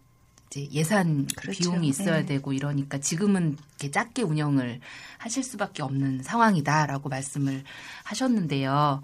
이제 0.50 0.68
예산 0.72 1.26
그렇죠. 1.36 1.58
비용이 1.58 1.88
있어야 1.88 2.20
네. 2.20 2.26
되고 2.26 2.52
이러니까 2.52 2.98
지금은 2.98 3.56
이렇게 3.78 3.90
작게 3.90 4.22
운영을 4.22 4.80
하실 5.18 5.42
수밖에 5.42 5.82
없는 5.82 6.22
상황이다라고 6.22 7.08
말씀을 7.08 7.64
하셨는데요. 8.04 9.02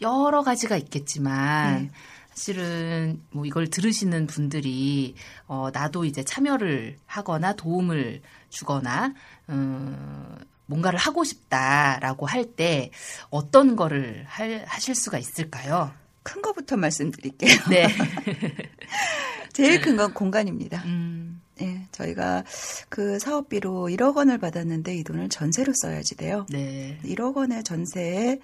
여러 0.00 0.42
가지가 0.42 0.76
있겠지만 0.76 1.82
네. 1.84 1.90
사실은 2.30 3.22
뭐 3.30 3.44
이걸 3.44 3.68
들으시는 3.68 4.26
분들이 4.26 5.14
어 5.46 5.68
나도 5.72 6.04
이제 6.04 6.24
참여를 6.24 6.98
하거나 7.06 7.54
도움을 7.54 8.22
주거나 8.48 9.14
어 9.48 10.36
뭔가를 10.66 10.98
하고 10.98 11.24
싶다라고 11.24 12.26
할 12.26 12.44
때 12.54 12.90
어떤 13.30 13.76
거를 13.76 14.24
할, 14.28 14.64
하실 14.66 14.94
수가 14.94 15.18
있을까요? 15.18 15.92
큰 16.22 16.42
거부터 16.42 16.76
말씀드릴게요. 16.76 17.50
네. 17.70 17.86
제일 19.52 19.80
큰 19.80 19.96
건 19.96 20.14
공간입니다. 20.14 20.82
음, 20.84 21.40
예, 21.60 21.86
저희가 21.92 22.44
그 22.88 23.18
사업비로 23.18 23.88
1억 23.90 24.16
원을 24.16 24.38
받았는데 24.38 24.96
이 24.96 25.04
돈을 25.04 25.28
전세로 25.28 25.72
써야지 25.74 26.16
돼요. 26.16 26.46
네. 26.50 26.98
1억 27.04 27.36
원의 27.36 27.64
전세에 27.64 28.38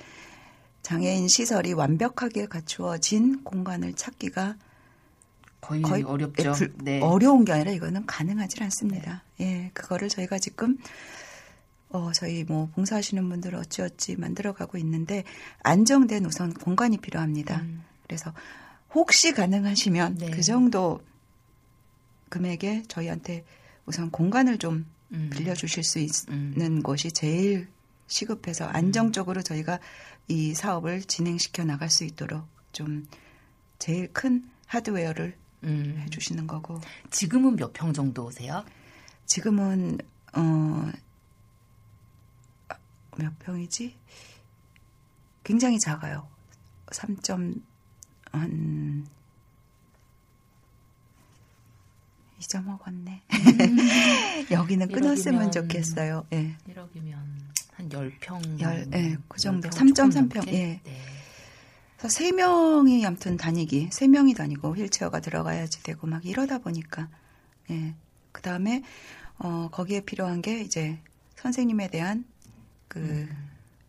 장애인 0.83 1.29
시설이 1.29 1.73
완벽하게 1.73 2.47
갖추어진 2.47 3.43
공간을 3.45 3.95
찾기가 3.95 4.57
거의, 5.61 5.83
거의 5.83 6.03
어렵죠. 6.03 6.49
예, 6.49 6.53
불- 6.53 6.75
네. 6.83 7.01
어려운 7.01 7.45
게 7.45 7.53
아니라 7.53 7.71
이거는 7.73 8.07
가능하지 8.07 8.63
않습니다. 8.65 9.23
예, 9.41 9.71
그거를 9.75 10.09
저희가 10.09 10.39
지금 10.39 10.77
어, 11.91 12.11
저희 12.13 12.45
뭐 12.45 12.69
봉사하시는 12.75 13.29
분들 13.29 13.55
어찌어찌 13.55 14.17
만들어가고 14.17 14.77
있는데 14.79 15.25
안정된 15.63 16.25
우선 16.27 16.53
공간이 16.53 16.99
필요합니다. 16.99 17.61
음. 17.61 17.83
그래서 18.05 18.33
혹시 18.95 19.33
가능하시면 19.33 20.19
네. 20.19 20.31
그 20.31 20.43
정도 20.43 21.01
금액에 22.29 22.85
저희한테 22.89 23.45
우선 23.85 24.11
공간을 24.11 24.59
좀 24.59 24.87
음. 25.13 25.31
빌려주실 25.33 25.85
수 25.85 25.99
음. 26.31 26.53
있는 26.55 26.83
것이 26.83 27.13
제일 27.13 27.69
시급해서 28.09 28.67
안정적으로 28.67 29.43
저희가 29.43 29.79
이 30.29 30.55
사업을 30.55 31.03
진행시켜 31.03 31.65
나갈 31.65 31.89
수 31.91 32.05
있도록 32.05 32.47
좀 32.73 33.07
제일 33.79 34.13
큰 34.13 34.45
하드웨어를 34.67 35.37
음. 35.65 36.01
해주시는 36.05 36.47
거고 36.47 36.81
지금은 37.11 37.57
몇 37.57 37.73
평 37.73 37.93
정도 37.93 38.27
오세요? 38.27 38.65
지금은 39.27 39.99
어, 40.35 40.91
몇 43.19 43.39
평이지? 43.41 43.97
굉장히 45.45 45.79
작아요. 45.79 46.29
3점 46.87 47.63
한 48.33 49.07
잊어먹었네. 52.39 53.23
여기는 54.51 54.89
끊었으면 54.89 55.49
1억이면 55.49 55.53
좋겠어요. 55.53 56.27
예. 56.33 56.57
1억이면 56.69 57.15
한 57.73 57.89
10평. 57.89 58.61
열, 58.61 58.87
예, 58.95 59.17
그 59.29 59.39
정도. 59.41 59.69
10평 59.69 59.95
3.3평, 59.95 59.95
조금 59.95 60.29
넘게? 60.35 60.53
예. 60.53 60.81
네. 60.85 61.01
그래서 61.97 62.09
세 62.15 62.31
명이 62.33 63.05
아무튼 63.07 63.37
다니기, 63.37 63.89
세 63.91 64.07
명이 64.07 64.35
다니고 64.35 64.77
휠체어가 64.77 65.21
들어가야지 65.21 65.83
되고 65.83 66.07
막 66.07 66.25
이러다 66.27 66.59
보니까, 66.59 67.09
예. 67.71 67.95
그 68.33 68.43
다음에, 68.43 68.83
어, 69.39 69.69
거기에 69.73 70.01
필요한 70.01 70.43
게 70.43 70.61
이제 70.61 70.99
선생님에 71.37 71.89
대한 71.89 72.25
그 72.97 73.01
음. 73.01 73.29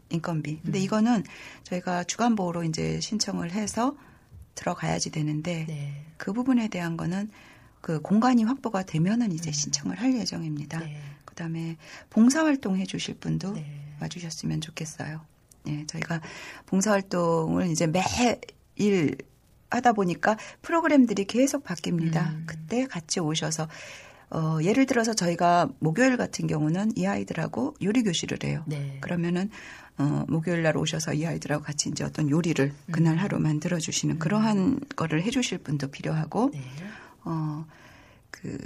인건비. 0.09 0.59
근데 0.63 0.79
이거는 0.79 1.23
저희가 1.63 2.03
주간보호로 2.03 2.63
이제 2.65 2.99
신청을 2.99 3.51
해서 3.51 3.95
들어가야지 4.55 5.11
되는데, 5.11 5.65
네. 5.67 6.05
그 6.17 6.33
부분에 6.33 6.67
대한 6.67 6.97
거는 6.97 7.29
그 7.81 8.01
공간이 8.01 8.43
확보가 8.43 8.83
되면은 8.83 9.31
이제 9.31 9.51
신청을 9.51 9.99
할 9.99 10.13
예정입니다. 10.17 10.79
음. 10.79 10.83
네. 10.83 11.01
그 11.25 11.35
다음에 11.35 11.77
봉사활동 12.09 12.77
해주실 12.77 13.15
분도 13.15 13.53
네. 13.53 13.65
와주셨으면 14.01 14.61
좋겠어요. 14.61 15.21
예, 15.67 15.85
저희가 15.85 16.21
봉사활동을 16.65 17.67
이제 17.67 17.87
매일 17.87 19.17
하다 19.69 19.93
보니까 19.93 20.37
프로그램들이 20.61 21.25
계속 21.25 21.63
바뀝니다. 21.63 22.29
음. 22.29 22.43
그때 22.45 22.85
같이 22.85 23.19
오셔서 23.19 23.67
어, 24.29 24.59
예를 24.61 24.85
들어서 24.85 25.13
저희가 25.13 25.69
목요일 25.79 26.17
같은 26.17 26.47
경우는 26.47 26.91
이 26.97 27.05
아이들하고 27.05 27.75
요리 27.81 28.03
교실을 28.03 28.39
해요. 28.43 28.63
네. 28.67 28.97
그러면은 29.01 29.49
어, 29.97 30.25
목요일 30.27 30.61
날 30.63 30.77
오셔서 30.77 31.13
이 31.13 31.25
아이들하고 31.25 31.63
같이 31.63 31.89
이제 31.89 32.03
어떤 32.03 32.29
요리를 32.29 32.71
그날 32.91 33.13
음. 33.13 33.19
하루 33.19 33.39
만들어 33.39 33.79
주시는 33.79 34.19
그러한 34.19 34.81
거를 34.95 35.23
해 35.23 35.31
주실 35.31 35.57
분도 35.59 35.87
필요하고 35.87 36.51
네. 36.53 36.61
어, 37.23 37.65
그, 38.29 38.57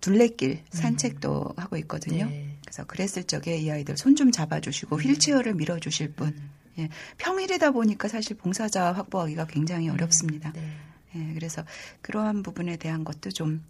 둘레길 0.00 0.62
산책도 0.70 1.54
하고 1.56 1.76
있거든요. 1.78 2.26
음. 2.26 2.30
네. 2.30 2.56
그래서 2.62 2.84
그랬을 2.84 3.24
적에 3.24 3.56
이 3.56 3.70
아이들 3.70 3.96
손 3.96 4.14
좀 4.14 4.30
잡아 4.30 4.60
주시고 4.60 5.00
휠체어를 5.00 5.54
밀어 5.54 5.78
주실 5.80 6.12
분. 6.12 6.28
음. 6.28 6.50
예, 6.78 6.88
평일이다 7.16 7.72
보니까 7.72 8.06
사실 8.06 8.36
봉사자 8.36 8.92
확보하기가 8.92 9.46
굉장히 9.46 9.88
어렵습니다. 9.88 10.52
네. 10.52 10.70
예, 11.16 11.34
그래서 11.34 11.64
그러한 12.02 12.42
부분에 12.44 12.76
대한 12.76 13.02
것도 13.02 13.30
좀 13.30 13.64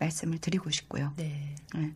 말씀을 0.00 0.38
드리고 0.38 0.70
싶고요. 0.70 1.12
네. 1.16 1.54
예. 1.76 1.92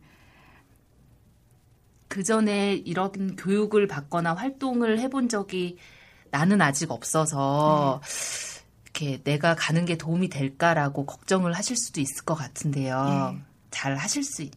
그 2.07 2.23
전에 2.23 2.75
이런 2.75 3.35
교육을 3.35 3.87
받거나 3.87 4.35
활동을 4.35 4.99
해본 4.99 5.27
적이 5.27 5.77
나는 6.31 6.61
아직 6.61 6.91
없어서 6.91 8.01
이렇게 8.83 9.21
내가 9.23 9.55
가는 9.55 9.85
게 9.85 9.97
도움이 9.97 10.29
될까라고 10.29 11.05
걱정을 11.05 11.53
하실 11.53 11.75
수도 11.75 11.99
있을 11.99 12.23
것 12.23 12.35
같은데요. 12.35 13.33
예. 13.35 13.41
잘 13.71 13.95
하실 13.95 14.23
수 14.23 14.43
있, 14.43 14.53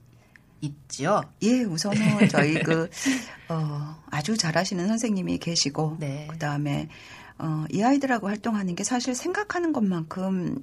있죠? 0.60 1.22
예, 1.42 1.62
우선은 1.62 2.28
저희 2.28 2.62
그, 2.62 2.88
어, 3.48 3.96
아주 4.10 4.36
잘하시는 4.36 4.86
선생님이 4.86 5.38
계시고, 5.38 5.96
네. 5.98 6.26
그 6.30 6.38
다음에, 6.38 6.88
어, 7.38 7.64
이 7.70 7.82
아이들하고 7.82 8.28
활동하는 8.28 8.74
게 8.74 8.84
사실 8.84 9.14
생각하는 9.14 9.72
것만큼 9.72 10.60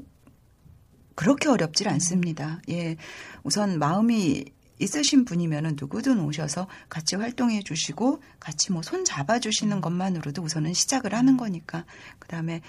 그렇게 1.15 1.49
어렵질 1.49 1.87
않습니다. 1.89 2.61
예. 2.69 2.97
우선 3.43 3.79
마음이 3.79 4.45
있으신 4.79 5.23
분이면은 5.23 5.77
누구든 5.79 6.19
오셔서 6.19 6.67
같이 6.89 7.15
활동해 7.15 7.61
주시고 7.61 8.21
같이 8.41 8.73
뭐 8.73 8.81
손 8.83 9.05
잡아 9.05 9.39
주시는 9.39 9.79
것만으로도 9.81 10.41
우선은 10.43 10.73
시작을 10.73 11.13
하는 11.13 11.37
거니까 11.37 11.85
그다음에 12.19 12.61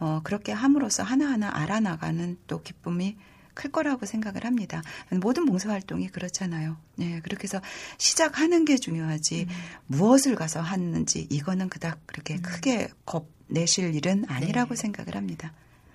어 0.00 0.20
그렇게 0.24 0.50
함으로써 0.52 1.04
하나하나 1.04 1.50
알아 1.54 1.78
나가는 1.80 2.36
또 2.48 2.62
기쁨이 2.62 3.16
클 3.54 3.70
거라고 3.70 4.06
생각을 4.06 4.44
합니다. 4.44 4.82
모든 5.20 5.44
봉사 5.44 5.70
활동이 5.70 6.08
그렇잖아요. 6.08 6.76
예, 7.00 7.20
그렇게 7.20 7.44
해서 7.44 7.60
시작하는 7.98 8.64
게 8.64 8.76
중요하지 8.76 9.46
무엇을 9.86 10.34
가서 10.34 10.60
하는지 10.60 11.28
이거는 11.30 11.68
그닥 11.68 12.00
그렇게 12.06 12.38
크게 12.38 12.88
겁 13.04 13.28
내실 13.46 13.94
일은 13.94 14.24
아니라고 14.26 14.74
생각을 14.74 15.14
합니다. 15.14 15.52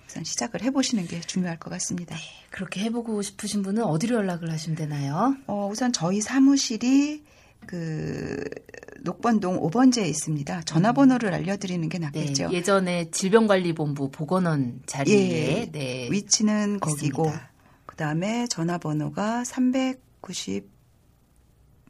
우선 0.08 0.24
시작을 0.24 0.62
해보시는 0.62 1.06
게 1.06 1.20
중요할 1.20 1.58
것 1.58 1.68
같습니다. 1.70 2.16
그렇게 2.50 2.80
해보고 2.84 3.20
싶으신 3.20 3.62
분은 3.62 3.84
어디로 3.84 4.16
연락을 4.16 4.50
하시면 4.50 4.76
되나요? 4.76 5.36
어, 5.46 5.68
우선 5.70 5.92
저희 5.92 6.22
사무실이 6.22 7.24
그 7.66 8.42
녹번동 9.02 9.60
5번지에 9.60 10.06
있습니다. 10.08 10.62
전화번호를 10.62 11.34
알려드리는 11.34 11.86
게 11.90 11.98
네, 11.98 12.06
낫겠죠. 12.06 12.48
예전에 12.52 13.10
질병관리본부 13.10 14.10
보건원 14.10 14.80
자리에 14.86 15.14
예, 15.14 15.70
네, 15.70 16.08
위치는 16.10 16.80
거기고 16.80 17.26
있습니다. 17.26 17.50
그 17.84 17.96
다음에 17.96 18.46
전화번호가 18.48 19.44
390 19.44 20.78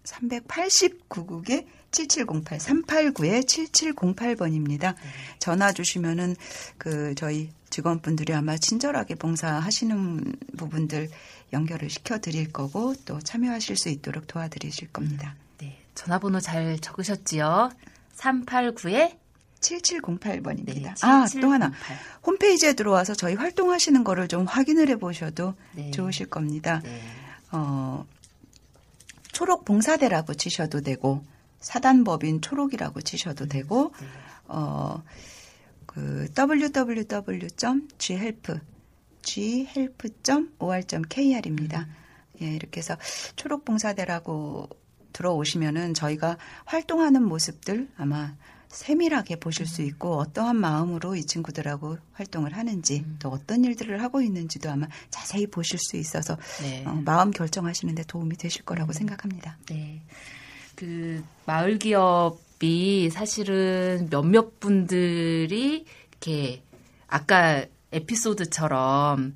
389국에 0.03 1.67
7708 1.91 2.59
389에 2.59 3.45
7708번입니다. 3.47 4.95
전화 5.39 5.73
주시면은 5.73 6.35
그 6.79 7.15
저희 7.15 7.51
직원분들이 7.71 8.33
아마 8.35 8.57
친절하게 8.57 9.15
봉사하시는 9.17 10.37
부분들 10.57 11.09
연결을 11.53 11.91
시켜 11.91 12.19
드릴 12.19 12.53
거고 12.53 12.95
또 13.05 13.19
참여하실 13.19 13.77
수 13.77 13.89
있도록 13.89 14.27
도와드리실 14.27 14.89
겁니다. 14.93 15.35
네, 15.59 15.79
전화번호 15.95 16.41
잘 16.41 16.79
적으셨지요? 16.79 17.71
389에 18.17 19.17
7708번입니다. 19.61 20.83
네, 20.83 20.95
아, 21.03 21.27
7708. 21.27 21.41
또 21.41 21.51
하나. 21.51 21.73
홈페이지에 22.25 22.75
들어와서 22.75 23.15
저희 23.15 23.35
활동하시는 23.35 24.05
거를 24.05 24.29
좀 24.29 24.47
확인을 24.47 24.89
해 24.89 24.97
보셔도 24.97 25.55
네. 25.73 25.91
좋으실 25.91 26.27
겁니다. 26.27 26.81
네. 26.85 27.01
어, 27.53 28.07
초록 29.33 29.65
봉사대라고 29.65 30.35
치셔도 30.35 30.81
되고, 30.81 31.25
사단법인 31.61 32.41
초록이라고 32.41 33.01
치셔도 33.01 33.47
되고, 33.47 33.93
어, 34.47 35.03
그, 35.89 36.29
www.ghelp, 36.37 38.61
ghelp.or.kr입니다. 39.23 41.89
예, 42.43 42.55
이렇게 42.55 42.79
해서 42.79 42.97
초록봉사대라고 43.35 44.69
들어오시면은 45.13 45.95
저희가 45.95 46.39
활동하는 46.65 47.25
모습들 47.25 47.89
아마 47.97 48.37
세밀하게 48.69 49.37
보실 49.37 49.67
수 49.67 49.83
있고 49.83 50.19
어떠한 50.19 50.57
마음으로 50.57 51.17
이 51.17 51.25
친구들하고 51.25 51.99
활동을 52.13 52.55
하는지 52.55 53.05
또 53.19 53.31
어떤 53.31 53.65
일들을 53.65 54.03
하고 54.03 54.21
있는지도 54.21 54.71
아마 54.71 54.87
자세히 55.11 55.47
보실 55.47 55.79
수 55.79 55.97
있어서 55.97 56.37
네. 56.61 56.85
어, 56.87 56.93
마음 57.05 57.31
결정하시는데 57.31 58.05
도움이 58.05 58.37
되실 58.37 58.65
거라고 58.65 58.93
생각합니다. 58.93 59.59
네. 59.71 60.03
그 60.77 61.25
마을 61.47 61.79
기업 61.79 62.39
이 62.61 63.09
사실은 63.11 64.09
몇몇 64.11 64.59
분들이 64.59 65.85
이렇게 66.11 66.63
아까 67.07 67.65
에피소드처럼 67.93 69.35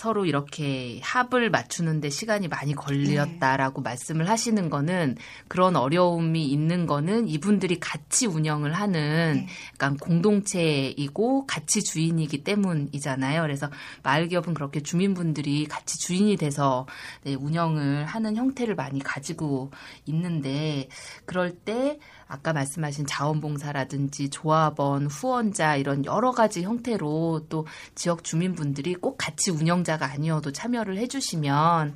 서로 0.00 0.24
이렇게 0.24 0.98
합을 1.02 1.50
맞추는데 1.50 2.08
시간이 2.08 2.48
많이 2.48 2.74
걸렸다라고 2.74 3.82
말씀을 3.82 4.30
하시는 4.30 4.70
거는 4.70 5.18
그런 5.46 5.76
어려움이 5.76 6.42
있는 6.46 6.86
거는 6.86 7.28
이분들이 7.28 7.78
같이 7.78 8.24
운영을 8.26 8.72
하는 8.72 9.34
네. 9.34 9.48
약간 9.74 9.98
공동체이고 9.98 11.44
같이 11.46 11.82
주인이기 11.82 12.44
때문이잖아요. 12.44 13.42
그래서 13.42 13.68
마을 14.02 14.28
기업은 14.28 14.54
그렇게 14.54 14.80
주민분들이 14.82 15.66
같이 15.66 15.98
주인이 15.98 16.34
돼서 16.38 16.86
네, 17.24 17.34
운영을 17.34 18.06
하는 18.06 18.36
형태를 18.36 18.76
많이 18.76 19.00
가지고 19.00 19.70
있는데 20.06 20.88
그럴 21.26 21.50
때 21.50 21.98
아까 22.30 22.52
말씀하신 22.52 23.06
자원봉사라든지 23.06 24.30
조합원, 24.30 25.06
후원자 25.06 25.76
이런 25.76 26.04
여러 26.04 26.30
가지 26.30 26.62
형태로 26.62 27.46
또 27.48 27.66
지역 27.94 28.22
주민분들이 28.22 28.94
꼭 28.94 29.16
같이 29.18 29.50
운영자가 29.50 30.06
아니어도 30.06 30.52
참여를 30.52 30.96
해주시면 30.98 31.94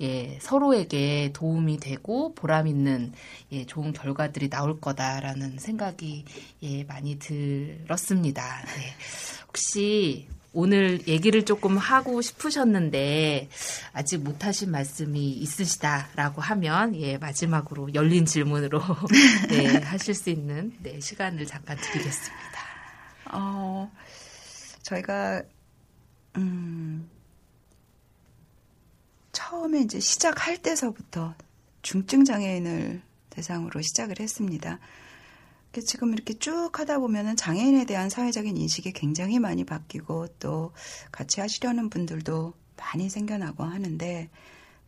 예, 0.00 0.38
서로에게 0.40 1.30
도움이 1.32 1.78
되고 1.78 2.34
보람 2.34 2.68
있는 2.68 3.12
예, 3.50 3.66
좋은 3.66 3.92
결과들이 3.92 4.48
나올 4.50 4.80
거다라는 4.80 5.58
생각이 5.58 6.24
예, 6.62 6.84
많이 6.84 7.18
들었습니다. 7.18 8.64
네. 8.76 8.94
혹시 9.48 10.28
오늘 10.54 11.06
얘기를 11.08 11.44
조금 11.44 11.78
하고 11.78 12.20
싶으셨는데 12.20 13.48
아직 13.92 14.18
못하신 14.18 14.70
말씀이 14.70 15.30
있으시다라고 15.30 16.42
하면 16.42 16.94
예 16.96 17.16
마지막으로 17.16 17.94
열린 17.94 18.26
질문으로 18.26 18.80
네 19.48 19.78
하실 19.78 20.14
수 20.14 20.30
있는 20.30 20.74
네 20.82 21.00
시간을 21.00 21.46
잠깐 21.46 21.78
드리겠습니다. 21.78 22.62
어, 23.32 23.90
저희가 24.82 25.42
음, 26.36 27.08
처음에 29.32 29.80
이제 29.80 30.00
시작할 30.00 30.58
때서부터 30.58 31.34
중증 31.80 32.24
장애인을 32.24 33.02
대상으로 33.30 33.80
시작을 33.80 34.20
했습니다. 34.20 34.78
지금 35.80 36.12
이렇게 36.12 36.34
쭉 36.34 36.78
하다 36.78 36.98
보면은 36.98 37.36
장애인에 37.36 37.86
대한 37.86 38.10
사회적인 38.10 38.56
인식이 38.56 38.92
굉장히 38.92 39.38
많이 39.38 39.64
바뀌고 39.64 40.28
또 40.38 40.72
같이 41.10 41.40
하시려는 41.40 41.88
분들도 41.88 42.52
많이 42.76 43.08
생겨나고 43.08 43.64
하는데 43.64 44.28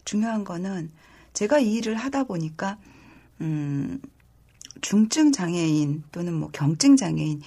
중요한 0.05 0.45
거는 0.45 0.93
제가 1.32 1.59
이 1.59 1.74
일을 1.74 1.95
하다 1.95 2.24
보니까 2.24 2.78
음 3.41 4.01
중증 4.80 5.32
장애인 5.32 6.05
또는 6.12 6.35
뭐 6.35 6.51
경증 6.53 6.97
장애인 6.97 7.41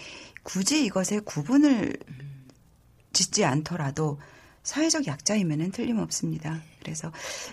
굳이 0.43 0.85
이것에 0.85 1.19
구분을 1.19 1.97
짓지 3.13 3.45
않더라도 3.45 4.19
사회적 4.67 5.07
약자임에는 5.07 5.71
틀림없습니다. 5.71 6.61
그래서 6.81 7.09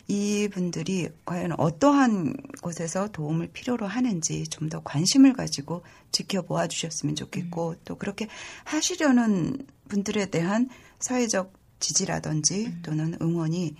이분들이 0.08 1.10
과연 1.24 1.52
어떠한 1.52 2.34
곳에서 2.60 3.06
도움을 3.12 3.52
필요로 3.52 3.86
하는지 3.86 4.44
좀 4.48 4.64
더 4.68 4.82
관심을 4.82 5.34
가지고 5.34 5.84
지켜보아 6.10 6.66
주셨으면 6.66 7.14
좋겠고 7.14 7.70
음. 7.70 7.76
또 7.84 7.96
그렇게 7.96 8.26
하시려는 8.64 9.64
분들에 9.88 10.26
대한 10.26 10.68
사회적 10.98 11.52
지지라든지 11.78 12.66
음. 12.66 12.82
또는 12.82 13.16
응원이 13.20 13.76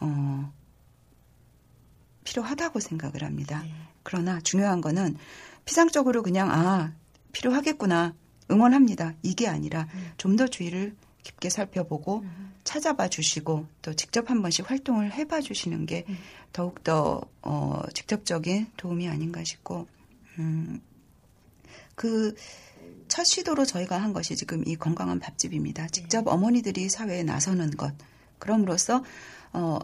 어 0.00 0.52
필요하다고 2.24 2.78
생각을 2.80 3.24
합니다. 3.24 3.62
네. 3.62 3.74
그러나 4.04 4.40
중요한 4.40 4.80
거는 4.80 5.16
피상적으로 5.64 6.22
그냥 6.22 6.50
아 6.50 6.94
필요하겠구나 7.32 8.14
응원합니다. 8.50 9.14
이게 9.22 9.48
아니라 9.48 9.88
음. 9.94 10.12
좀더 10.16 10.46
주의를 10.46 10.94
깊게 11.22 11.50
살펴보고 11.50 12.20
음. 12.20 12.54
찾아봐 12.64 13.08
주시고 13.08 13.66
또 13.82 13.94
직접 13.94 14.30
한 14.30 14.42
번씩 14.42 14.70
활동을 14.70 15.12
해봐 15.12 15.40
주시는 15.40 15.86
게 15.86 16.04
음. 16.08 16.18
더욱더 16.52 17.20
어, 17.42 17.82
직접적인 17.94 18.72
도움이 18.76 19.08
아닌가 19.08 19.42
싶고 19.44 19.86
음, 20.38 20.80
그 21.94 22.34
첫 23.12 23.24
시도로 23.24 23.66
저희가 23.66 24.00
한 24.00 24.14
것이 24.14 24.36
지금 24.36 24.66
이 24.66 24.74
건강한 24.74 25.20
밥집입니다. 25.20 25.86
직접 25.88 26.24
네. 26.24 26.30
어머니들이 26.30 26.88
사회에 26.88 27.22
나서는 27.24 27.72
것. 27.72 27.92
그럼으로써 28.38 29.04
어 29.52 29.78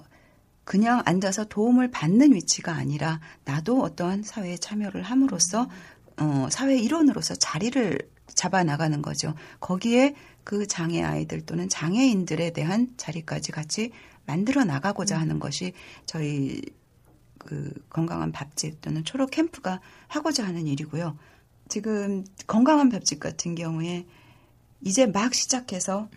그냥 0.65 1.03
앉아서 1.05 1.45
도움을 1.45 1.91
받는 1.91 2.33
위치가 2.33 2.73
아니라 2.73 3.21
나도 3.45 3.83
어떠한 3.83 4.23
사회에 4.23 4.57
참여를 4.57 5.03
함으로써 5.03 5.69
어 6.17 6.49
사회 6.51 6.79
일원으로서 6.79 7.35
자리를 7.35 7.99
잡아 8.35 8.65
나가는 8.65 9.01
거죠. 9.03 9.35
거기에 9.61 10.15
그 10.45 10.67
장애 10.67 11.03
아이들 11.03 11.45
또는 11.45 11.69
장애인들에 11.69 12.53
대한 12.53 12.95
자리까지 12.97 13.53
같이 13.53 13.93
만들어 14.27 14.65
나가고자 14.65 15.17
음. 15.17 15.21
하는 15.21 15.39
것이 15.39 15.73
저희 16.07 16.61
그 17.39 17.73
건강한 17.89 18.33
밥집 18.33 18.81
또는 18.81 19.05
초록 19.05 19.31
캠프가 19.31 19.81
하고자 20.07 20.47
하는 20.47 20.67
일이고요. 20.67 21.17
지금 21.69 22.25
건강한 22.47 22.89
밥집 22.89 23.21
같은 23.21 23.55
경우에 23.55 24.07
이제 24.83 25.07
막 25.07 25.35
시작해서 25.35 26.09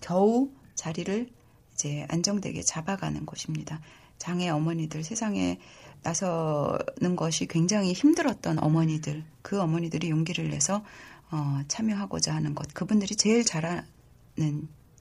겨우 0.00 0.50
자리를 0.74 1.28
이제 1.74 2.06
안정되게 2.08 2.62
잡아가는 2.62 3.26
곳입니다. 3.26 3.80
장애 4.18 4.48
어머니들 4.48 5.04
세상에 5.04 5.58
나서는 6.02 7.16
것이 7.16 7.46
굉장히 7.46 7.92
힘들었던 7.92 8.58
어머니들 8.58 9.24
그 9.42 9.60
어머니들이 9.60 10.10
용기를 10.10 10.50
내서 10.50 10.84
어, 11.30 11.60
참여하고자 11.68 12.34
하는 12.34 12.54
것, 12.54 12.72
그분들이 12.72 13.16
제일 13.16 13.44
잘하는 13.44 13.86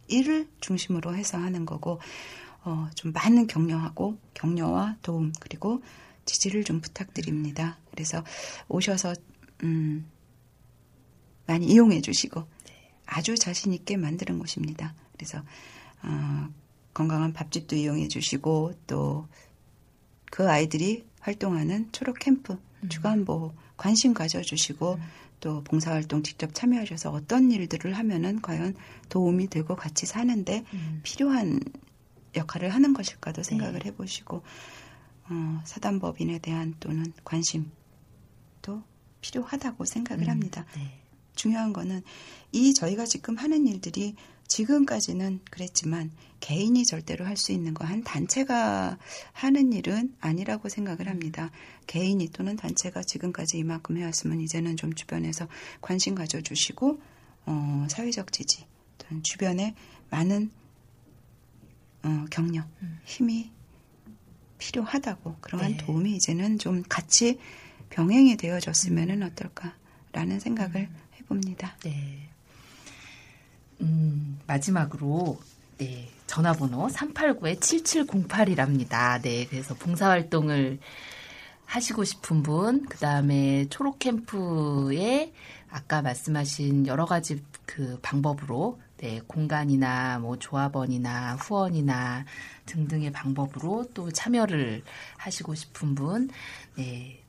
일을 0.07 0.47
중심으로 0.59 1.15
해서 1.15 1.37
하는 1.37 1.65
거고, 1.65 1.99
어, 2.63 2.89
좀 2.95 3.11
많은 3.11 3.47
격려하고, 3.47 4.17
격려와 4.33 4.97
도움, 5.01 5.31
그리고 5.39 5.83
지지를 6.25 6.63
좀 6.63 6.81
부탁드립니다. 6.81 7.77
그래서 7.91 8.23
오셔서, 8.67 9.13
음, 9.63 10.09
많이 11.45 11.67
이용해 11.67 12.01
주시고, 12.01 12.43
아주 13.05 13.35
자신있게 13.35 13.97
만드는 13.97 14.39
곳입니다. 14.39 14.95
그래서, 15.13 15.43
어, 16.01 16.49
건강한 16.93 17.33
밥집도 17.33 17.75
이용해 17.75 18.07
주시고, 18.07 18.73
또, 18.87 19.27
그 20.31 20.49
아이들이 20.49 21.05
활동하는 21.19 21.91
초록 21.91 22.17
캠프, 22.19 22.57
음. 22.83 22.89
주간보호 22.89 23.53
관심 23.77 24.13
가져주시고, 24.13 24.95
음. 24.95 25.01
또 25.45 25.63
봉사활동 25.63 26.23
직접 26.23 26.55
참여하셔서 26.55 27.11
어떤 27.11 27.51
일들을 27.51 27.93
하면은 27.93 28.41
과연 28.41 28.73
도움이 29.09 29.47
되고 29.49 29.75
같이 29.75 30.07
사는데 30.07 30.65
음. 30.73 31.01
필요한 31.03 31.59
역할을 32.35 32.69
하는 32.69 32.95
것일까도 32.95 33.43
생각을 33.43 33.81
네. 33.81 33.89
해보시고 33.89 34.41
어, 35.29 35.61
사단법인에 35.63 36.39
대한 36.39 36.73
또는 36.79 37.13
관심도 37.23 38.81
필요하다고 39.21 39.85
생각을 39.85 40.23
음, 40.23 40.29
합니다. 40.31 40.65
네. 40.75 40.99
중요한 41.35 41.73
거는 41.73 42.01
이 42.51 42.73
저희가 42.73 43.05
지금 43.05 43.37
하는 43.37 43.67
일들이 43.67 44.15
지금까지는 44.47 45.39
그랬지만 45.49 46.11
개인이 46.39 46.83
절대로 46.85 47.25
할 47.25 47.35
수 47.37 47.51
있는 47.51 47.73
거 47.73 47.85
한 47.85 48.03
단체가 48.03 48.97
하는 49.33 49.73
일은 49.73 50.15
아니라고 50.19 50.69
생각을 50.69 51.07
합니다. 51.09 51.51
개인이 51.87 52.27
또는 52.29 52.55
단체가 52.55 53.01
지금까지 53.03 53.57
이만큼 53.57 53.97
해왔으면 53.97 54.41
이제는 54.41 54.77
좀 54.77 54.93
주변에서 54.93 55.47
관심 55.81 56.15
가져주시고 56.15 57.01
어, 57.47 57.87
사회적 57.89 58.31
지지 58.31 58.65
또는 58.97 59.23
주변에 59.23 59.75
많은 60.09 60.51
어, 62.03 62.25
격려, 62.29 62.63
음. 62.81 62.99
힘이 63.03 63.51
필요하다고 64.59 65.37
그러한 65.41 65.71
네. 65.71 65.77
도움이 65.77 66.15
이제는 66.15 66.59
좀 66.59 66.83
같이 66.87 67.39
병행이 67.89 68.37
되어졌으면 68.37 69.23
어떨까라는 69.23 70.39
생각을 70.39 70.81
음. 70.81 70.95
해봅니다. 71.19 71.77
네. 71.83 72.29
음, 73.81 74.39
마지막으로 74.47 75.37
네, 75.77 76.09
전화번호 76.27 76.87
389-7708이랍니다. 76.87 79.21
네, 79.21 79.45
그래서 79.45 79.73
봉사활동을 79.75 80.79
하시고 81.65 82.03
싶은 82.03 82.43
분, 82.43 82.85
그 82.85 82.97
다음에 82.97 83.67
초록캠프에 83.69 85.31
아까 85.69 86.01
말씀하신 86.01 86.87
여러 86.87 87.05
가지 87.05 87.41
그 87.65 87.99
방법으로 88.01 88.79
네, 88.97 89.21
공간이나 89.27 90.19
뭐 90.19 90.39
조합원이나 90.39 91.35
후원이나 91.35 92.25
등등의 92.65 93.11
방법으로 93.11 93.89
또 93.93 94.09
참여를 94.11 94.83
하시고 95.17 95.53
싶은 95.53 95.95
분, 95.95 96.29
네, 96.77 97.21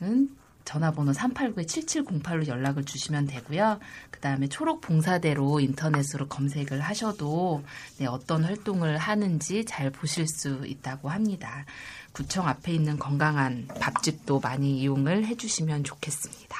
은 0.00 0.30
전화번호 0.68 1.12
389-7708로 1.12 2.46
연락을 2.46 2.84
주시면 2.84 3.26
되고요. 3.26 3.80
그 4.10 4.20
다음에 4.20 4.48
초록 4.48 4.82
봉사대로 4.82 5.60
인터넷으로 5.60 6.28
검색을 6.28 6.80
하셔도 6.80 7.64
네, 7.96 8.04
어떤 8.04 8.44
활동을 8.44 8.98
하는지 8.98 9.64
잘 9.64 9.88
보실 9.90 10.28
수 10.28 10.66
있다고 10.66 11.08
합니다. 11.08 11.64
구청 12.12 12.46
앞에 12.46 12.72
있는 12.72 12.98
건강한 12.98 13.66
밥집도 13.80 14.40
많이 14.40 14.80
이용을 14.80 15.24
해주시면 15.24 15.84
좋겠습니다. 15.84 16.56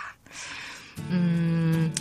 음, 1.11 1.93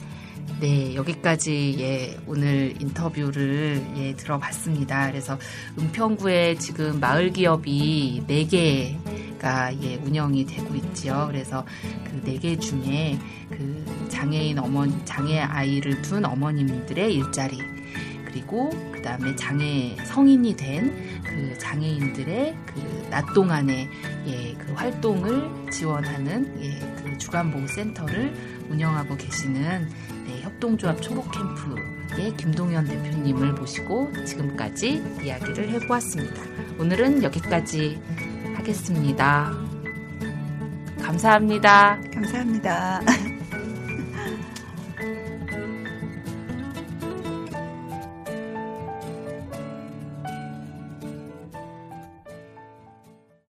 네, 0.60 0.96
여기까지 0.96 1.76
예, 1.80 2.18
오늘 2.26 2.74
인터뷰를 2.82 3.86
예, 3.98 4.16
들어봤습니다. 4.16 5.12
그래서 5.12 5.38
은평구에 5.78 6.56
지금 6.56 7.00
마을 7.00 7.32
기업이 7.32 8.24
4개가 8.28 9.84
예, 9.84 9.96
운영이 9.98 10.46
되고 10.46 10.74
있지요. 10.76 11.28
그래서 11.30 11.64
그 12.06 12.22
4개 12.24 12.60
중에 12.60 13.20
그 13.52 14.08
장애인 14.10 14.58
어머니, 14.58 14.94
장애 15.06 15.40
아이를 15.40 16.02
둔 16.02 16.26
어머님들의 16.26 17.14
일자리 17.14 17.77
그리고 18.38 18.70
그 18.92 19.02
다음에 19.02 19.36
장애 19.36 19.96
성인이 20.06 20.56
된 20.56 21.18
그 21.38 21.58
장애인들의 21.58 22.56
그 22.66 22.98
낮 23.10 23.34
동안의 23.34 23.90
예, 24.28 24.54
그 24.56 24.74
활동을 24.74 25.50
지원하는 25.72 26.62
예, 26.62 26.78
그 27.02 27.18
주간보호센터를 27.18 28.34
운영하고 28.70 29.16
계시는 29.16 29.90
네, 30.26 30.42
협동조합 30.42 31.02
초록캠프의 31.02 32.36
김동현 32.36 32.86
대표님을 32.86 33.54
모시고 33.54 34.12
지금까지 34.26 35.02
이야기를 35.24 35.70
해보았습니다. 35.70 36.42
오늘은 36.80 37.24
여기까지 37.24 38.02
하겠습니다. 38.56 39.54
감사합니다. 41.02 42.02
감사합니다. 42.14 43.02